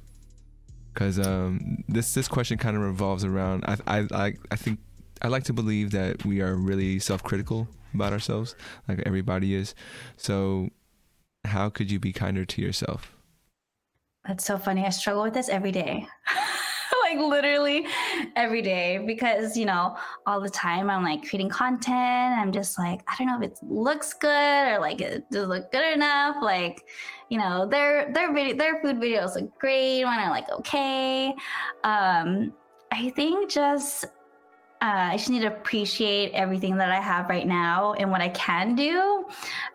Because 0.93 1.19
um, 1.19 1.83
this 1.87 2.13
this 2.13 2.27
question 2.27 2.57
kind 2.57 2.75
of 2.75 2.83
revolves 2.83 3.23
around. 3.23 3.65
I 3.65 3.77
I 3.87 4.07
I 4.11 4.33
I 4.51 4.55
think 4.55 4.79
I 5.21 5.27
like 5.27 5.43
to 5.45 5.53
believe 5.53 5.91
that 5.91 6.25
we 6.25 6.41
are 6.41 6.55
really 6.55 6.99
self-critical 6.99 7.67
about 7.93 8.13
ourselves, 8.13 8.55
like 8.87 9.01
everybody 9.05 9.55
is. 9.55 9.73
So, 10.17 10.69
how 11.45 11.69
could 11.69 11.91
you 11.91 11.99
be 11.99 12.13
kinder 12.13 12.45
to 12.45 12.61
yourself? 12.61 13.15
That's 14.27 14.45
so 14.45 14.57
funny. 14.57 14.85
I 14.85 14.89
struggle 14.89 15.23
with 15.23 15.33
this 15.33 15.49
every 15.49 15.71
day. 15.71 16.07
like 17.03 17.17
literally 17.17 17.85
every 18.35 18.61
day 18.61 19.03
because, 19.05 19.57
you 19.57 19.65
know, 19.65 19.97
all 20.25 20.39
the 20.39 20.49
time 20.49 20.89
I'm 20.89 21.03
like 21.03 21.27
creating 21.27 21.49
content. 21.49 22.37
I'm 22.39 22.51
just 22.51 22.79
like, 22.79 23.01
I 23.07 23.15
don't 23.17 23.27
know 23.27 23.37
if 23.41 23.51
it 23.51 23.57
looks 23.61 24.13
good 24.13 24.73
or 24.73 24.79
like 24.79 25.01
it 25.01 25.29
does 25.29 25.47
look 25.47 25.71
good 25.71 25.93
enough. 25.93 26.37
Like, 26.41 26.85
you 27.29 27.37
know, 27.37 27.67
their 27.67 28.11
their 28.13 28.33
video 28.33 28.55
their 28.55 28.81
food 28.81 28.97
videos 28.97 29.35
look 29.35 29.57
great 29.59 30.03
when 30.05 30.19
I'm 30.19 30.29
like, 30.29 30.49
okay. 30.49 31.33
Um, 31.83 32.53
I 32.91 33.09
think 33.15 33.49
just 33.49 34.05
uh, 34.83 35.11
I 35.11 35.17
just 35.17 35.29
need 35.29 35.39
to 35.39 35.47
appreciate 35.47 36.33
everything 36.33 36.75
that 36.75 36.91
I 36.91 36.99
have 36.99 37.29
right 37.29 37.47
now 37.47 37.93
and 37.93 38.11
what 38.11 38.19
I 38.19 38.27
can 38.29 38.75
do. 38.75 39.25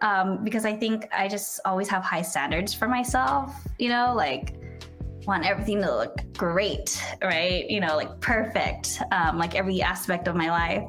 Um, 0.02 0.44
because 0.44 0.66
I 0.66 0.74
think 0.74 1.09
I 1.16 1.28
just 1.28 1.61
always 1.64 1.88
have 1.88 2.02
high 2.02 2.20
standards 2.20 2.74
for 2.74 2.88
myself, 2.88 3.54
you 3.78 3.88
know, 3.88 4.12
like 4.14 4.56
want 5.26 5.46
everything 5.46 5.80
to 5.80 5.90
look 5.94 6.20
great, 6.36 7.02
right? 7.22 7.68
You 7.70 7.80
know, 7.80 7.96
like 7.96 8.20
perfect, 8.20 9.00
um, 9.11 9.38
like 9.38 9.54
every 9.54 9.80
aspect 9.80 10.28
of 10.28 10.36
my 10.36 10.50
life. 10.50 10.84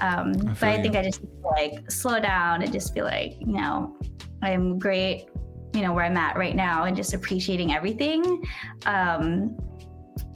Um, 0.00 0.32
I 0.48 0.54
but 0.54 0.64
I 0.64 0.76
you. 0.76 0.82
think 0.82 0.96
I 0.96 1.02
just 1.04 1.22
need 1.22 1.30
to, 1.40 1.48
like 1.48 1.90
slow 1.92 2.18
down 2.18 2.62
and 2.62 2.72
just 2.72 2.92
be 2.92 3.02
like, 3.02 3.36
you 3.38 3.52
know, 3.52 3.96
I'm 4.42 4.80
great, 4.80 5.26
you 5.74 5.82
know, 5.82 5.92
where 5.92 6.04
I'm 6.04 6.16
at 6.16 6.36
right 6.36 6.56
now 6.56 6.84
and 6.84 6.96
just 6.96 7.14
appreciating 7.14 7.72
everything. 7.72 8.42
Um, 8.86 9.56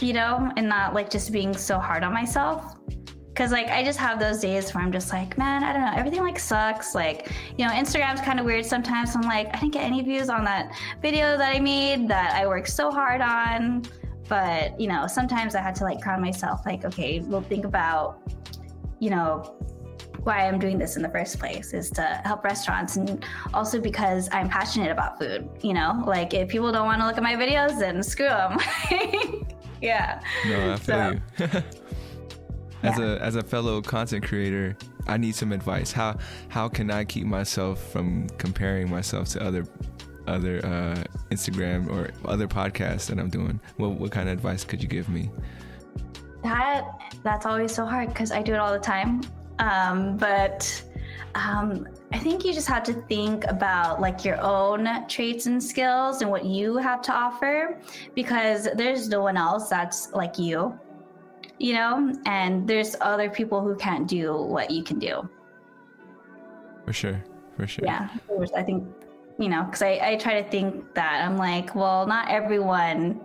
you 0.01 0.13
know, 0.13 0.53
and 0.57 0.69
not 0.69 0.95
like 0.95 1.11
just 1.11 1.33
being 1.33 1.57
so 1.57 1.79
hard 1.79 2.05
on 2.05 2.13
myself. 2.13 2.77
Cause 3.35 3.51
like 3.51 3.67
I 3.67 3.83
just 3.83 3.99
have 3.99 4.21
those 4.21 4.39
days 4.39 4.73
where 4.73 4.85
I'm 4.85 4.93
just 4.93 5.13
like, 5.13 5.37
man, 5.37 5.65
I 5.65 5.73
don't 5.73 5.83
know, 5.83 5.93
everything 5.97 6.21
like 6.21 6.39
sucks. 6.39 6.95
Like, 6.95 7.33
you 7.59 7.67
know, 7.67 7.73
Instagram's 7.73 8.21
kind 8.21 8.39
of 8.39 8.47
weird 8.47 8.65
sometimes. 8.65 9.17
I'm 9.17 9.23
like, 9.23 9.49
I 9.49 9.59
didn't 9.59 9.73
get 9.73 9.83
any 9.83 10.03
views 10.03 10.29
on 10.29 10.45
that 10.45 10.73
video 11.03 11.37
that 11.37 11.55
I 11.55 11.59
made 11.59 12.07
that 12.09 12.35
I 12.35 12.47
worked 12.47 12.69
so 12.69 12.93
hard 12.93 13.21
on. 13.21 13.83
But, 14.29 14.81
you 14.81 14.87
know, 14.87 15.09
sometimes 15.09 15.57
I 15.57 15.61
had 15.61 15.75
to 15.77 15.85
like 15.85 16.01
crown 16.01 16.21
myself, 16.21 16.65
like, 16.65 16.85
okay, 16.85 17.21
we'll 17.21 17.43
think 17.43 17.65
about, 17.65 18.21
you 19.01 19.11
know, 19.11 19.57
why 20.23 20.47
I'm 20.49 20.59
doing 20.59 20.79
this 20.79 20.97
in 20.97 21.03
the 21.03 21.09
first 21.11 21.39
place 21.39 21.75
is 21.75 21.91
to 21.91 22.03
help 22.25 22.45
restaurants 22.45 22.97
and 22.97 23.23
also 23.53 23.79
because 23.81 24.29
I'm 24.33 24.49
passionate 24.49 24.91
about 24.91 25.19
food, 25.19 25.51
you 25.61 25.75
know? 25.75 26.03
Like 26.07 26.33
if 26.33 26.49
people 26.49 26.73
don't 26.73 26.87
want 26.87 27.01
to 27.03 27.07
look 27.07 27.17
at 27.19 27.23
my 27.23 27.35
videos, 27.35 27.79
then 27.79 28.03
screw 28.03 28.29
them. 28.29 28.59
yeah. 29.83 30.23
No, 30.47 30.73
I 30.73 30.77
feel 30.77 31.21
So- 31.39 31.55
you. 31.57 31.63
as 32.85 32.99
a 32.99 33.19
as 33.21 33.37
a 33.37 33.43
fellow 33.43 33.81
content 33.81 34.25
creator, 34.25 34.77
I 35.07 35.17
need 35.17 35.35
some 35.35 35.53
advice. 35.53 35.93
How 35.93 36.19
how 36.49 36.69
can 36.69 36.91
I 36.91 37.05
keep 37.05 37.27
myself 37.27 37.93
from 37.93 38.29
comparing 38.39 38.91
myself 38.91 39.29
to 39.31 39.43
other 39.43 39.67
other 40.27 40.59
uh, 40.65 41.05
Instagram 41.31 41.91
or 41.91 42.11
other 42.29 42.49
podcasts 42.49 43.07
that 43.07 43.19
I'm 43.19 43.31
doing? 43.31 43.61
What 43.77 43.93
what 43.93 44.11
kind 44.11 44.29
of 44.29 44.35
advice 44.35 44.65
could 44.65 44.83
you 44.83 44.89
give 44.89 45.09
me? 45.09 45.31
That 46.43 46.85
that's 47.23 47.47
always 47.47 47.75
so 47.75 47.87
hard 47.87 48.09
because 48.09 48.31
I 48.31 48.43
do 48.43 48.53
it 48.53 48.59
all 48.59 48.73
the 48.73 48.79
time. 48.79 49.23
Um, 49.59 50.17
but 50.17 50.83
um, 51.35 51.89
I 52.13 52.19
think 52.19 52.45
you 52.45 52.53
just 52.53 52.69
have 52.69 52.85
to 52.85 52.93
think 52.93 53.45
about 53.47 54.01
like 54.01 54.25
your 54.25 54.41
own 54.41 55.09
traits 55.09 55.47
and 55.47 55.63
skills 55.63 56.23
and 56.23 56.31
what 56.31 56.45
you 56.45 56.77
have 56.77 57.03
to 57.03 57.13
offer 57.13 57.81
because 58.15 58.69
there's 58.77 59.09
no 59.09 59.21
one 59.21 59.37
else 59.37 59.69
that's 59.69 60.13
like 60.13 60.39
you, 60.39 60.79
you 61.59 61.75
know, 61.75 62.13
and 62.27 62.67
there's 62.69 62.97
other 63.01 63.31
people 63.31 63.61
who 63.61 63.77
can't 63.77 64.09
do 64.09 64.35
what 64.37 64.71
you 64.71 64.83
can 64.83 64.99
do. 64.99 65.29
For 66.85 66.93
sure, 66.93 67.25
for 67.57 67.67
sure. 67.67 67.85
Yeah, 67.85 68.09
I 68.57 68.63
think 68.63 68.85
you 69.39 69.49
know 69.49 69.65
because 69.65 69.83
I, 69.83 70.01
I 70.03 70.17
try 70.17 70.41
to 70.43 70.49
think 70.51 70.95
that 70.95 71.25
I'm 71.25 71.37
like, 71.37 71.75
well, 71.75 72.07
not 72.07 72.29
everyone, 72.29 73.21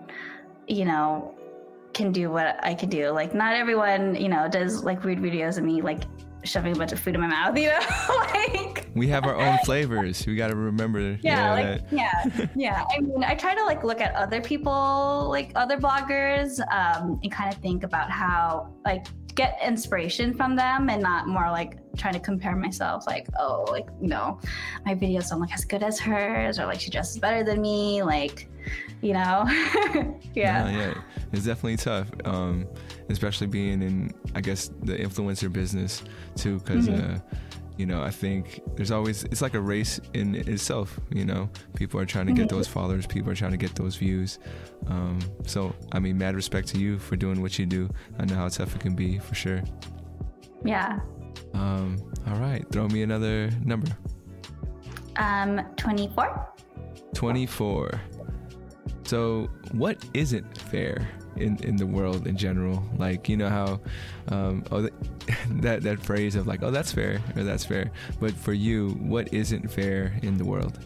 you 0.68 0.86
know, 0.86 1.36
can 1.94 2.12
do 2.12 2.30
what 2.32 2.64
I 2.64 2.74
can 2.74 2.90
do. 2.90 3.10
Like, 3.10 3.34
not 3.34 3.56
everyone, 3.56 4.16
you 4.16 4.30
know, 4.30 4.48
does 4.48 4.84
like 4.84 5.04
weird 5.04 5.20
videos 5.20 5.58
of 5.58 5.64
me 5.64 5.82
like 5.82 6.04
shoving 6.44 6.74
a 6.74 6.76
bunch 6.76 6.92
of 6.92 7.00
food 7.00 7.16
in 7.16 7.22
my 7.22 7.28
mouth. 7.28 7.58
You 7.58 7.70
know, 7.70 7.80
like 8.18 8.88
We 8.96 9.08
have 9.08 9.26
our 9.26 9.36
own 9.36 9.58
flavors. 9.66 10.26
We 10.26 10.36
got 10.36 10.50
to 10.50 10.56
remember. 10.56 11.18
yeah, 11.22 11.52
like 11.54 11.90
that- 11.90 11.94
yeah, 11.94 12.48
yeah. 12.56 12.84
I 12.96 13.00
mean, 13.02 13.24
I 13.24 13.36
try 13.36 13.56
to 13.56 13.64
like 13.66 13.84
look 13.84 14.02
at 14.02 14.14
other 14.16 14.42
people, 14.42 15.28
like 15.30 15.52
other 15.56 15.78
bloggers, 15.78 16.60
um, 16.74 17.20
and 17.24 17.32
kind 17.32 17.54
of 17.54 17.60
think 17.62 17.84
about 17.84 18.10
how 18.10 18.74
like 18.86 19.08
get 19.36 19.58
inspiration 19.66 20.34
from 20.34 20.56
them, 20.56 20.90
and 20.90 21.02
not 21.02 21.28
more 21.28 21.50
like 21.52 21.78
trying 21.98 22.14
to 22.14 22.20
compare 22.20 22.56
myself. 22.56 23.06
Like, 23.08 23.28
oh, 23.40 23.66
like 23.70 23.88
you 24.02 24.08
know, 24.08 24.40
my 24.86 24.96
videos 24.96 25.30
don't 25.30 25.40
look 25.40 25.52
as 25.54 25.66
good 25.66 25.84
as 25.84 26.00
hers, 26.00 26.60
or 26.60 26.66
like 26.66 26.80
she 26.80 26.90
dresses 26.90 27.18
better 27.20 27.44
than 27.44 27.62
me. 27.62 28.04
Like, 28.04 28.50
you 29.02 29.14
know, 29.14 29.44
yeah. 30.34 30.64
No, 30.64 30.78
yeah, 30.78 30.94
it's 31.32 31.46
definitely 31.46 31.78
tough, 31.78 32.08
um, 32.26 32.68
especially 33.10 33.48
being 33.48 33.82
in, 33.82 34.14
I 34.36 34.42
guess, 34.42 34.70
the 34.84 34.96
influencer 34.98 35.52
business 35.52 36.04
too, 36.36 36.60
because, 36.60 36.88
Mm-hmm. 36.88 37.16
uh, 37.16 37.20
you 37.80 37.86
know, 37.86 38.04
I 38.04 38.12
think 38.12 38.62
there's 38.76 38.92
always 38.92 39.24
it's 39.24 39.42
like 39.42 39.54
a 39.54 39.62
race 39.62 40.02
in 40.14 40.36
itself. 40.36 41.00
You 41.12 41.24
know, 41.24 41.50
people 41.76 41.98
are 41.98 42.06
trying 42.06 42.28
to 42.28 42.34
get 42.34 42.50
those 42.50 42.68
followers, 42.68 43.08
people 43.08 43.32
are 43.32 43.36
trying 43.36 43.52
to 43.52 43.58
get 43.58 43.74
those 43.76 43.96
views. 43.96 44.38
Um, 44.88 45.20
so, 45.46 45.74
I 45.94 46.00
mean, 46.00 46.18
mad 46.18 46.36
respect 46.36 46.68
to 46.70 46.78
you 46.78 47.00
for 47.00 47.16
doing 47.16 47.42
what 47.42 47.58
you 47.58 47.66
do. 47.66 47.90
I 48.20 48.26
know 48.26 48.36
how 48.36 48.50
tough 48.50 48.76
it 48.76 48.82
can 48.82 48.96
be 48.96 49.18
for 49.18 49.34
sure. 49.34 49.64
yeah. 50.66 51.00
Um, 51.54 51.98
all 52.28 52.36
right, 52.36 52.66
throw 52.70 52.88
me 52.90 53.02
another 53.02 53.50
number. 53.64 53.88
Um, 55.16 55.62
twenty 55.78 56.10
four. 56.10 56.48
24. 57.14 58.02
So, 59.04 59.50
what 59.72 60.04
isn't 60.14 60.58
fair 60.58 61.08
in, 61.40 61.58
in 61.64 61.76
the 61.76 61.86
world 61.86 62.28
in 62.28 62.36
general? 62.38 62.84
Like, 62.98 63.30
you 63.30 63.38
know 63.38 63.50
how, 63.50 63.80
um, 64.30 64.64
oh, 64.72 64.82
th- 64.82 64.94
that 65.62 65.82
that 65.84 66.04
phrase 66.04 66.36
of 66.36 66.48
like, 66.48 66.64
oh, 66.64 66.72
that's 66.72 66.92
fair 66.92 67.22
or 67.36 67.44
that's 67.44 67.66
fair. 67.66 67.92
But 68.20 68.34
for 68.34 68.54
you, 68.54 68.90
what 69.00 69.34
isn't 69.34 69.70
fair 69.72 70.14
in 70.22 70.38
the 70.38 70.46
world? 70.46 70.80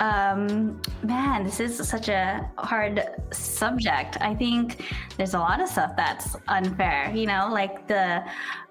Um, 0.00 0.80
man, 1.02 1.42
this 1.42 1.58
is 1.58 1.76
such 1.88 2.08
a 2.08 2.48
hard 2.58 3.02
subject. 3.32 4.16
I 4.20 4.32
think 4.34 4.84
there's 5.16 5.34
a 5.34 5.38
lot 5.40 5.60
of 5.60 5.68
stuff 5.68 5.96
that's 5.96 6.36
unfair. 6.46 7.10
You 7.14 7.26
know, 7.26 7.48
like 7.50 7.88
the 7.88 8.22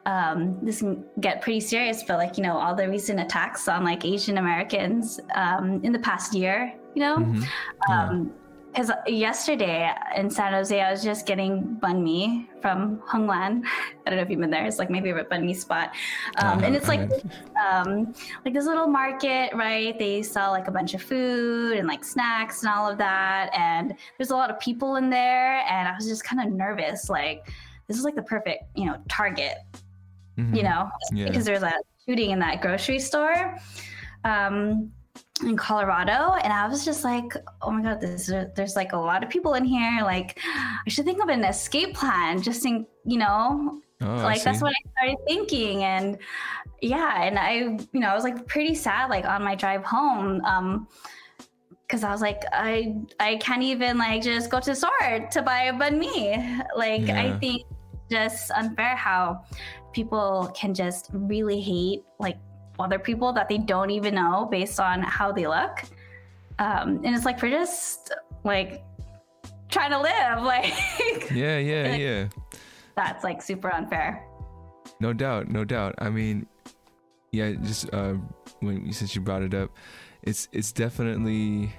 um, 0.06 0.58
this 0.62 0.80
can 0.80 1.04
get 1.20 1.42
pretty 1.42 1.60
serious, 1.60 2.04
but 2.04 2.18
like 2.18 2.38
you 2.38 2.44
know, 2.44 2.58
all 2.58 2.74
the 2.74 2.88
recent 2.88 3.20
attacks 3.20 3.68
on 3.68 3.84
like 3.84 4.06
Asian 4.06 4.38
Americans 4.38 5.20
um, 5.36 5.82
in 5.84 5.92
the 5.92 6.00
past 6.00 6.34
year. 6.34 6.74
You 6.96 7.02
know, 7.02 7.18
Mhm. 7.18 7.44
Yeah. 7.90 8.24
Because 8.78 8.92
yesterday 9.08 9.92
in 10.16 10.30
San 10.30 10.54
Jose, 10.54 10.80
I 10.80 10.92
was 10.92 11.04
just 11.04 11.26
getting 11.26 11.80
banh 11.82 12.04
mi 12.04 12.48
from 12.62 13.02
Huong 13.10 13.28
Lan. 13.28 13.64
I 14.06 14.10
don't 14.12 14.18
know 14.18 14.22
if 14.22 14.30
you've 14.30 14.40
been 14.40 14.52
there. 14.52 14.68
It's 14.68 14.78
like 14.78 14.92
my 14.92 15.02
favorite 15.02 15.32
banh 15.32 15.46
mi 15.46 15.56
spot, 15.56 15.96
um, 16.38 16.64
and 16.64 16.76
it's 16.76 16.88
like 16.88 17.10
um, 17.60 18.14
like 18.46 18.54
this 18.54 18.66
little 18.66 18.86
market, 18.86 19.50
right? 19.56 19.98
They 19.98 20.22
sell 20.22 20.52
like 20.52 20.68
a 20.68 20.72
bunch 20.72 20.94
of 20.94 21.02
food 21.02 21.78
and 21.78 21.88
like 21.88 22.04
snacks 22.04 22.62
and 22.62 22.72
all 22.72 22.88
of 22.88 23.00
that, 23.00 23.50
and 23.58 23.96
there's 24.20 24.30
a 24.30 24.36
lot 24.36 24.52
of 24.52 24.60
people 24.60 24.98
in 24.98 25.10
there, 25.10 25.66
and 25.68 25.88
I 25.88 25.96
was 25.96 26.06
just 26.06 26.24
kind 26.24 26.48
of 26.48 26.54
nervous, 26.54 27.10
like 27.10 27.52
this 27.88 27.98
is 27.98 28.04
like 28.04 28.14
the 28.14 28.22
perfect, 28.22 28.66
you 28.76 28.86
know, 28.86 28.98
target, 29.10 29.58
mm-hmm. 30.38 30.54
you 30.54 30.62
know, 30.62 30.88
yeah. 31.12 31.26
because 31.26 31.46
there's 31.46 31.64
a 31.64 31.74
shooting 32.06 32.30
in 32.30 32.38
that 32.40 32.62
grocery 32.62 33.00
store. 33.00 33.58
Um, 34.24 34.92
in 35.44 35.56
Colorado, 35.58 36.34
and 36.44 36.52
I 36.52 36.68
was 36.68 36.86
just 36.86 37.04
like, 37.04 37.34
"Oh 37.62 37.72
my 37.72 37.82
god, 37.82 38.02
this 38.02 38.30
is, 38.30 38.46
there's 38.56 38.76
like 38.76 38.94
a 38.94 38.98
lot 38.98 39.24
of 39.24 39.30
people 39.30 39.54
in 39.54 39.66
here. 39.66 40.00
Like, 40.02 40.40
I 40.46 40.90
should 40.90 41.06
think 41.06 41.22
of 41.22 41.30
an 41.30 41.44
escape 41.44 41.96
plan, 41.96 42.42
just 42.42 42.66
in 42.66 42.86
you 43.06 43.18
know, 43.18 43.82
oh, 44.02 44.06
like 44.06 44.44
that's 44.44 44.62
what 44.62 44.72
I 44.72 44.90
started 44.92 45.18
thinking." 45.28 45.84
And 45.84 46.18
yeah, 46.82 47.24
and 47.24 47.38
I, 47.40 47.54
you 47.94 48.00
know, 48.00 48.10
I 48.10 48.16
was 48.16 48.24
like 48.24 48.48
pretty 48.48 48.76
sad, 48.76 49.10
like 49.10 49.26
on 49.26 49.44
my 49.44 49.56
drive 49.56 49.84
home, 49.84 50.42
um, 50.46 50.88
because 51.88 52.04
I 52.04 52.12
was 52.12 52.22
like, 52.22 52.44
I 52.52 52.96
I 53.20 53.38
can't 53.38 53.64
even 53.64 53.98
like 53.98 54.24
just 54.24 54.50
go 54.50 54.60
to 54.60 54.70
the 54.72 54.76
store 54.76 55.28
to 55.32 55.42
buy 55.42 55.64
a 55.64 55.74
banh 55.74 55.98
mi. 55.98 56.38
Like, 56.76 57.08
yeah. 57.08 57.22
I 57.22 57.40
think 57.40 57.64
just 58.10 58.52
unfair 58.52 58.96
how 58.96 59.44
people 59.94 60.52
can 60.56 60.74
just 60.74 61.10
really 61.12 61.60
hate 61.60 62.04
like 62.20 62.38
other 62.80 63.00
people 63.00 63.34
that 63.34 63.50
they 63.50 63.58
don't 63.58 63.90
even 63.90 64.16
know 64.16 64.48
based 64.50 64.80
on 64.80 65.02
how 65.02 65.32
they 65.32 65.48
look. 65.48 65.84
Um, 66.60 67.02
and 67.04 67.16
it's 67.16 67.26
like 67.26 67.42
we're 67.42 67.50
just 67.50 68.14
like 68.44 68.84
trying 69.70 69.92
to 69.92 70.00
live, 70.00 70.44
like 70.44 70.74
yeah, 71.32 71.58
yeah, 71.58 71.90
like, 71.90 72.00
yeah. 72.00 72.28
That's 72.96 73.24
like 73.24 73.42
super 73.42 73.74
unfair. 73.74 74.24
No 75.00 75.14
doubt, 75.14 75.50
no 75.50 75.64
doubt. 75.64 75.96
I 76.00 76.10
mean, 76.10 76.48
yeah, 77.32 77.52
just 77.52 77.94
uh, 77.94 78.16
when 78.60 78.92
since 78.92 79.16
you 79.16 79.22
brought 79.22 79.44
it 79.44 79.54
up, 79.54 79.72
it's 80.24 80.48
it's 80.52 80.72
definitely 80.72 81.72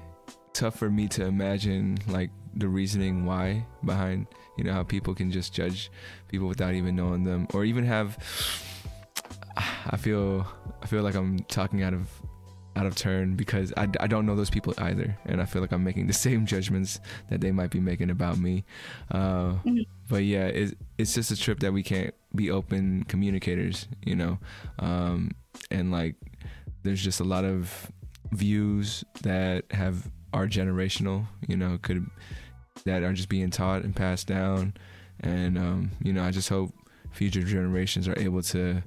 tough 0.53 0.77
for 0.77 0.91
me 0.91 1.09
to 1.09 1.25
imagine 1.25 1.99
like 2.09 2.31
the 2.55 2.69
reasoning 2.69 3.25
why 3.25 3.65
behind 3.85 4.27
you 4.57 4.65
know 4.65 4.73
how 4.73 4.83
people 4.83 5.15
can 5.15 5.31
just 5.31 5.53
judge 5.53 5.91
people 6.27 6.49
without 6.49 6.75
even 6.75 6.97
knowing 6.97 7.23
them 7.23 7.47
or 7.55 7.65
even 7.65 7.85
have 7.85 8.19
I 9.59 9.97
feel 9.97 10.47
I 10.83 10.87
feel 10.87 11.03
like 11.03 11.15
I'm 11.15 11.41
talking 11.41 11.83
out 11.83 11.95
of 11.95 12.09
out 12.79 12.87
of 12.87 12.95
turn 12.95 13.35
because 13.35 13.73
I, 13.77 13.89
I 13.99 14.07
don't 14.07 14.25
know 14.25 14.37
those 14.37 14.51
people 14.51 14.73
either. 14.79 15.19
And 15.27 15.43
I 15.43 15.47
feel 15.47 15.61
like 15.61 15.73
I'm 15.73 15.83
making 15.83 16.07
the 16.07 16.13
same 16.27 16.47
judgments 16.47 17.01
that 17.29 17.41
they 17.41 17.51
might 17.51 17.71
be 17.71 17.81
making 17.81 18.11
about 18.11 18.39
me. 18.39 18.65
Uh, 19.11 19.55
mm-hmm. 19.65 19.81
but 20.09 20.23
yeah 20.23 20.47
it, 20.47 20.79
it's 20.97 21.15
just 21.15 21.31
a 21.31 21.37
trip 21.37 21.61
that 21.61 21.73
we 21.73 21.83
can't 21.83 22.15
be 22.35 22.51
open 22.51 23.05
communicators 23.05 23.89
you 24.05 24.15
know? 24.15 24.39
Um, 24.79 25.33
and 25.71 25.91
like 25.91 26.15
there's 26.85 27.03
just 27.03 27.21
a 27.21 27.25
lot 27.25 27.45
of 27.45 27.91
views 28.31 29.05
that 29.23 29.65
have 29.73 30.09
are 30.33 30.47
generational 30.47 31.27
you 31.49 31.57
know 31.57 31.79
could 31.81 32.07
that 32.85 33.03
are 33.03 33.15
just 33.15 33.29
being 33.29 33.51
taught 33.51 33.83
and 33.83 33.97
passed 33.97 34.29
down. 34.29 34.75
And 35.21 35.59
um, 35.59 35.91
you 36.03 36.13
know 36.13 36.23
I 36.23 36.31
just 36.31 36.49
hope 36.49 36.73
future 37.11 37.43
generations 37.43 38.07
are 38.07 38.19
able 38.19 38.43
to 38.43 38.85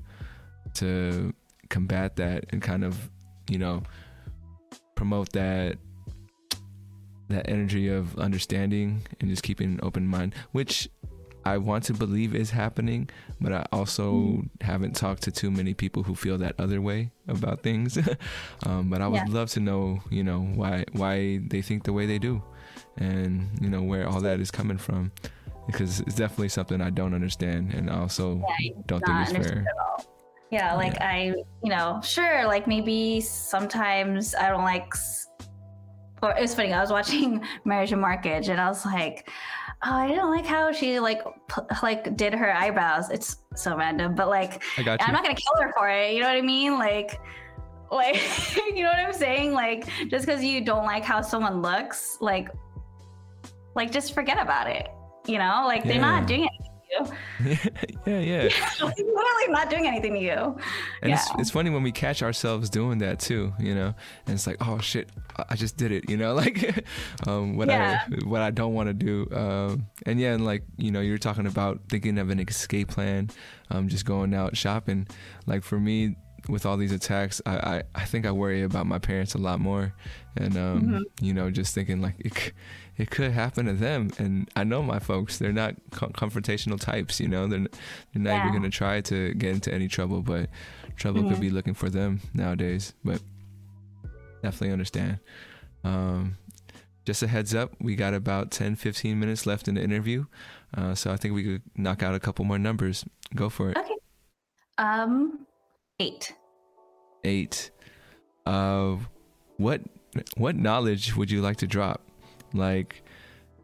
to 0.75 1.33
combat 1.69 2.15
that 2.17 2.45
and 2.49 2.61
kind 2.61 2.83
of, 2.83 3.09
you 3.49 3.57
know, 3.57 3.83
promote 4.95 5.31
that 5.31 5.77
that 7.29 7.49
energy 7.49 7.87
of 7.87 8.17
understanding 8.17 9.01
and 9.19 9.29
just 9.29 9.41
keeping 9.41 9.73
an 9.73 9.79
open 9.81 10.05
mind, 10.05 10.35
which 10.51 10.89
I 11.43 11.57
want 11.57 11.85
to 11.85 11.93
believe 11.93 12.35
is 12.35 12.51
happening, 12.51 13.09
but 13.39 13.51
I 13.51 13.65
also 13.71 14.13
mm. 14.13 14.49
haven't 14.61 14.95
talked 14.95 15.23
to 15.23 15.31
too 15.31 15.49
many 15.49 15.73
people 15.73 16.03
who 16.03 16.13
feel 16.13 16.37
that 16.37 16.55
other 16.59 16.81
way 16.81 17.11
about 17.27 17.63
things. 17.63 17.97
um, 18.65 18.89
but 18.89 19.01
I 19.01 19.07
would 19.07 19.27
yeah. 19.27 19.33
love 19.33 19.49
to 19.51 19.59
know, 19.59 19.99
you 20.09 20.23
know, 20.23 20.41
why 20.41 20.85
why 20.91 21.39
they 21.47 21.61
think 21.61 21.83
the 21.83 21.93
way 21.93 22.05
they 22.05 22.19
do, 22.19 22.43
and 22.97 23.49
you 23.59 23.69
know 23.69 23.81
where 23.81 24.07
all 24.07 24.21
that 24.21 24.39
is 24.39 24.51
coming 24.51 24.77
from, 24.77 25.11
because 25.65 26.01
it's 26.01 26.15
definitely 26.15 26.49
something 26.49 26.79
I 26.79 26.91
don't 26.91 27.15
understand, 27.15 27.73
and 27.73 27.89
I 27.89 27.99
also 27.99 28.43
yeah, 28.59 28.73
don't 28.85 29.03
think 29.03 29.17
it's 29.21 29.47
fair. 29.47 29.65
Yeah, 30.51 30.75
like 30.75 30.95
yeah. 30.95 31.07
I, 31.07 31.21
you 31.63 31.69
know, 31.69 32.01
sure, 32.03 32.45
like 32.45 32.67
maybe 32.67 33.21
sometimes 33.21 34.35
I 34.35 34.49
don't 34.49 34.63
like. 34.63 34.93
Or 36.21 36.37
it 36.37 36.41
was 36.41 36.53
funny. 36.53 36.73
I 36.73 36.81
was 36.81 36.91
watching 36.91 37.41
Marriage 37.65 37.93
and 37.93 38.01
Mortgage, 38.01 38.49
and 38.49 38.59
I 38.59 38.67
was 38.67 38.85
like, 38.85 39.29
"Oh, 39.83 39.93
I 39.93 40.09
didn't 40.09 40.29
like 40.29 40.45
how 40.45 40.71
she 40.73 40.99
like 40.99 41.23
p- 41.23 41.61
like 41.81 42.17
did 42.17 42.33
her 42.33 42.53
eyebrows. 42.53 43.09
It's 43.09 43.37
so 43.55 43.77
random, 43.77 44.13
but 44.13 44.27
like, 44.27 44.61
I'm 44.77 45.13
not 45.13 45.23
gonna 45.23 45.35
kill 45.35 45.53
her 45.61 45.73
for 45.75 45.89
it. 45.89 46.13
You 46.13 46.21
know 46.21 46.27
what 46.27 46.37
I 46.37 46.41
mean? 46.41 46.77
Like, 46.77 47.19
like, 47.91 48.21
you 48.57 48.83
know 48.83 48.89
what 48.89 48.99
I'm 48.99 49.13
saying? 49.13 49.53
Like, 49.53 49.87
just 50.09 50.25
because 50.25 50.43
you 50.43 50.63
don't 50.63 50.85
like 50.85 51.05
how 51.05 51.21
someone 51.21 51.61
looks, 51.61 52.17
like, 52.19 52.49
like 53.73 53.89
just 53.89 54.13
forget 54.13 54.37
about 54.37 54.67
it. 54.67 54.89
You 55.27 55.37
know, 55.37 55.63
like 55.65 55.85
yeah. 55.85 55.93
they're 55.93 56.01
not 56.01 56.27
doing 56.27 56.43
it 56.43 56.60
you. 56.91 57.05
yeah, 58.05 58.19
yeah. 58.19 58.43
literally 58.81 59.47
not 59.49 59.69
doing 59.69 59.87
anything 59.87 60.13
to 60.13 60.19
you. 60.19 60.57
And 61.01 61.09
yeah. 61.09 61.15
it's, 61.15 61.31
it's 61.39 61.51
funny 61.51 61.69
when 61.69 61.83
we 61.83 61.91
catch 61.91 62.21
ourselves 62.21 62.69
doing 62.69 62.99
that 62.99 63.19
too, 63.19 63.53
you 63.59 63.75
know, 63.75 63.93
and 64.25 64.35
it's 64.35 64.47
like, 64.47 64.57
oh 64.61 64.79
shit, 64.79 65.09
I 65.49 65.55
just 65.55 65.77
did 65.77 65.91
it, 65.91 66.09
you 66.09 66.17
know, 66.17 66.33
like 66.41 66.85
um, 67.27 67.55
what 67.55 67.67
yeah. 67.67 68.03
I 68.07 68.25
what 68.25 68.41
I 68.41 68.51
don't 68.51 68.73
want 68.73 68.87
to 68.87 68.93
do. 68.93 69.27
Um, 69.35 69.87
and 70.05 70.19
yeah, 70.19 70.33
and 70.33 70.45
like 70.45 70.63
you 70.77 70.91
know, 70.91 71.01
you're 71.01 71.17
talking 71.17 71.47
about 71.47 71.79
thinking 71.89 72.17
of 72.17 72.29
an 72.29 72.39
escape 72.39 72.89
plan, 72.89 73.29
um, 73.69 73.87
just 73.87 74.05
going 74.05 74.33
out 74.33 74.57
shopping. 74.57 75.07
Like 75.45 75.63
for 75.63 75.79
me, 75.79 76.15
with 76.49 76.65
all 76.65 76.77
these 76.77 76.91
attacks, 76.91 77.41
I, 77.45 77.57
I, 77.57 77.83
I 77.95 78.05
think 78.05 78.25
I 78.25 78.31
worry 78.31 78.63
about 78.63 78.85
my 78.85 78.99
parents 78.99 79.33
a 79.33 79.37
lot 79.37 79.59
more, 79.59 79.93
and 80.35 80.57
um, 80.57 80.81
mm-hmm. 80.81 81.25
you 81.25 81.33
know, 81.33 81.51
just 81.51 81.73
thinking 81.75 82.01
like 82.01 82.15
it, 82.19 82.53
it 83.01 83.09
could 83.09 83.31
happen 83.31 83.65
to 83.65 83.73
them. 83.73 84.11
And 84.19 84.47
I 84.55 84.63
know 84.63 84.83
my 84.83 84.99
folks; 84.99 85.39
they're 85.39 85.51
not 85.51 85.73
confrontational 85.89 86.79
types. 86.79 87.19
You 87.19 87.27
know, 87.27 87.47
they're 87.47 87.59
they're 88.13 88.21
not 88.21 88.29
yeah. 88.29 88.41
even 88.41 88.51
going 88.51 88.71
to 88.71 88.77
try 88.77 89.01
to 89.01 89.33
get 89.33 89.55
into 89.55 89.73
any 89.73 89.87
trouble, 89.87 90.21
but 90.21 90.49
trouble 90.97 91.21
mm-hmm. 91.21 91.29
could 91.29 91.41
be 91.41 91.49
looking 91.49 91.73
for 91.73 91.89
them 91.89 92.21
nowadays. 92.35 92.93
But 93.03 93.19
definitely 94.43 94.71
understand. 94.71 95.17
Um, 95.83 96.37
just 97.03 97.23
a 97.23 97.27
heads 97.27 97.55
up, 97.55 97.73
we 97.81 97.95
got 97.95 98.13
about 98.13 98.51
10, 98.51 98.75
15 98.75 99.19
minutes 99.19 99.47
left 99.47 99.67
in 99.67 99.73
the 99.73 99.81
interview, 99.81 100.25
uh, 100.77 100.93
so 100.93 101.11
I 101.11 101.17
think 101.17 101.33
we 101.33 101.43
could 101.43 101.63
knock 101.75 102.03
out 102.03 102.13
a 102.13 102.19
couple 102.19 102.45
more 102.45 102.59
numbers. 102.59 103.03
Go 103.33 103.49
for 103.49 103.71
it. 103.71 103.77
Okay. 103.77 103.95
Um, 104.77 105.47
eight. 105.99 106.35
Eight. 107.23 107.71
Uh, 108.45 108.97
what 109.57 109.81
what 110.37 110.55
knowledge 110.55 111.15
would 111.15 111.31
you 111.31 111.41
like 111.41 111.57
to 111.57 111.67
drop? 111.67 112.03
Like 112.53 113.03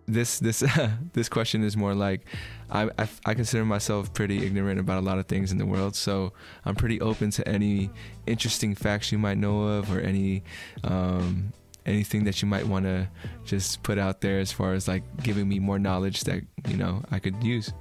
this 0.07 0.39
this 0.39 0.63
this 1.13 1.29
question 1.29 1.63
is 1.63 1.75
more 1.75 1.93
like 1.93 2.21
I, 2.69 2.89
I, 2.97 3.07
I 3.25 3.33
consider 3.33 3.65
myself 3.65 4.13
pretty 4.13 4.45
ignorant 4.45 4.79
about 4.79 4.97
a 4.97 5.05
lot 5.05 5.19
of 5.19 5.27
things 5.27 5.51
in 5.51 5.57
the 5.57 5.65
world, 5.65 5.95
so 5.95 6.33
I'm 6.65 6.75
pretty 6.75 6.99
open 7.01 7.31
to 7.31 7.47
any 7.47 7.89
interesting 8.25 8.75
facts 8.75 9.11
you 9.11 9.17
might 9.17 9.37
know 9.37 9.63
of 9.63 9.93
or 9.93 9.99
any 9.99 10.43
um, 10.83 11.53
anything 11.85 12.23
that 12.25 12.41
you 12.41 12.47
might 12.47 12.65
want 12.65 12.85
to 12.85 13.07
just 13.45 13.83
put 13.83 13.97
out 13.97 14.21
there 14.21 14.39
as 14.39 14.51
far 14.51 14.73
as 14.73 14.87
like 14.87 15.03
giving 15.23 15.47
me 15.47 15.59
more 15.59 15.79
knowledge 15.79 16.21
that 16.21 16.41
you 16.67 16.77
know 16.77 17.03
I 17.11 17.19
could 17.19 17.41
use. 17.43 17.71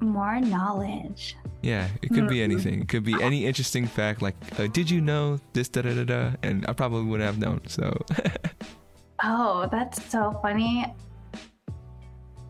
More 0.00 0.40
knowledge. 0.40 1.36
Yeah, 1.62 1.88
it 2.02 2.08
could 2.08 2.26
be 2.26 2.38
mm-hmm. 2.38 2.52
anything. 2.52 2.80
It 2.82 2.88
could 2.88 3.04
be 3.04 3.22
any 3.22 3.46
interesting 3.46 3.86
fact, 3.86 4.20
like 4.20 4.34
uh, 4.58 4.66
did 4.66 4.90
you 4.90 5.00
know 5.00 5.38
this 5.52 5.68
da 5.68 5.82
da 5.82 5.94
da 5.94 6.04
da, 6.04 6.30
and 6.42 6.66
I 6.68 6.72
probably 6.72 7.04
wouldn't 7.04 7.26
have 7.26 7.38
known. 7.38 7.60
So. 7.66 8.04
Oh, 9.24 9.68
that's 9.70 10.04
so 10.10 10.38
funny. 10.42 10.84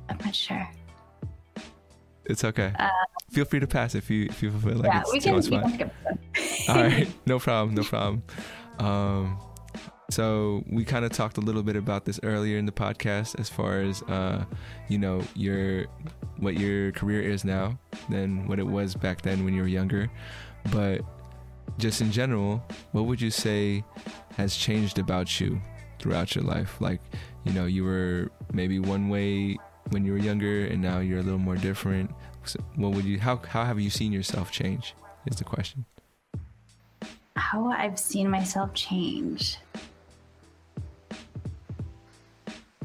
I'm 0.09 0.19
not 0.25 0.35
sure. 0.35 0.69
It's 2.25 2.45
okay. 2.45 2.73
Uh, 2.79 2.89
feel 3.31 3.45
free 3.45 3.61
to 3.61 3.67
pass 3.67 3.95
if 3.95 4.09
you 4.09 4.27
if 4.27 4.43
you 4.43 4.51
feel 4.51 4.77
like 4.77 4.87
yeah, 4.87 5.01
it's 5.01 5.13
we 5.13 5.21
can, 5.21 5.43
too 5.43 5.51
much 5.51 5.79
fun. 5.79 5.91
All 6.69 6.83
right, 6.83 7.09
no 7.27 7.39
problem, 7.39 7.75
no 7.75 7.83
problem. 7.83 8.23
Um, 8.79 9.39
so 10.11 10.63
we 10.71 10.85
kind 10.85 11.05
of 11.05 11.11
talked 11.11 11.37
a 11.39 11.41
little 11.41 11.63
bit 11.63 11.77
about 11.77 12.05
this 12.05 12.21
earlier 12.23 12.59
in 12.59 12.67
the 12.67 12.73
podcast, 12.73 13.39
as 13.41 13.49
far 13.49 13.81
as 13.81 14.03
uh, 14.03 14.45
you 14.89 14.99
know, 14.99 15.23
your 15.35 15.87
what 16.39 16.59
your 16.59 16.93
career 16.93 17.23
is 17.23 17.45
now 17.45 17.79
than 18.09 18.47
what 18.47 18.59
it 18.59 18.67
was 18.67 18.95
back 18.95 19.23
then 19.23 19.45
when 19.45 19.53
you 19.53 19.63
were 19.63 19.69
younger. 19.69 20.11
But 20.71 21.03
just 21.79 22.01
in 22.01 22.13
general, 22.13 22.65
what 22.93 23.07
would 23.07 23.21
you 23.21 23.31
say 23.31 23.85
has 24.37 24.57
changed 24.57 24.99
about 24.99 25.41
you 25.41 25.61
throughout 26.03 26.35
your 26.35 26.45
life? 26.45 26.81
Like, 26.81 27.01
you 27.45 27.53
know, 27.53 27.65
you 27.65 27.85
were 27.85 28.31
maybe 28.53 28.79
one 28.79 29.09
way 29.09 29.57
when 29.91 30.05
you 30.05 30.13
were 30.13 30.19
younger, 30.19 30.67
and 30.67 30.83
now 30.83 30.99
you're 30.99 31.21
a 31.21 31.23
little 31.23 31.39
more 31.39 31.57
different. 31.57 32.11
So 32.45 32.59
what 32.77 32.93
would 32.93 33.05
you? 33.05 33.19
How 33.19 33.37
how 33.37 33.65
have 33.65 33.81
you 33.81 33.89
seen 33.89 34.13
yourself 34.13 34.51
change? 34.51 34.95
Is 35.27 35.37
the 35.37 35.45
question. 35.45 35.85
How 37.37 37.71
I've 37.71 37.99
seen 37.99 38.29
myself 38.29 38.75
change. 38.75 39.57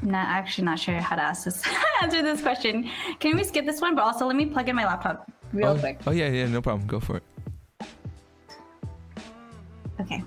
I'm 0.02 0.12
not 0.12 0.28
actually 0.28 0.66
not 0.66 0.80
sure 0.80 0.96
how 1.02 1.16
to 1.16 1.22
ask 1.22 1.46
this 1.46 1.64
answer 2.04 2.22
this 2.22 2.42
question. 2.42 2.90
Can 3.20 3.36
we 3.36 3.44
skip 3.44 3.66
this 3.66 3.82
one? 3.82 3.96
But 3.96 4.04
also 4.04 4.28
let 4.28 4.36
me 4.36 4.46
plug 4.46 4.70
in 4.70 4.76
my 4.76 4.86
laptop 4.86 5.30
real 5.52 5.70
oh, 5.70 5.80
quick. 5.80 6.00
Oh 6.06 6.12
yeah, 6.12 6.30
yeah, 6.30 6.46
no 6.48 6.62
problem. 6.62 6.88
Go 6.88 7.00
for 7.00 7.18
it. 7.18 7.24
Okay. 10.00 10.24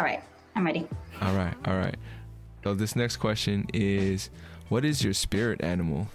All 0.00 0.06
right, 0.06 0.22
I'm 0.56 0.64
ready. 0.64 0.88
All 1.20 1.34
right, 1.34 1.52
all 1.66 1.76
right. 1.76 1.94
So 2.64 2.72
this 2.72 2.96
next 2.96 3.18
question 3.18 3.66
is, 3.74 4.30
what 4.70 4.82
is 4.82 5.04
your 5.04 5.12
spirit 5.12 5.62
animal? 5.62 6.08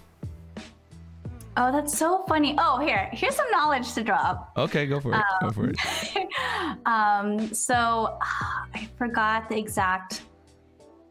Oh, 1.56 1.70
that's 1.70 1.96
so 1.96 2.24
funny. 2.26 2.56
Oh, 2.58 2.80
here, 2.80 3.08
here's 3.12 3.36
some 3.36 3.48
knowledge 3.52 3.92
to 3.92 4.02
drop. 4.02 4.50
Okay, 4.56 4.86
go 4.86 4.98
for 4.98 5.14
it. 5.14 5.22
go 5.40 5.50
for 5.50 5.70
it. 5.70 5.78
um, 6.86 7.54
so 7.54 8.18
I 8.20 8.88
forgot 8.98 9.48
the 9.48 9.56
exact 9.56 10.22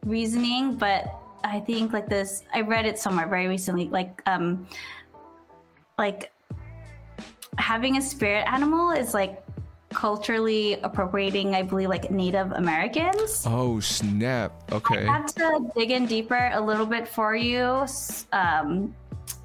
reasoning, 0.04 0.76
but 0.76 1.16
I 1.46 1.62
think 1.62 1.94
like 1.94 2.10
this, 2.10 2.44
I 2.54 2.60
read 2.60 2.86
it 2.86 3.00
somewhere 3.00 3.30
very 3.30 3.48
recently. 3.48 3.88
Like, 3.88 4.22
um, 4.26 4.68
like 5.98 6.30
having 7.58 7.96
a 7.96 8.02
spirit 8.02 8.46
animal 8.52 8.92
is 8.92 9.14
like 9.14 9.45
culturally 9.96 10.74
appropriating, 10.84 11.56
I 11.56 11.64
believe, 11.64 11.90
like 11.90 12.12
Native 12.12 12.52
Americans. 12.52 13.44
Oh 13.48 13.80
snap! 13.80 14.52
Okay. 14.72 15.08
I 15.08 15.12
have 15.12 15.34
to 15.36 15.72
dig 15.76 15.92
in 15.92 16.06
deeper 16.06 16.52
a 16.54 16.62
little 16.62 16.86
bit 16.86 17.08
for 17.08 17.36
you. 17.36 17.86
Um, 18.32 18.94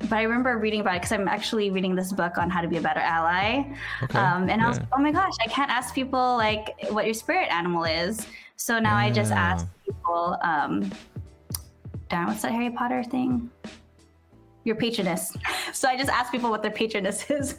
but 0.01 0.13
I 0.13 0.23
remember 0.23 0.59
reading 0.59 0.81
about 0.81 0.97
it 0.97 1.03
because 1.03 1.13
I'm 1.13 1.29
actually 1.29 1.71
reading 1.71 1.95
this 1.95 2.13
book 2.13 2.37
on 2.37 2.51
how 2.51 2.61
to 2.61 2.69
be 2.69 2.77
a 2.77 2.81
better 2.81 3.01
ally. 3.01 3.65
Okay. 4.03 4.19
Um, 4.19 4.51
and 4.51 4.61
yeah. 4.61 4.67
I 4.67 4.69
was, 4.69 4.79
like, 4.79 4.89
oh 4.93 5.01
my 5.01 5.13
gosh, 5.13 5.35
I 5.41 5.49
can't 5.49 5.71
ask 5.71 5.95
people 5.95 6.37
like 6.37 6.75
what 6.91 7.05
your 7.05 7.15
spirit 7.15 7.49
animal 7.51 7.85
is. 7.85 8.27
So 8.57 8.79
now 8.79 8.97
I 8.97 9.11
just 9.11 9.33
ask 9.33 9.67
people, 9.87 10.37
um, 10.43 10.91
darn, 12.11 12.27
what's 12.27 12.43
that 12.43 12.53
Harry 12.53 12.71
Potter 12.71 13.03
thing? 13.05 13.51
Your 14.71 14.77
patroness. 14.77 15.37
So 15.73 15.89
I 15.89 15.97
just 15.97 16.09
ask 16.11 16.31
people 16.31 16.49
what 16.49 16.63
their 16.63 16.71
patroness 16.71 17.29
is. 17.39 17.57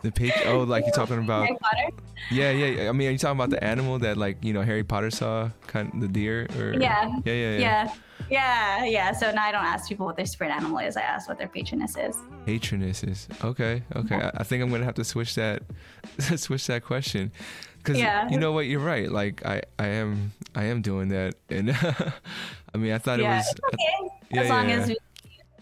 the 0.00 0.10
page. 0.10 0.32
Oh, 0.46 0.60
like 0.60 0.84
you're 0.86 0.94
talking 0.94 1.18
about. 1.18 1.44
Harry 1.44 1.58
Potter. 1.60 1.96
Yeah, 2.30 2.50
yeah. 2.52 2.66
yeah. 2.84 2.88
I 2.88 2.92
mean, 2.92 3.08
are 3.08 3.10
you 3.10 3.18
talking 3.18 3.36
about 3.38 3.50
the 3.50 3.62
animal 3.62 3.98
that 3.98 4.16
like 4.16 4.42
you 4.42 4.54
know 4.54 4.62
Harry 4.62 4.82
Potter 4.82 5.10
saw, 5.10 5.50
kind 5.66 5.92
of 5.92 6.00
the 6.00 6.08
deer 6.08 6.48
or? 6.58 6.72
Yeah. 6.72 7.18
Yeah, 7.26 7.32
yeah, 7.34 7.34
yeah. 7.34 7.58
Yeah. 7.58 7.92
Yeah, 8.30 8.84
yeah. 8.86 9.12
So 9.12 9.30
now 9.30 9.44
I 9.44 9.52
don't 9.52 9.62
ask 9.66 9.90
people 9.90 10.06
what 10.06 10.16
their 10.16 10.24
spirit 10.24 10.52
animal 10.52 10.78
is. 10.78 10.96
I 10.96 11.02
ask 11.02 11.28
what 11.28 11.36
their 11.36 11.48
patroness 11.48 11.98
is. 11.98 12.16
Patronesses. 12.46 13.28
Okay, 13.44 13.82
okay. 13.94 14.14
I, 14.16 14.30
I 14.38 14.42
think 14.44 14.62
I'm 14.62 14.70
gonna 14.70 14.86
have 14.86 14.94
to 14.94 15.04
switch 15.04 15.34
that, 15.34 15.62
switch 16.36 16.66
that 16.68 16.82
question, 16.82 17.30
because 17.76 17.98
Yeah. 17.98 18.26
you 18.30 18.38
know 18.38 18.52
what, 18.52 18.64
you're 18.64 18.80
right. 18.80 19.12
Like 19.12 19.44
I, 19.44 19.60
I 19.78 19.88
am, 19.88 20.32
I 20.54 20.64
am 20.64 20.80
doing 20.80 21.08
that, 21.10 21.34
and 21.50 21.70
I 22.74 22.78
mean, 22.78 22.92
I 22.94 22.98
thought 22.98 23.18
yeah, 23.20 23.34
it 23.34 23.36
was. 23.36 23.54
okay. 23.74 24.10
yeah, 24.30 24.40
as 24.40 24.48
long 24.48 24.70
yeah. 24.70 24.76
as 24.76 24.88
we 24.88 24.96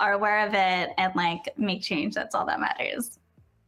are 0.00 0.12
aware 0.12 0.46
of 0.46 0.54
it 0.54 0.90
and 0.98 1.14
like 1.14 1.52
make 1.56 1.82
change, 1.82 2.14
that's 2.14 2.34
all 2.34 2.46
that 2.46 2.60
matters. 2.60 3.18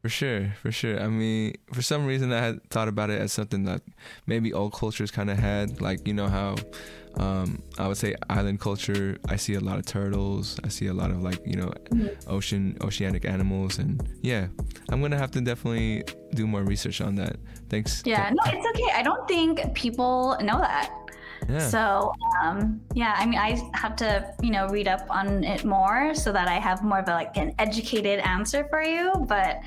For 0.03 0.11
sure, 0.11 0.53
for 0.61 0.71
sure. 0.71 1.01
I 1.01 1.07
mean, 1.07 1.55
for 1.73 1.81
some 1.81 2.05
reason, 2.05 2.31
I 2.31 2.39
had 2.39 2.69
thought 2.69 2.89
about 2.89 3.09
it 3.09 3.21
as 3.23 3.33
something 3.33 3.65
that 3.65 3.81
maybe 4.27 4.53
old 4.53 4.75
cultures 4.75 5.11
kind 5.11 5.31
of 5.31 5.39
had. 5.39 5.81
Like, 5.81 6.07
you 6.07 6.13
know 6.13 6.29
how 6.29 6.57
um, 7.17 7.63
I 7.79 7.89
would 7.89 7.97
say 7.97 8.15
island 8.29 8.61
culture. 8.61 9.17
I 9.29 9.37
see 9.37 9.55
a 9.55 9.61
lot 9.61 9.79
of 9.79 9.87
turtles. 9.87 10.59
I 10.65 10.69
see 10.69 10.89
a 10.89 10.93
lot 10.93 11.11
of 11.11 11.23
like 11.23 11.41
you 11.47 11.57
know 11.57 11.73
ocean 12.27 12.77
oceanic 12.83 13.25
animals, 13.25 13.79
and 13.79 14.07
yeah, 14.21 14.49
I'm 14.91 15.01
gonna 15.01 15.19
have 15.19 15.31
to 15.33 15.41
definitely 15.41 16.05
do 16.35 16.47
more 16.47 16.63
research 16.63 17.01
on 17.01 17.15
that. 17.17 17.37
Thanks. 17.69 18.03
Yeah, 18.05 18.31
no, 18.31 18.43
it's 18.47 18.67
okay. 18.67 18.93
I 18.95 19.03
don't 19.03 19.27
think 19.29 19.75
people 19.75 20.37
know 20.43 20.59
that. 20.59 20.93
Yeah. 21.49 21.59
So, 21.59 22.13
um, 22.43 22.81
yeah, 22.95 23.15
I 23.17 23.27
mean, 23.27 23.39
I 23.39 23.61
have 23.75 23.97
to, 23.97 24.35
you 24.43 24.51
know, 24.51 24.69
read 24.69 24.89
up 24.89 25.07
on 25.11 25.45
it 25.45 25.65
more 25.65 26.15
so 26.15 26.33
that 26.33 26.49
I 26.49 26.59
have 26.59 26.83
more 26.83 26.99
of 26.99 27.09
a, 27.09 27.13
like 27.13 27.37
an 27.37 27.55
educated 27.59 28.21
answer 28.21 28.67
for 28.71 28.83
you. 28.83 29.13
But 29.29 29.61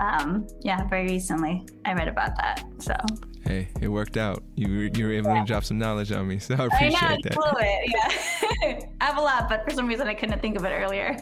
um, 0.00 0.46
yeah, 0.60 0.86
very 0.88 1.06
recently 1.06 1.66
I 1.84 1.94
read 1.94 2.08
about 2.08 2.36
that. 2.36 2.64
So 2.78 2.94
hey, 3.44 3.68
it 3.80 3.88
worked 3.88 4.16
out. 4.16 4.42
You 4.54 4.68
were, 4.68 4.84
you 4.84 5.06
were 5.06 5.12
able 5.12 5.34
to 5.34 5.44
drop 5.44 5.64
some 5.64 5.78
knowledge 5.78 6.12
on 6.12 6.28
me, 6.28 6.38
so 6.38 6.54
I 6.54 6.62
I 6.62 6.66
appreciate 6.66 6.92
know, 6.92 7.08
that. 7.08 7.26
it's 7.26 7.34
fluid. 7.34 7.80
Yeah, 8.62 8.88
I 9.00 9.04
have 9.04 9.18
a 9.18 9.20
lot, 9.20 9.48
but 9.48 9.64
for 9.64 9.70
some 9.70 9.86
reason 9.86 10.06
I 10.06 10.14
couldn't 10.14 10.40
think 10.40 10.56
of 10.56 10.64
it 10.64 10.70
earlier. 10.70 11.16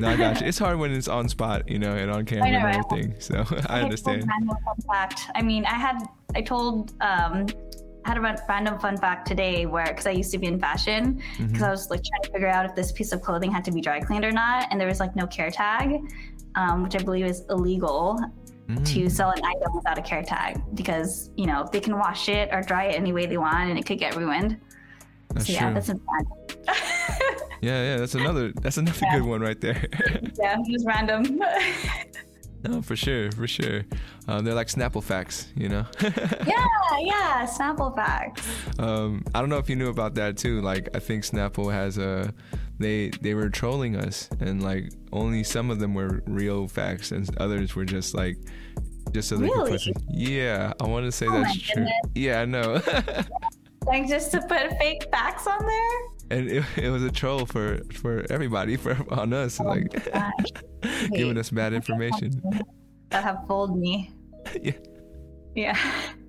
No, 0.00 0.08
I 0.08 0.16
got 0.16 0.40
you. 0.40 0.46
It's 0.48 0.58
hard 0.58 0.78
when 0.78 0.92
it's 0.92 1.08
on 1.08 1.28
spot, 1.28 1.68
you 1.68 1.78
know, 1.78 1.94
and 1.94 2.10
on 2.10 2.24
camera 2.24 2.50
know, 2.50 2.56
and 2.58 2.64
right? 2.64 2.84
everything. 2.92 3.14
So 3.20 3.44
I 3.68 3.82
understand. 3.82 4.22
told 4.22 4.28
random 4.28 4.56
fun 4.64 4.76
fact. 4.88 5.20
I 5.34 5.42
mean, 5.42 5.64
I 5.66 5.74
had 5.74 5.98
I 6.34 6.40
told 6.40 6.92
um 7.00 7.46
I 7.46 7.46
had 8.04 8.16
a 8.16 8.20
random 8.48 8.78
fun 8.78 8.96
fact 8.96 9.26
today 9.26 9.66
where 9.66 9.86
because 9.86 10.06
I 10.06 10.12
used 10.12 10.30
to 10.32 10.38
be 10.38 10.46
in 10.46 10.58
fashion 10.58 11.22
because 11.36 11.50
Mm-hmm. 11.52 11.64
I 11.64 11.70
was 11.70 11.90
like 11.90 12.02
trying 12.04 12.22
to 12.22 12.30
figure 12.32 12.48
out 12.48 12.64
if 12.64 12.74
this 12.74 12.92
piece 12.92 13.12
of 13.12 13.20
clothing 13.22 13.50
had 13.50 13.64
to 13.66 13.72
be 13.72 13.80
dry 13.80 14.00
cleaned 14.00 14.24
or 14.24 14.32
not, 14.32 14.68
and 14.70 14.80
there 14.80 14.88
was 14.88 15.00
like 15.00 15.14
no 15.16 15.26
care 15.26 15.50
tag, 15.50 16.00
um, 16.54 16.82
which 16.82 16.94
I 16.94 17.02
believe 17.02 17.26
is 17.26 17.44
illegal 17.50 18.18
Mm. 18.68 18.84
to 18.84 19.08
sell 19.08 19.30
an 19.30 19.42
item 19.42 19.74
without 19.74 19.96
a 19.96 20.02
care 20.02 20.22
tag 20.22 20.60
because 20.74 21.30
you 21.38 21.46
know 21.46 21.66
they 21.72 21.80
can 21.80 21.96
wash 21.96 22.28
it 22.28 22.50
or 22.52 22.60
dry 22.60 22.84
it 22.84 22.96
any 22.96 23.14
way 23.14 23.24
they 23.24 23.38
want 23.38 23.70
and 23.70 23.78
it 23.78 23.86
could 23.86 23.98
get 23.98 24.14
ruined. 24.14 24.58
That's 25.32 25.46
so 25.46 25.54
yeah, 25.54 25.60
true. 25.64 25.72
that's 25.74 25.88
a 25.88 25.94
bad 25.94 26.76
Yeah, 27.62 27.82
yeah, 27.82 27.96
that's 27.96 28.14
another 28.14 28.52
that's 28.60 28.76
another 28.76 28.98
Yeah. 29.02 29.18
good 29.20 29.26
one 29.26 29.40
right 29.40 29.58
there. 29.58 29.86
yeah, 30.38 30.56
just 30.70 30.86
random. 30.86 31.40
no, 32.68 32.82
for 32.82 32.94
sure, 32.94 33.32
for 33.32 33.46
sure. 33.46 33.84
Uh, 34.28 34.42
they're 34.42 34.54
like 34.54 34.68
Snapple 34.68 35.02
facts, 35.02 35.48
you 35.56 35.68
know. 35.70 35.86
yeah, 36.02 36.64
yeah, 37.00 37.46
sample 37.46 37.90
facts. 37.92 38.46
um, 38.78 39.24
I 39.34 39.40
don't 39.40 39.48
know 39.48 39.56
if 39.56 39.70
you 39.70 39.74
knew 39.76 39.88
about 39.88 40.14
that 40.16 40.36
too. 40.36 40.60
Like, 40.60 40.88
I 40.94 40.98
think 40.98 41.24
Snapple 41.24 41.72
has 41.72 41.96
a 41.96 42.32
they 42.78 43.08
they 43.22 43.32
were 43.34 43.48
trolling 43.48 43.96
us, 43.96 44.28
and 44.38 44.62
like 44.62 44.92
only 45.12 45.42
some 45.44 45.70
of 45.70 45.78
them 45.80 45.94
were 45.94 46.22
real 46.26 46.68
facts, 46.68 47.10
and 47.10 47.26
others 47.38 47.74
were 47.74 47.86
just 47.86 48.14
like 48.14 48.36
just 49.12 49.30
so 49.30 49.36
they 49.38 49.44
Really? 49.46 49.78
could 49.78 49.94
put. 49.94 50.02
Yeah, 50.10 50.74
I 50.78 50.84
want 50.86 51.06
to 51.06 51.12
say 51.12 51.26
Oh 51.26 51.32
that's 51.32 51.58
true. 51.58 51.86
Yeah, 52.14 52.42
I 52.42 52.44
know. 52.44 52.82
Like 53.86 54.06
just 54.06 54.32
to 54.32 54.42
put 54.42 54.76
fake 54.78 55.06
facts 55.10 55.46
on 55.46 55.64
there. 55.64 56.38
and 56.38 56.50
it, 56.50 56.64
it 56.76 56.90
was 56.90 57.02
a 57.02 57.10
troll 57.10 57.46
for 57.46 57.78
for 57.94 58.26
everybody 58.28 58.76
for 58.76 58.94
on 59.10 59.32
us 59.32 59.58
like 59.60 59.86
giving 61.14 61.38
us 61.38 61.48
bad 61.48 61.72
information 61.72 62.42
that 63.08 63.24
have 63.24 63.38
fooled 63.48 63.78
me. 63.78 64.12
Yeah. 64.62 64.72
Yeah. 65.54 65.78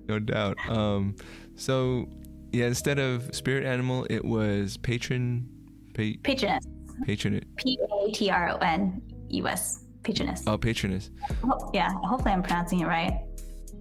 no 0.08 0.18
doubt 0.18 0.56
um 0.68 1.14
so 1.54 2.08
yeah 2.52 2.66
instead 2.66 2.98
of 2.98 3.32
spirit 3.34 3.64
animal 3.64 4.06
it 4.10 4.24
was 4.24 4.76
patron 4.78 5.46
pa- 5.94 6.18
Patronus. 6.24 6.64
patronate 7.06 7.44
P 7.56 7.78
A 8.06 8.10
T 8.10 8.30
R 8.30 8.50
O 8.50 8.56
N 8.56 9.00
U 9.28 9.46
S. 9.48 9.84
Patronus. 10.02 10.42
oh 10.46 10.56
patroness. 10.56 11.10
Ho- 11.44 11.70
yeah. 11.74 11.90
Hopefully 12.04 12.32
I'm 12.32 12.42
pronouncing 12.42 12.80
it 12.80 12.86
right. 12.86 13.12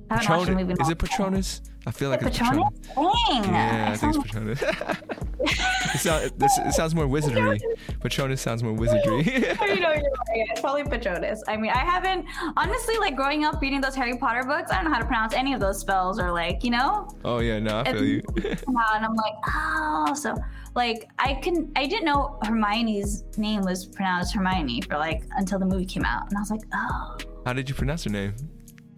I 0.09 0.15
haven't 0.15 0.29
watched 0.29 0.45
the 0.45 0.55
movie 0.55 0.73
Patronus. 0.73 0.87
is 0.87 0.91
it 0.91 0.97
patronus 0.99 1.61
i 1.85 1.91
feel 1.91 2.09
like 2.09 2.21
it's 2.21 2.37
patronus 2.37 2.69
Patronus? 2.87 3.13
Dang. 3.29 3.43
yeah 3.53 3.89
i 3.91 3.97
think 3.97 4.15
it's 4.15 4.23
patronus 4.23 4.61
it, 5.41 5.99
sound, 5.99 6.31
it 6.41 6.73
sounds 6.73 6.93
more 6.95 7.07
wizardry 7.07 7.59
patronus 8.01 8.41
sounds 8.41 8.63
more 8.63 8.73
wizardry 8.73 9.23
you 9.23 9.79
know, 9.79 9.93
you're 9.93 10.01
right. 10.01 10.47
It's 10.51 10.61
probably 10.61 10.83
Patronus. 10.83 11.43
I 11.47 11.57
mean, 11.57 11.71
I 11.71 11.79
haven't 11.79 12.25
honestly 12.57 12.97
like 12.97 13.15
growing 13.15 13.45
up 13.45 13.61
reading 13.61 13.81
those 13.81 13.95
Harry 13.95 14.17
Potter 14.17 14.43
books. 14.43 14.71
I 14.71 14.75
don't 14.75 14.85
know 14.85 14.91
how 14.91 14.99
to 14.99 15.05
pronounce 15.05 15.33
any 15.33 15.53
of 15.53 15.59
those 15.59 15.79
spells 15.79 16.19
or 16.19 16.31
like 16.31 16.63
you 16.63 16.71
know. 16.71 17.07
oh 17.25 17.39
yeah 17.39 17.59
no 17.59 17.79
i 17.79 17.91
feel 17.91 18.03
you 18.03 18.21
out 18.77 18.95
and 18.95 19.05
I'm 19.05 19.15
like, 19.15 19.33
oh, 19.47 20.13
so 20.13 20.35
like 20.75 21.09
I 21.19 21.35
can 21.35 21.71
I 21.75 21.85
didn't 21.87 22.05
know 22.05 22.39
Hermione's 22.43 23.23
name 23.37 23.61
was 23.61 23.85
pronounced 23.85 24.33
Hermione 24.35 24.81
for 24.81 24.97
like 24.97 25.23
until 25.37 25.59
the 25.59 25.65
movie 25.65 25.85
came 25.85 26.05
out, 26.05 26.27
and 26.29 26.37
I 26.37 26.41
was 26.41 26.51
like, 26.51 26.61
oh, 26.73 27.17
how 27.45 27.53
did 27.53 27.69
you 27.69 27.75
pronounce 27.75 28.03
her 28.03 28.09
name 28.09 28.33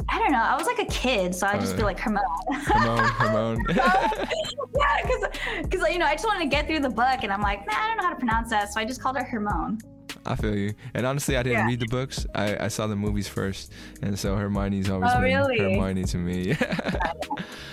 I 0.09 0.19
don't 0.19 0.31
know. 0.31 0.39
I 0.41 0.55
was 0.55 0.65
like 0.67 0.79
a 0.79 0.85
kid, 0.91 1.33
so 1.35 1.47
I 1.47 1.57
just 1.57 1.73
Uh, 1.73 1.77
feel 1.77 1.85
like 1.85 1.99
Hermione. 1.99 2.25
Ramon, 2.73 3.11
Ramon. 3.19 3.65
yeah, 3.75 5.01
because 5.03 5.61
because 5.63 5.89
you 5.91 5.99
know 5.99 6.05
I 6.05 6.13
just 6.13 6.25
wanted 6.25 6.43
to 6.43 6.49
get 6.49 6.67
through 6.67 6.79
the 6.81 6.89
book, 6.89 7.23
and 7.23 7.31
I'm 7.31 7.41
like, 7.41 7.65
nah, 7.67 7.73
I 7.75 7.87
don't 7.87 7.97
know 7.97 8.03
how 8.03 8.09
to 8.11 8.15
pronounce 8.19 8.49
that, 8.49 8.71
so 8.73 8.79
I 8.79 8.85
just 8.85 9.01
called 9.01 9.17
her 9.17 9.23
Hermione. 9.23 9.77
I 10.25 10.35
feel 10.35 10.55
you. 10.55 10.73
And 10.93 11.05
honestly, 11.05 11.35
I 11.37 11.41
didn't 11.43 11.59
Yeah. 11.59 11.67
read 11.67 11.79
the 11.79 11.87
books. 11.87 12.27
I, 12.35 12.65
I 12.65 12.67
saw 12.67 12.85
the 12.85 12.95
movies 12.95 13.27
first, 13.27 13.71
and 14.03 14.17
so 14.19 14.35
Hermione's 14.35 14.89
always 14.89 15.11
Oh, 15.13 15.15
been 15.15 15.23
really? 15.23 15.57
Hermione 15.57 16.03
to 16.03 16.17
me. 16.17 16.55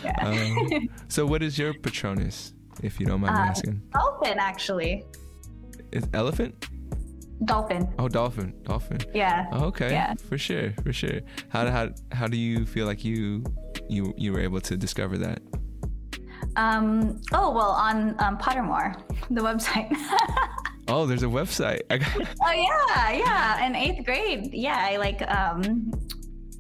Yeah. 0.05 0.13
um, 0.23 0.89
so, 1.09 1.27
what 1.27 1.43
is 1.43 1.59
your 1.59 1.75
Patronus, 1.75 2.55
if 2.83 2.99
you 3.01 3.07
don't 3.07 3.21
mind 3.21 3.37
Uh, 3.37 3.51
asking? 3.51 3.83
Dolphin, 3.93 4.39
actually. 4.39 5.05
It's 5.93 6.07
elephant? 6.15 6.67
Dolphin. 7.45 7.89
Oh, 7.99 8.09
dolphin, 8.09 8.53
dolphin. 8.65 8.99
Yeah. 9.15 9.47
Oh, 9.53 9.67
okay, 9.67 9.91
Yeah. 9.93 10.15
for 10.29 10.37
sure, 10.39 10.73
for 10.83 10.93
sure. 10.93 11.21
How 11.51 11.65
do- 11.65 11.71
how 11.71 11.89
how 12.13 12.27
do 12.27 12.37
you 12.37 12.67
feel 12.67 12.87
like 12.87 13.05
you 13.05 13.45
you 13.89 14.13
you 14.17 14.33
were 14.33 14.41
able 14.41 14.61
to 14.63 14.77
discover 14.77 15.17
that? 15.19 15.41
Um. 16.57 17.21
Oh 17.33 17.51
well, 17.53 17.71
on 17.71 18.15
um, 18.19 18.39
Pottermore, 18.39 18.95
the 19.31 19.41
website. 19.41 19.95
Oh, 20.91 21.05
there's 21.05 21.23
a 21.23 21.27
website. 21.27 21.81
I 21.91 21.99
got, 21.99 22.17
Oh 22.43 22.51
yeah, 22.51 23.13
yeah. 23.13 23.67
In 23.67 23.77
eighth 23.77 24.07
grade, 24.07 24.55
yeah, 24.55 24.79
I 24.91 24.97
like 24.97 25.21
um 25.31 25.93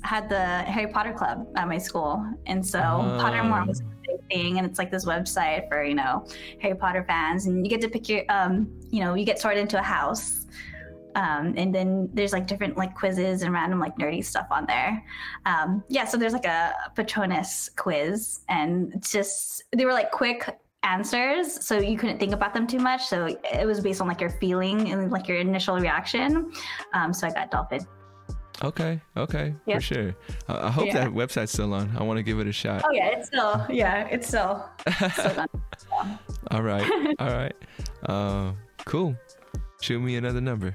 had 0.04 0.28
the 0.28 0.44
Harry 0.70 0.92
Potter 0.92 1.14
club 1.14 1.46
at 1.56 1.66
my 1.66 1.78
school, 1.78 2.22
and 2.44 2.64
so 2.64 2.78
Oh. 2.78 3.18
Pottermore 3.22 3.66
was 3.66 3.82
thing, 4.30 4.58
and 4.58 4.66
it's 4.66 4.78
like 4.78 4.90
this 4.90 5.06
website 5.06 5.66
for 5.70 5.82
you 5.82 5.94
know 5.94 6.26
Harry 6.60 6.74
Potter 6.74 7.04
fans, 7.08 7.46
and 7.46 7.64
you 7.64 7.70
get 7.70 7.80
to 7.80 7.88
pick 7.88 8.06
your 8.06 8.22
um 8.28 8.68
you 8.90 9.00
know 9.02 9.14
you 9.14 9.24
get 9.24 9.38
sorted 9.40 9.62
into 9.62 9.78
a 9.78 9.82
house. 9.82 10.44
Um, 11.18 11.54
and 11.56 11.74
then 11.74 12.08
there's 12.14 12.32
like 12.32 12.46
different 12.46 12.76
like 12.76 12.94
quizzes 12.94 13.42
and 13.42 13.52
random 13.52 13.80
like 13.80 13.96
nerdy 13.98 14.24
stuff 14.24 14.46
on 14.50 14.66
there. 14.66 15.04
Um, 15.46 15.82
yeah, 15.88 16.04
so 16.04 16.16
there's 16.16 16.32
like 16.32 16.46
a 16.46 16.72
Patronus 16.94 17.70
quiz, 17.76 18.40
and 18.48 19.02
just 19.02 19.64
they 19.76 19.84
were 19.84 19.92
like 19.92 20.12
quick 20.12 20.56
answers 20.84 21.66
so 21.66 21.80
you 21.80 21.98
couldn't 21.98 22.18
think 22.20 22.32
about 22.32 22.54
them 22.54 22.64
too 22.64 22.78
much 22.78 23.04
so 23.04 23.26
it 23.26 23.66
was 23.66 23.80
based 23.80 24.00
on 24.00 24.06
like 24.06 24.20
your 24.20 24.30
feeling 24.30 24.92
and 24.92 25.10
like 25.10 25.26
your 25.26 25.36
initial 25.38 25.76
reaction 25.76 26.52
um, 26.94 27.12
so 27.12 27.26
i 27.26 27.32
got 27.32 27.50
dolphin 27.50 27.84
Okay, 28.62 29.00
okay, 29.16 29.54
yep. 29.66 29.76
for 29.76 29.80
sure. 29.80 30.16
I, 30.48 30.66
I 30.66 30.70
hope 30.70 30.86
yeah. 30.86 31.04
that 31.04 31.10
website's 31.10 31.52
still 31.52 31.72
on. 31.74 31.94
I 31.96 32.02
want 32.02 32.16
to 32.16 32.24
give 32.24 32.40
it 32.40 32.48
a 32.48 32.52
shot. 32.52 32.82
Oh 32.84 32.90
yeah, 32.90 33.06
it's 33.06 33.28
still 33.28 33.64
yeah, 33.70 34.08
it's 34.10 34.26
still. 34.26 34.68
still 35.12 35.46
all 36.50 36.62
right, 36.62 36.90
all 37.20 37.30
right, 37.30 37.54
uh, 38.06 38.52
cool. 38.84 39.14
Shoot 39.80 40.00
me 40.00 40.16
another 40.16 40.40
number. 40.40 40.74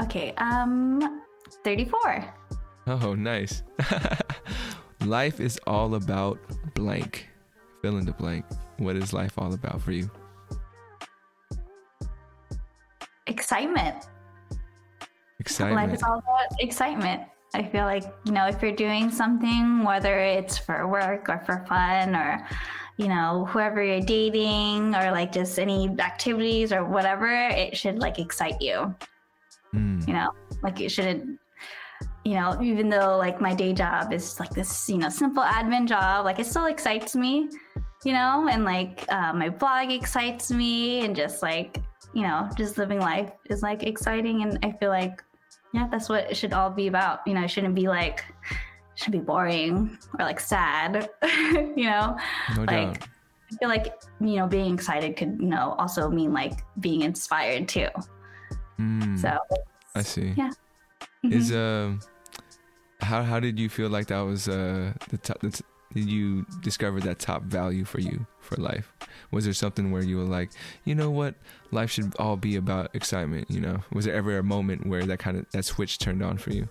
Okay, 0.00 0.32
um, 0.38 1.22
thirty-four. 1.64 2.24
Oh, 2.86 3.14
nice. 3.14 3.62
life 5.04 5.40
is 5.40 5.60
all 5.66 5.94
about 5.94 6.38
blank. 6.74 7.28
Fill 7.82 7.98
in 7.98 8.06
the 8.06 8.12
blank. 8.12 8.44
What 8.78 8.96
is 8.96 9.12
life 9.12 9.34
all 9.38 9.52
about 9.52 9.80
for 9.80 9.92
you? 9.92 10.10
Excitement. 13.26 14.08
Excitement. 15.38 15.86
Life 15.86 15.94
is 15.94 16.02
all 16.02 16.18
about 16.18 16.60
excitement. 16.60 17.22
I 17.54 17.62
feel 17.62 17.84
like, 17.84 18.04
you 18.24 18.32
know, 18.32 18.46
if 18.46 18.62
you're 18.62 18.72
doing 18.72 19.10
something, 19.10 19.82
whether 19.84 20.18
it's 20.18 20.56
for 20.58 20.86
work 20.86 21.28
or 21.28 21.38
for 21.46 21.64
fun 21.68 22.14
or, 22.14 22.46
you 22.96 23.08
know, 23.08 23.46
whoever 23.46 23.82
you're 23.82 24.00
dating 24.00 24.94
or 24.94 25.10
like 25.10 25.32
just 25.32 25.58
any 25.58 25.88
activities 25.98 26.72
or 26.72 26.84
whatever, 26.84 27.28
it 27.28 27.76
should 27.76 27.98
like 27.98 28.18
excite 28.18 28.60
you. 28.60 28.94
Mm. 29.74 30.06
You 30.06 30.14
know, 30.14 30.30
like 30.62 30.80
it 30.80 30.90
shouldn't, 30.90 31.38
you 32.24 32.34
know, 32.34 32.60
even 32.62 32.88
though 32.88 33.16
like 33.16 33.40
my 33.40 33.54
day 33.54 33.72
job 33.72 34.12
is 34.12 34.38
like 34.40 34.50
this, 34.50 34.88
you 34.88 34.98
know, 34.98 35.08
simple 35.08 35.42
admin 35.42 35.86
job, 35.86 36.24
like 36.24 36.38
it 36.38 36.46
still 36.46 36.66
excites 36.66 37.14
me, 37.14 37.48
you 38.04 38.12
know, 38.12 38.48
and 38.50 38.64
like 38.64 39.04
uh, 39.10 39.32
my 39.32 39.48
blog 39.48 39.90
excites 39.90 40.50
me 40.50 41.04
and 41.04 41.14
just 41.14 41.42
like, 41.42 41.82
you 42.14 42.22
know, 42.22 42.48
just 42.56 42.78
living 42.78 42.98
life 42.98 43.30
is 43.48 43.62
like 43.62 43.82
exciting. 43.84 44.42
And 44.42 44.58
I 44.64 44.72
feel 44.72 44.90
like 44.90 45.22
yeah, 45.72 45.86
that's 45.90 46.08
what 46.08 46.30
it 46.30 46.36
should 46.36 46.52
all 46.52 46.70
be 46.70 46.88
about. 46.88 47.20
You 47.26 47.34
know, 47.34 47.44
it 47.44 47.48
shouldn't 47.48 47.74
be 47.74 47.88
like 47.88 48.24
should 48.96 49.12
be 49.12 49.18
boring 49.18 49.96
or 50.18 50.24
like 50.24 50.40
sad. 50.40 51.08
you 51.22 51.84
know, 51.84 52.16
no 52.56 52.62
like 52.62 52.68
doubt. 52.68 53.08
I 53.52 53.56
feel 53.56 53.68
like 53.68 53.94
you 54.20 54.36
know 54.36 54.46
being 54.46 54.74
excited 54.74 55.16
could 55.16 55.38
you 55.40 55.48
know 55.48 55.74
also 55.78 56.08
mean 56.08 56.32
like 56.32 56.64
being 56.80 57.02
inspired 57.02 57.68
too. 57.68 57.88
Mm, 58.80 59.18
so 59.20 59.38
I 59.94 60.02
see. 60.02 60.32
Yeah. 60.36 60.50
Is 61.22 61.52
um, 61.52 62.00
uh, 62.00 63.04
how 63.04 63.22
how 63.22 63.40
did 63.40 63.58
you 63.58 63.68
feel 63.68 63.90
like 63.90 64.06
that 64.06 64.20
was 64.20 64.48
uh 64.48 64.92
the 65.10 65.18
top? 65.18 65.40
The 65.40 65.50
t- 65.50 65.64
did 65.92 66.08
you 66.08 66.46
discover 66.62 67.00
that 67.00 67.18
top 67.18 67.42
value 67.42 67.84
for 67.84 68.00
you 68.00 68.24
for 68.40 68.56
life? 68.56 68.92
Was 69.32 69.44
there 69.44 69.54
something 69.54 69.90
where 69.90 70.04
you 70.04 70.18
were 70.18 70.24
like, 70.24 70.50
you 70.84 70.94
know 70.94 71.10
what, 71.10 71.34
life 71.72 71.90
should 71.90 72.14
all 72.18 72.36
be 72.36 72.56
about 72.56 72.94
excitement? 72.94 73.50
You 73.50 73.60
know, 73.60 73.78
was 73.92 74.04
there 74.04 74.14
ever 74.14 74.38
a 74.38 74.42
moment 74.42 74.86
where 74.86 75.04
that 75.04 75.18
kind 75.18 75.36
of 75.36 75.46
that 75.50 75.64
switch 75.64 75.98
turned 75.98 76.22
on 76.22 76.38
for 76.38 76.50
you? 76.50 76.68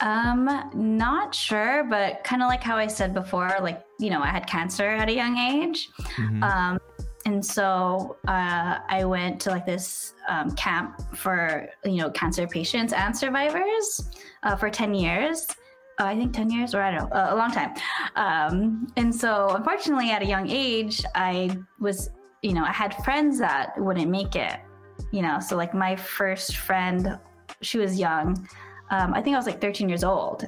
Um, 0.00 0.70
not 0.74 1.34
sure, 1.34 1.82
but 1.82 2.22
kind 2.22 2.42
of 2.42 2.48
like 2.48 2.62
how 2.62 2.76
I 2.76 2.86
said 2.86 3.12
before, 3.12 3.52
like 3.60 3.84
you 3.98 4.10
know, 4.10 4.22
I 4.22 4.28
had 4.28 4.46
cancer 4.46 4.88
at 4.88 5.08
a 5.08 5.12
young 5.12 5.36
age. 5.36 5.88
Mm-hmm. 6.16 6.42
Um, 6.42 6.78
and 7.26 7.44
so 7.44 8.16
uh, 8.26 8.78
I 8.88 9.04
went 9.04 9.40
to 9.42 9.50
like 9.50 9.66
this 9.66 10.14
um, 10.28 10.52
camp 10.52 11.00
for 11.16 11.68
you 11.84 11.96
know 11.96 12.10
cancer 12.10 12.46
patients 12.46 12.92
and 12.92 13.16
survivors 13.16 14.10
uh, 14.42 14.56
for 14.56 14.70
ten 14.70 14.94
years 14.94 15.46
uh, 15.98 16.04
I 16.04 16.16
think 16.16 16.32
10 16.32 16.50
years 16.50 16.74
or 16.74 16.82
I 16.82 16.92
don't 16.92 17.10
know, 17.10 17.16
uh, 17.16 17.34
a 17.34 17.36
long 17.36 17.50
time. 17.50 17.74
Um, 18.14 18.86
and 18.96 19.14
so, 19.14 19.48
unfortunately, 19.50 20.10
at 20.10 20.22
a 20.22 20.26
young 20.26 20.48
age, 20.48 21.04
I 21.14 21.58
was, 21.80 22.10
you 22.42 22.52
know, 22.52 22.64
I 22.64 22.72
had 22.72 22.94
friends 23.04 23.38
that 23.40 23.72
wouldn't 23.78 24.08
make 24.08 24.36
it, 24.36 24.60
you 25.10 25.22
know. 25.22 25.40
So, 25.40 25.56
like, 25.56 25.74
my 25.74 25.96
first 25.96 26.56
friend, 26.56 27.18
she 27.62 27.78
was 27.78 27.98
young. 27.98 28.48
Um, 28.90 29.12
I 29.12 29.20
think 29.20 29.34
I 29.34 29.38
was 29.38 29.46
like 29.46 29.60
13 29.60 29.88
years 29.88 30.04
old, 30.04 30.46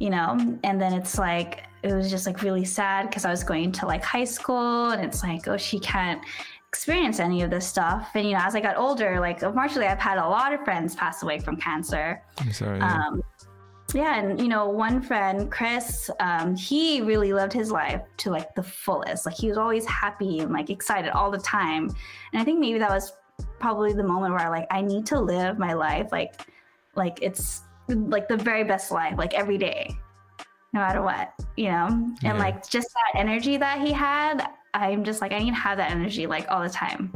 you 0.00 0.08
know. 0.08 0.58
And 0.64 0.80
then 0.80 0.94
it's 0.94 1.18
like, 1.18 1.64
it 1.82 1.94
was 1.94 2.10
just 2.10 2.26
like 2.26 2.42
really 2.42 2.64
sad 2.64 3.08
because 3.08 3.24
I 3.24 3.30
was 3.30 3.44
going 3.44 3.72
to 3.72 3.86
like 3.86 4.02
high 4.02 4.24
school 4.24 4.90
and 4.90 5.04
it's 5.04 5.22
like, 5.22 5.46
oh, 5.48 5.56
she 5.56 5.78
can't 5.78 6.20
experience 6.68 7.20
any 7.20 7.42
of 7.42 7.50
this 7.50 7.66
stuff. 7.66 8.10
And, 8.14 8.26
you 8.26 8.34
know, 8.34 8.42
as 8.42 8.54
I 8.54 8.60
got 8.60 8.76
older, 8.76 9.20
like, 9.20 9.42
unfortunately, 9.42 9.86
I've 9.86 9.98
had 9.98 10.18
a 10.18 10.28
lot 10.28 10.52
of 10.52 10.64
friends 10.64 10.94
pass 10.94 11.22
away 11.22 11.38
from 11.38 11.56
cancer. 11.56 12.22
I'm 12.38 12.52
sorry. 12.52 12.80
Um, 12.80 13.22
yeah 13.94 14.20
and 14.20 14.40
you 14.40 14.48
know 14.48 14.68
one 14.68 15.00
friend 15.00 15.50
chris 15.50 16.10
um, 16.20 16.54
he 16.54 17.00
really 17.00 17.32
lived 17.32 17.52
his 17.52 17.70
life 17.70 18.02
to 18.18 18.30
like 18.30 18.54
the 18.54 18.62
fullest 18.62 19.24
like 19.24 19.34
he 19.34 19.48
was 19.48 19.56
always 19.56 19.86
happy 19.86 20.40
and 20.40 20.52
like 20.52 20.68
excited 20.68 21.10
all 21.12 21.30
the 21.30 21.38
time 21.38 21.84
and 22.32 22.40
i 22.40 22.44
think 22.44 22.58
maybe 22.58 22.78
that 22.78 22.90
was 22.90 23.14
probably 23.58 23.92
the 23.92 24.02
moment 24.02 24.34
where 24.34 24.50
like 24.50 24.66
i 24.70 24.82
need 24.82 25.06
to 25.06 25.18
live 25.18 25.58
my 25.58 25.72
life 25.72 26.08
like 26.12 26.46
like 26.96 27.18
it's 27.22 27.62
like 27.88 28.28
the 28.28 28.36
very 28.36 28.64
best 28.64 28.90
life 28.90 29.16
like 29.16 29.32
every 29.32 29.56
day 29.56 29.96
no 30.72 30.80
matter 30.80 31.02
what 31.02 31.32
you 31.56 31.66
know 31.66 32.14
yeah. 32.22 32.30
and 32.30 32.38
like 32.38 32.68
just 32.68 32.88
that 32.92 33.20
energy 33.20 33.56
that 33.56 33.80
he 33.80 33.92
had 33.92 34.50
i'm 34.74 35.04
just 35.04 35.20
like 35.20 35.32
i 35.32 35.38
need 35.38 35.50
to 35.50 35.56
have 35.56 35.78
that 35.78 35.90
energy 35.90 36.26
like 36.26 36.46
all 36.50 36.62
the 36.62 36.68
time 36.68 37.12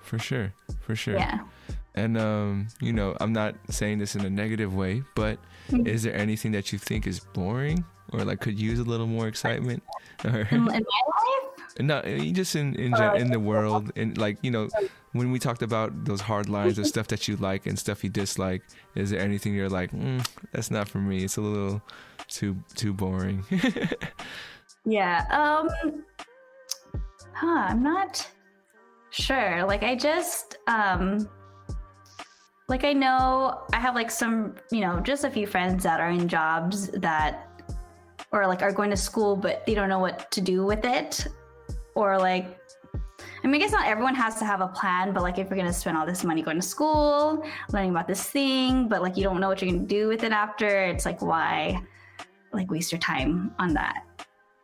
for 0.00 0.18
sure 0.18 0.52
for 0.80 0.96
sure 0.96 1.14
yeah 1.14 1.40
and 1.98 2.16
um, 2.16 2.68
you 2.80 2.92
know, 2.92 3.16
I'm 3.20 3.32
not 3.32 3.56
saying 3.70 3.98
this 3.98 4.14
in 4.14 4.24
a 4.24 4.30
negative 4.30 4.74
way, 4.74 5.02
but 5.16 5.38
mm-hmm. 5.68 5.86
is 5.86 6.04
there 6.04 6.14
anything 6.14 6.52
that 6.52 6.72
you 6.72 6.78
think 6.78 7.06
is 7.06 7.18
boring 7.18 7.84
or 8.12 8.24
like 8.24 8.40
could 8.40 8.58
use 8.58 8.78
a 8.78 8.84
little 8.84 9.06
more 9.06 9.26
excitement? 9.26 9.82
Or, 10.24 10.48
in 10.50 10.62
my 10.62 10.72
life? 10.72 11.47
No, 11.78 12.02
just 12.32 12.56
in 12.56 12.74
in, 12.74 12.94
uh, 12.94 13.12
in 13.12 13.30
the 13.30 13.38
world, 13.38 13.92
and 13.94 14.18
like 14.18 14.38
you 14.42 14.50
know, 14.50 14.68
when 15.12 15.30
we 15.30 15.38
talked 15.38 15.62
about 15.62 16.04
those 16.04 16.20
hard 16.20 16.48
lines 16.48 16.78
of 16.78 16.86
stuff 16.86 17.06
that 17.08 17.28
you 17.28 17.36
like 17.36 17.66
and 17.66 17.78
stuff 17.78 18.02
you 18.02 18.10
dislike, 18.10 18.62
is 18.96 19.10
there 19.10 19.20
anything 19.20 19.54
you're 19.54 19.68
like, 19.68 19.92
mm, 19.92 20.26
that's 20.52 20.70
not 20.70 20.88
for 20.88 20.98
me? 20.98 21.24
It's 21.24 21.36
a 21.36 21.40
little 21.40 21.80
too 22.26 22.56
too 22.74 22.92
boring. 22.92 23.44
yeah. 24.84 25.24
Um. 25.30 26.04
Huh. 27.32 27.66
I'm 27.68 27.82
not 27.82 28.28
sure. 29.10 29.64
Like 29.64 29.84
I 29.84 29.94
just 29.94 30.56
um 30.66 31.28
like 32.68 32.84
I 32.84 32.92
know 32.92 33.62
I 33.72 33.78
have 33.78 33.94
like 33.94 34.10
some, 34.10 34.54
you 34.72 34.80
know, 34.80 35.00
just 35.00 35.24
a 35.24 35.30
few 35.30 35.46
friends 35.46 35.84
that 35.84 36.00
are 36.00 36.10
in 36.10 36.28
jobs 36.28 36.88
that 36.88 37.48
or 38.32 38.46
like 38.46 38.62
are 38.62 38.72
going 38.72 38.90
to 38.90 38.96
school 38.96 39.36
but 39.36 39.64
they 39.66 39.74
don't 39.74 39.88
know 39.88 39.98
what 39.98 40.30
to 40.30 40.40
do 40.40 40.64
with 40.64 40.84
it 40.84 41.26
or 41.94 42.18
like 42.18 42.58
I 43.42 43.46
mean, 43.46 43.56
I 43.56 43.64
guess 43.64 43.72
not 43.72 43.86
everyone 43.86 44.14
has 44.14 44.36
to 44.36 44.44
have 44.44 44.60
a 44.60 44.68
plan, 44.68 45.12
but 45.12 45.22
like 45.22 45.38
if 45.38 45.48
you're 45.48 45.56
gonna 45.56 45.72
spend 45.72 45.96
all 45.96 46.06
this 46.06 46.24
money 46.24 46.42
going 46.42 46.60
to 46.60 46.66
school, 46.66 47.44
learning 47.72 47.90
about 47.90 48.08
this 48.08 48.24
thing, 48.24 48.88
but 48.88 49.02
like 49.02 49.16
you 49.16 49.22
don't 49.22 49.40
know 49.40 49.48
what 49.48 49.62
you're 49.62 49.70
gonna 49.70 49.86
do 49.86 50.08
with 50.08 50.24
it 50.24 50.32
after, 50.32 50.66
it's 50.66 51.06
like 51.06 51.22
why 51.22 51.80
like 52.52 52.70
waste 52.70 52.92
your 52.92 53.00
time 53.00 53.52
on 53.58 53.74
that? 53.74 54.04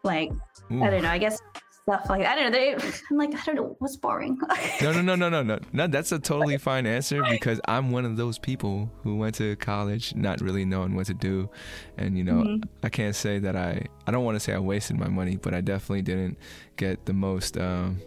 Like 0.02 0.30
Ooh. 0.72 0.82
I 0.82 0.90
don't 0.90 1.02
know. 1.02 1.10
I 1.10 1.18
guess 1.18 1.40
stuff 1.84 2.08
like. 2.08 2.26
I 2.26 2.34
don't 2.34 2.50
know. 2.50 2.58
They, 2.58 2.74
I'm 3.10 3.16
like, 3.16 3.34
I 3.34 3.44
don't 3.44 3.56
know 3.56 3.76
what's 3.78 3.96
boring. 3.96 4.38
no, 4.82 4.92
no, 4.92 5.02
no, 5.02 5.14
no, 5.14 5.28
no, 5.28 5.42
no. 5.42 5.58
No, 5.72 5.86
that's 5.86 6.12
a 6.12 6.18
totally 6.18 6.58
fine 6.58 6.86
answer 6.86 7.22
because 7.30 7.60
I'm 7.66 7.90
one 7.90 8.04
of 8.04 8.16
those 8.16 8.38
people 8.38 8.90
who 9.02 9.16
went 9.16 9.36
to 9.36 9.56
college 9.56 10.14
not 10.14 10.40
really 10.40 10.64
knowing 10.64 10.94
what 10.94 11.06
to 11.06 11.14
do, 11.14 11.48
and 11.96 12.16
you 12.16 12.24
know, 12.24 12.42
mm-hmm. 12.42 12.62
I 12.82 12.88
can't 12.88 13.14
say 13.14 13.38
that 13.38 13.56
I. 13.56 13.86
I 14.06 14.10
don't 14.10 14.24
want 14.24 14.36
to 14.36 14.40
say 14.40 14.52
I 14.52 14.58
wasted 14.58 14.98
my 14.98 15.08
money, 15.08 15.36
but 15.36 15.54
I 15.54 15.60
definitely 15.60 16.02
didn't 16.02 16.38
get 16.76 17.06
the 17.06 17.12
most. 17.12 17.56
Um, 17.56 18.00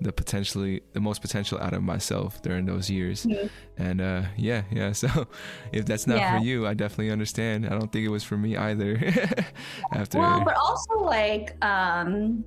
the 0.00 0.12
potentially 0.12 0.82
the 0.94 1.00
most 1.00 1.22
potential 1.22 1.60
out 1.60 1.72
of 1.72 1.80
myself 1.80 2.42
during 2.42 2.66
those 2.66 2.90
years 2.90 3.24
mm-hmm. 3.24 3.46
and 3.80 4.00
uh 4.00 4.22
yeah 4.36 4.62
yeah 4.72 4.90
so 5.02 5.28
if 5.70 5.86
that's 5.86 6.08
not 6.08 6.16
yeah. 6.16 6.36
for 6.36 6.44
you 6.44 6.66
i 6.66 6.74
definitely 6.74 7.12
understand 7.12 7.64
i 7.66 7.68
don't 7.68 7.92
think 7.92 8.04
it 8.04 8.08
was 8.08 8.24
for 8.24 8.36
me 8.36 8.56
either 8.56 8.96
after 9.92 10.18
well 10.18 10.42
but 10.44 10.56
also 10.56 10.94
like 11.04 11.54
um 11.64 12.44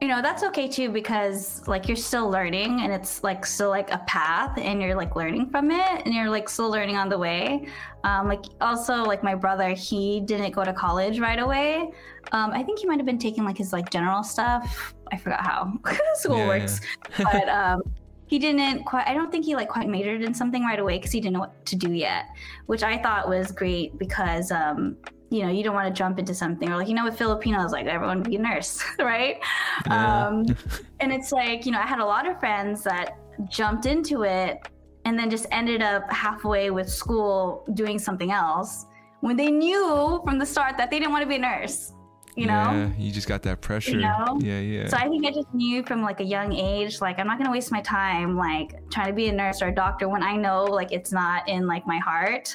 you 0.00 0.06
know 0.06 0.22
that's 0.22 0.44
okay 0.44 0.68
too 0.68 0.90
because 0.90 1.66
like 1.66 1.88
you're 1.88 1.96
still 1.96 2.30
learning 2.30 2.82
and 2.82 2.92
it's 2.92 3.24
like 3.24 3.44
still 3.44 3.68
like 3.68 3.90
a 3.90 3.98
path 4.06 4.56
and 4.56 4.80
you're 4.80 4.94
like 4.94 5.16
learning 5.16 5.50
from 5.50 5.72
it 5.72 6.02
and 6.04 6.14
you're 6.14 6.30
like 6.30 6.48
still 6.48 6.70
learning 6.70 6.96
on 6.96 7.08
the 7.08 7.18
way. 7.18 7.66
Um, 8.04 8.28
like 8.28 8.44
also 8.60 9.02
like 9.02 9.24
my 9.24 9.34
brother 9.34 9.70
he 9.70 10.20
didn't 10.20 10.52
go 10.52 10.62
to 10.62 10.72
college 10.72 11.18
right 11.18 11.40
away. 11.40 11.90
Um, 12.30 12.52
i 12.52 12.62
think 12.62 12.78
he 12.78 12.86
might 12.86 12.98
have 12.98 13.06
been 13.06 13.18
taking 13.18 13.44
like 13.44 13.58
his 13.58 13.72
like 13.72 13.90
general 13.90 14.22
stuff. 14.22 14.94
I 15.10 15.16
forgot 15.16 15.40
how. 15.40 15.72
School 16.14 16.38
yeah, 16.38 16.46
works. 16.46 16.80
but 17.16 17.48
um, 17.60 17.82
he 18.28 18.38
didn't 18.38 18.84
quite 18.84 19.08
i 19.08 19.14
don't 19.14 19.32
think 19.32 19.44
he 19.44 19.56
like 19.56 19.68
quite 19.68 19.88
majored 19.88 20.22
in 20.22 20.34
something 20.34 20.62
right 20.62 20.78
away 20.78 20.98
because 20.98 21.10
he 21.10 21.18
didn't 21.18 21.32
know 21.32 21.40
what 21.40 21.64
to 21.64 21.74
do 21.74 21.92
yet 21.92 22.26
which 22.66 22.82
i 22.82 22.98
thought 22.98 23.26
was 23.26 23.50
great 23.50 23.98
because 23.98 24.52
um, 24.52 24.96
you 25.30 25.42
know, 25.42 25.50
you 25.50 25.62
don't 25.62 25.74
want 25.74 25.86
to 25.86 25.96
jump 25.96 26.18
into 26.18 26.34
something 26.34 26.70
or 26.70 26.76
like, 26.76 26.88
you 26.88 26.94
know, 26.94 27.04
with 27.04 27.18
Filipinos, 27.18 27.72
like 27.72 27.86
everyone 27.86 28.22
be 28.22 28.36
a 28.36 28.38
nurse, 28.38 28.82
right? 28.98 29.38
Yeah. 29.86 30.26
Um, 30.26 30.46
and 31.00 31.12
it's 31.12 31.32
like, 31.32 31.66
you 31.66 31.72
know, 31.72 31.80
I 31.80 31.86
had 31.86 32.00
a 32.00 32.04
lot 32.04 32.28
of 32.28 32.38
friends 32.40 32.82
that 32.84 33.18
jumped 33.48 33.86
into 33.86 34.24
it 34.24 34.66
and 35.04 35.18
then 35.18 35.30
just 35.30 35.46
ended 35.50 35.82
up 35.82 36.10
halfway 36.10 36.70
with 36.70 36.88
school 36.88 37.64
doing 37.74 37.98
something 37.98 38.30
else 38.30 38.86
when 39.20 39.36
they 39.36 39.50
knew 39.50 40.20
from 40.24 40.38
the 40.38 40.46
start 40.46 40.76
that 40.76 40.90
they 40.90 40.98
didn't 40.98 41.12
want 41.12 41.22
to 41.22 41.28
be 41.28 41.36
a 41.36 41.38
nurse, 41.38 41.92
you 42.36 42.46
know? 42.46 42.70
Yeah, 42.70 42.90
you 42.96 43.10
just 43.10 43.26
got 43.26 43.42
that 43.42 43.60
pressure. 43.60 43.96
know? 43.96 44.38
Yeah, 44.40 44.60
yeah. 44.60 44.88
So 44.88 44.96
I 44.96 45.08
think 45.08 45.26
I 45.26 45.30
just 45.30 45.52
knew 45.52 45.82
from 45.82 46.02
like 46.02 46.20
a 46.20 46.24
young 46.24 46.52
age, 46.52 47.00
like 47.00 47.18
I'm 47.18 47.26
not 47.26 47.38
gonna 47.38 47.50
waste 47.50 47.72
my 47.72 47.80
time 47.82 48.36
like 48.36 48.88
trying 48.90 49.08
to 49.08 49.12
be 49.12 49.28
a 49.28 49.32
nurse 49.32 49.60
or 49.60 49.68
a 49.68 49.74
doctor 49.74 50.08
when 50.08 50.22
I 50.22 50.36
know 50.36 50.64
like 50.64 50.92
it's 50.92 51.12
not 51.12 51.48
in 51.48 51.66
like 51.66 51.86
my 51.86 51.98
heart. 51.98 52.54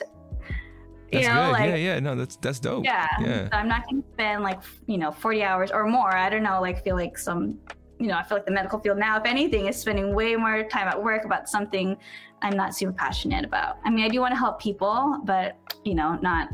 That's 1.13 1.27
you 1.27 1.33
know, 1.33 1.45
good. 1.45 1.51
like 1.51 1.69
yeah, 1.69 1.75
yeah. 1.75 1.99
No, 1.99 2.15
that's 2.15 2.35
that's 2.37 2.59
dope. 2.59 2.85
yeah. 2.85 3.07
Yeah. 3.21 3.49
So 3.49 3.57
I'm 3.57 3.67
not 3.67 3.83
gonna 3.89 4.03
spend 4.13 4.43
like 4.43 4.61
you 4.87 4.97
know 4.97 5.11
40 5.11 5.43
hours 5.43 5.71
or 5.71 5.85
more. 5.85 6.15
I 6.15 6.29
don't 6.29 6.43
know. 6.43 6.61
Like 6.61 6.83
feel 6.83 6.95
like 6.95 7.17
some, 7.17 7.59
you 7.99 8.07
know, 8.07 8.17
I 8.17 8.23
feel 8.23 8.37
like 8.37 8.45
the 8.45 8.51
medical 8.51 8.79
field 8.79 8.97
now, 8.97 9.17
if 9.17 9.25
anything, 9.25 9.67
is 9.67 9.77
spending 9.77 10.13
way 10.13 10.35
more 10.35 10.63
time 10.63 10.87
at 10.87 11.01
work 11.01 11.25
about 11.25 11.49
something 11.49 11.97
I'm 12.43 12.57
not 12.57 12.75
super 12.75 12.91
passionate 12.91 13.45
about. 13.45 13.77
I 13.85 13.89
mean, 13.89 14.03
I 14.03 14.09
do 14.09 14.19
want 14.19 14.33
to 14.33 14.37
help 14.37 14.61
people, 14.61 15.21
but 15.23 15.57
you 15.85 15.95
know, 15.95 16.19
not. 16.21 16.49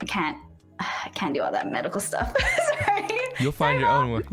I 0.00 0.04
can't. 0.06 0.38
I 0.80 1.10
can't 1.14 1.34
do 1.34 1.42
all 1.42 1.52
that 1.52 1.70
medical 1.70 2.00
stuff. 2.00 2.34
Sorry. 2.86 3.08
You'll 3.38 3.52
find 3.52 3.78
your 3.78 3.90
own 3.90 4.10
one. 4.10 4.24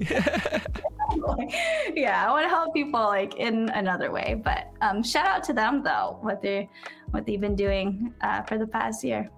yeah, 1.95 2.25
I 2.25 2.31
want 2.31 2.45
to 2.45 2.49
help 2.49 2.73
people 2.73 3.01
like 3.01 3.35
in 3.35 3.69
another 3.69 4.11
way. 4.11 4.39
But 4.41 4.71
um, 4.81 5.03
shout 5.03 5.27
out 5.27 5.43
to 5.45 5.53
them 5.53 5.83
though, 5.83 6.17
what 6.21 6.41
they 6.41 6.69
what 7.11 7.25
they've 7.25 7.41
been 7.41 7.55
doing 7.55 8.13
uh, 8.21 8.43
for 8.43 8.57
the 8.57 8.67
past 8.67 9.03
year. 9.03 9.29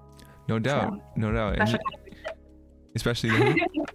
No 0.51 0.59
doubt. 0.59 0.93
No 1.15 1.31
doubt. 1.31 1.55
Special, 1.55 1.79
you- 1.79 2.33
especially 2.95 3.29
the- 3.39 3.85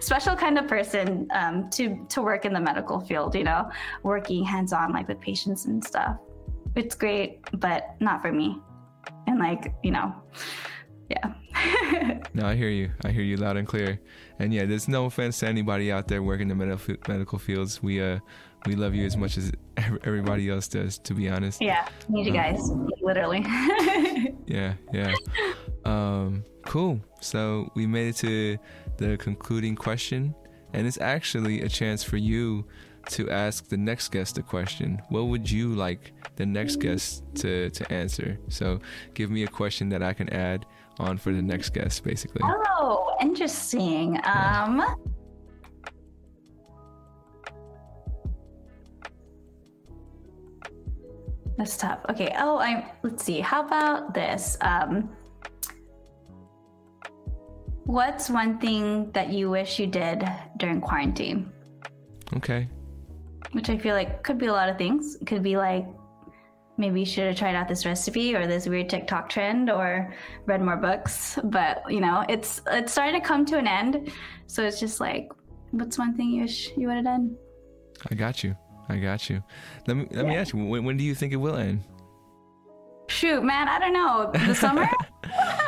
special 0.00 0.34
kind 0.36 0.58
of 0.58 0.66
person 0.66 1.28
um, 1.32 1.68
to 1.70 2.04
to 2.08 2.22
work 2.22 2.44
in 2.44 2.52
the 2.52 2.60
medical 2.60 3.00
field. 3.00 3.34
You 3.34 3.44
know, 3.44 3.70
working 4.02 4.44
hands 4.44 4.72
on 4.72 4.92
like 4.92 5.06
with 5.08 5.20
patients 5.20 5.66
and 5.66 5.82
stuff. 5.84 6.16
It's 6.74 6.94
great, 6.94 7.40
but 7.60 7.94
not 8.00 8.22
for 8.22 8.32
me. 8.32 8.58
And 9.26 9.38
like 9.38 9.74
you 9.82 9.90
know, 9.90 10.14
yeah. 11.10 11.26
No, 12.34 12.46
I 12.46 12.54
hear 12.54 12.68
you. 12.68 12.90
I 13.04 13.10
hear 13.10 13.24
you 13.24 13.36
loud 13.36 13.56
and 13.56 13.66
clear. 13.66 14.00
And 14.38 14.54
yeah, 14.54 14.64
there's 14.64 14.86
no 14.86 15.06
offense 15.06 15.40
to 15.40 15.48
anybody 15.48 15.90
out 15.90 16.06
there 16.06 16.22
working 16.22 16.50
in 16.50 16.56
the 16.58 16.64
medical 16.66 16.94
medical 17.08 17.38
fields. 17.38 17.82
We 17.82 18.00
uh 18.00 18.20
we 18.68 18.76
love 18.76 18.94
you 18.94 19.06
as 19.06 19.16
much 19.16 19.36
as 19.38 19.50
everybody 20.04 20.48
else 20.50 20.68
does. 20.68 20.98
To 20.98 21.14
be 21.14 21.28
honest. 21.28 21.60
yeah, 21.60 21.88
need 22.08 22.26
you 22.26 22.32
guys 22.32 22.70
literally. 23.02 23.44
Yeah, 24.48 24.74
yeah. 24.94 25.12
Um, 25.84 26.42
cool. 26.64 27.00
So 27.20 27.70
we 27.74 27.86
made 27.86 28.08
it 28.08 28.16
to 28.16 28.56
the 28.96 29.18
concluding 29.18 29.76
question, 29.76 30.34
and 30.72 30.86
it's 30.86 30.98
actually 30.98 31.60
a 31.60 31.68
chance 31.68 32.02
for 32.02 32.16
you 32.16 32.64
to 33.10 33.28
ask 33.30 33.68
the 33.68 33.76
next 33.76 34.08
guest 34.10 34.38
a 34.38 34.42
question. 34.42 35.02
What 35.10 35.24
would 35.26 35.50
you 35.50 35.74
like 35.74 36.12
the 36.36 36.46
next 36.46 36.76
guest 36.76 37.24
to 37.36 37.68
to 37.70 37.92
answer? 37.92 38.38
So 38.48 38.80
give 39.12 39.30
me 39.30 39.42
a 39.44 39.48
question 39.48 39.90
that 39.90 40.02
I 40.02 40.14
can 40.14 40.28
add 40.30 40.64
on 40.98 41.18
for 41.18 41.32
the 41.32 41.42
next 41.42 41.70
guest, 41.70 42.02
basically. 42.02 42.40
Oh, 42.42 43.14
interesting. 43.20 44.18
Um 44.24 44.82
That's 51.58 51.76
tough. 51.76 51.98
Okay. 52.08 52.32
Oh, 52.38 52.58
I 52.58 52.92
let's 53.02 53.24
see. 53.24 53.40
How 53.40 53.66
about 53.66 54.14
this? 54.14 54.56
Um 54.60 55.10
What's 57.84 58.28
one 58.28 58.58
thing 58.58 59.10
that 59.12 59.30
you 59.30 59.48
wish 59.50 59.78
you 59.78 59.86
did 59.86 60.22
during 60.58 60.80
quarantine? 60.80 61.50
Okay. 62.36 62.68
Which 63.52 63.70
I 63.70 63.78
feel 63.78 63.94
like 63.94 64.22
could 64.22 64.38
be 64.38 64.46
a 64.46 64.52
lot 64.52 64.68
of 64.68 64.76
things. 64.76 65.16
It 65.16 65.26
could 65.26 65.42
be 65.42 65.56
like 65.56 65.86
maybe 66.76 67.00
you 67.00 67.06
should 67.06 67.26
have 67.26 67.36
tried 67.36 67.56
out 67.56 67.66
this 67.66 67.84
recipe 67.84 68.36
or 68.36 68.46
this 68.46 68.68
weird 68.68 68.88
TikTok 68.88 69.28
trend 69.28 69.68
or 69.70 70.14
read 70.46 70.62
more 70.62 70.76
books. 70.76 71.38
But 71.44 71.82
you 71.90 72.00
know, 72.00 72.24
it's 72.28 72.60
it's 72.70 72.92
starting 72.92 73.20
to 73.20 73.26
come 73.26 73.44
to 73.46 73.58
an 73.58 73.66
end. 73.66 74.12
So 74.46 74.62
it's 74.62 74.78
just 74.78 75.00
like, 75.00 75.32
what's 75.72 75.98
one 75.98 76.14
thing 76.14 76.30
you 76.30 76.42
wish 76.42 76.70
you 76.76 76.86
would 76.86 76.96
have 76.96 77.04
done? 77.04 77.36
I 78.10 78.14
got 78.14 78.44
you. 78.44 78.54
I 78.88 78.96
got 78.96 79.28
you. 79.28 79.42
Let 79.86 79.96
me 79.96 80.06
let 80.10 80.26
me 80.26 80.36
ask 80.36 80.54
you. 80.54 80.64
When, 80.64 80.84
when 80.84 80.96
do 80.96 81.04
you 81.04 81.14
think 81.14 81.32
it 81.32 81.36
will 81.36 81.56
end? 81.56 81.84
Shoot, 83.08 83.42
man, 83.42 83.68
I 83.68 83.78
don't 83.78 83.94
know. 83.94 84.30
The 84.46 84.54
summer? 84.54 84.88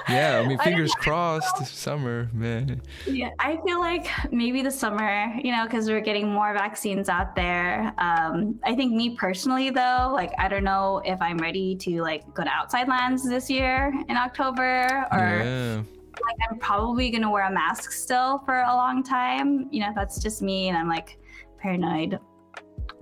Yeah, 0.08 0.40
I 0.44 0.48
mean, 0.48 0.58
fingers 0.64 0.90
know. 0.96 1.02
crossed. 1.02 1.66
Summer, 1.66 2.28
man. 2.32 2.82
yeah, 3.06 3.30
I 3.38 3.58
feel 3.64 3.78
like 3.78 4.08
maybe 4.32 4.62
the 4.62 4.70
summer, 4.70 5.32
you 5.42 5.52
know, 5.52 5.64
because 5.64 5.88
we're 5.88 6.00
getting 6.00 6.28
more 6.28 6.52
vaccines 6.52 7.08
out 7.08 7.36
there. 7.36 7.92
Um, 7.98 8.58
I 8.64 8.74
think 8.74 8.92
me 8.92 9.16
personally, 9.16 9.70
though, 9.70 10.10
like 10.12 10.32
I 10.38 10.48
don't 10.48 10.64
know 10.64 11.00
if 11.04 11.20
I'm 11.22 11.38
ready 11.38 11.76
to 11.76 12.02
like 12.02 12.32
go 12.34 12.42
to 12.42 12.50
outside 12.50 12.88
lands 12.88 13.28
this 13.28 13.48
year 13.48 13.94
in 14.08 14.16
October, 14.16 15.06
or 15.12 15.42
yeah. 15.44 15.76
like 15.76 16.36
I'm 16.50 16.58
probably 16.58 17.10
gonna 17.10 17.30
wear 17.30 17.46
a 17.46 17.52
mask 17.52 17.92
still 17.92 18.38
for 18.38 18.62
a 18.62 18.74
long 18.74 19.02
time. 19.02 19.68
You 19.70 19.80
know, 19.80 19.92
that's 19.94 20.20
just 20.20 20.42
me, 20.42 20.68
and 20.68 20.76
I'm 20.76 20.88
like 20.88 21.18
paranoid. 21.58 22.18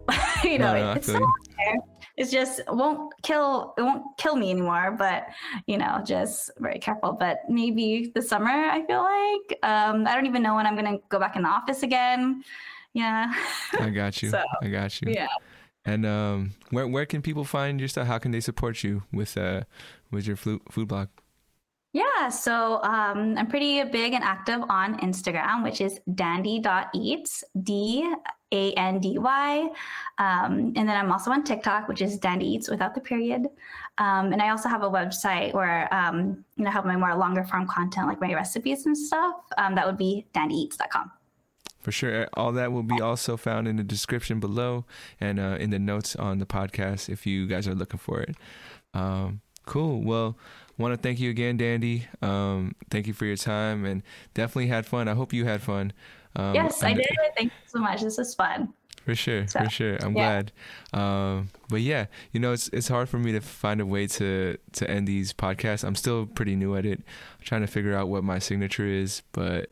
you 0.44 0.58
know, 0.58 0.72
No, 0.74 0.92
it's 0.92 1.06
still 1.06 1.26
there. 1.56 1.76
It's 2.16 2.30
just 2.30 2.60
it 2.60 2.66
won't 2.68 3.12
kill. 3.22 3.74
It 3.78 3.82
won't 3.82 4.04
kill 4.16 4.36
me 4.36 4.50
anymore. 4.50 4.94
But 4.98 5.28
you 5.66 5.78
know, 5.78 6.02
just 6.04 6.50
very 6.58 6.78
careful. 6.78 7.12
But 7.12 7.38
maybe 7.48 8.10
the 8.14 8.22
summer. 8.22 8.50
I 8.50 8.84
feel 8.86 9.02
like 9.02 9.58
um, 9.62 10.06
I 10.06 10.14
don't 10.14 10.26
even 10.26 10.42
know 10.42 10.54
when 10.54 10.66
I'm 10.66 10.74
gonna 10.74 10.98
go 11.08 11.18
back 11.18 11.36
in 11.36 11.42
the 11.42 11.48
office 11.48 11.82
again. 11.82 12.42
Yeah. 12.94 13.32
I 13.78 13.90
got 13.90 14.20
you. 14.22 14.30
So, 14.30 14.42
I 14.62 14.68
got 14.68 15.00
you. 15.00 15.12
yeah. 15.12 15.28
And 15.84 16.04
um, 16.04 16.54
where 16.70 16.88
where 16.88 17.06
can 17.06 17.22
people 17.22 17.44
find 17.44 17.78
your 17.78 17.88
stuff? 17.88 18.06
How 18.06 18.18
can 18.18 18.32
they 18.32 18.40
support 18.40 18.82
you 18.82 19.04
with 19.12 19.36
uh 19.36 19.62
with 20.10 20.26
your 20.26 20.36
food 20.36 20.60
food 20.70 20.88
blog? 20.88 21.08
Yeah, 21.94 22.28
so 22.28 22.82
um, 22.82 23.38
I'm 23.38 23.46
pretty 23.46 23.82
big 23.84 24.12
and 24.12 24.22
active 24.22 24.60
on 24.68 24.98
Instagram, 25.00 25.64
which 25.64 25.80
is 25.80 25.98
dandy.eats, 26.14 27.44
D 27.62 28.14
A 28.52 28.72
N 28.74 28.98
D 28.98 29.18
Y. 29.18 29.68
Um, 30.18 30.72
and 30.76 30.88
then 30.88 30.90
I'm 30.90 31.12
also 31.12 31.30
on 31.30 31.44
TikTok, 31.44 31.88
which 31.88 32.02
is 32.02 32.18
dandy 32.18 32.46
eats 32.46 32.68
without 32.68 32.94
the 32.94 33.00
period. 33.00 33.48
Um, 33.98 34.32
and 34.32 34.40
I 34.40 34.50
also 34.50 34.68
have 34.68 34.82
a 34.82 34.90
website 34.90 35.52
where 35.54 35.92
um, 35.92 36.44
you 36.56 36.64
know, 36.64 36.70
have 36.70 36.84
my 36.84 36.96
more 36.96 37.14
longer 37.14 37.44
form 37.44 37.66
content, 37.66 38.06
like 38.06 38.20
my 38.20 38.32
recipes 38.34 38.86
and 38.86 38.96
stuff. 38.96 39.36
Um, 39.56 39.74
that 39.74 39.86
would 39.86 39.98
be 39.98 40.26
dandyeats.com. 40.34 41.10
For 41.80 41.92
sure. 41.92 42.28
All 42.34 42.52
that 42.52 42.72
will 42.72 42.82
be 42.82 43.00
also 43.00 43.36
found 43.36 43.68
in 43.68 43.76
the 43.76 43.84
description 43.84 44.40
below 44.40 44.84
and 45.20 45.38
uh, 45.38 45.56
in 45.60 45.70
the 45.70 45.78
notes 45.78 46.16
on 46.16 46.38
the 46.38 46.46
podcast 46.46 47.08
if 47.08 47.26
you 47.26 47.46
guys 47.46 47.68
are 47.68 47.74
looking 47.74 47.98
for 47.98 48.20
it. 48.20 48.36
Um, 48.94 49.40
cool. 49.64 50.02
Well, 50.02 50.36
want 50.76 50.92
to 50.92 51.00
thank 51.00 51.20
you 51.20 51.30
again, 51.30 51.56
Dandy. 51.56 52.06
Um, 52.20 52.74
thank 52.90 53.06
you 53.06 53.12
for 53.12 53.26
your 53.26 53.36
time 53.36 53.84
and 53.84 54.02
definitely 54.34 54.66
had 54.66 54.86
fun. 54.86 55.08
I 55.08 55.14
hope 55.14 55.32
you 55.32 55.44
had 55.44 55.62
fun. 55.62 55.92
Um, 56.38 56.54
yes, 56.54 56.82
I 56.82 56.92
did. 56.94 57.06
Thank 57.36 57.52
you 57.52 57.68
so 57.68 57.80
much. 57.80 58.00
This 58.00 58.16
was 58.16 58.34
fun. 58.34 58.72
For 59.04 59.14
sure, 59.14 59.46
So, 59.48 59.60
for 59.64 59.70
sure. 59.70 59.96
I'm 60.02 60.14
yeah. 60.14 60.42
glad. 60.42 60.52
Um, 60.92 61.48
but 61.70 61.80
yeah, 61.80 62.06
you 62.32 62.40
know, 62.40 62.52
it's 62.52 62.68
it's 62.68 62.88
hard 62.88 63.08
for 63.08 63.18
me 63.18 63.32
to 63.32 63.40
find 63.40 63.80
a 63.80 63.86
way 63.86 64.06
to 64.06 64.56
to 64.72 64.90
end 64.90 65.08
these 65.08 65.32
podcasts. 65.32 65.82
I'm 65.82 65.94
still 65.94 66.26
pretty 66.26 66.54
new 66.56 66.76
at 66.76 66.84
it. 66.86 66.98
I'm 67.00 67.44
trying 67.44 67.62
to 67.62 67.66
figure 67.66 67.96
out 67.96 68.08
what 68.08 68.22
my 68.22 68.38
signature 68.38 68.86
is, 68.86 69.22
but 69.32 69.66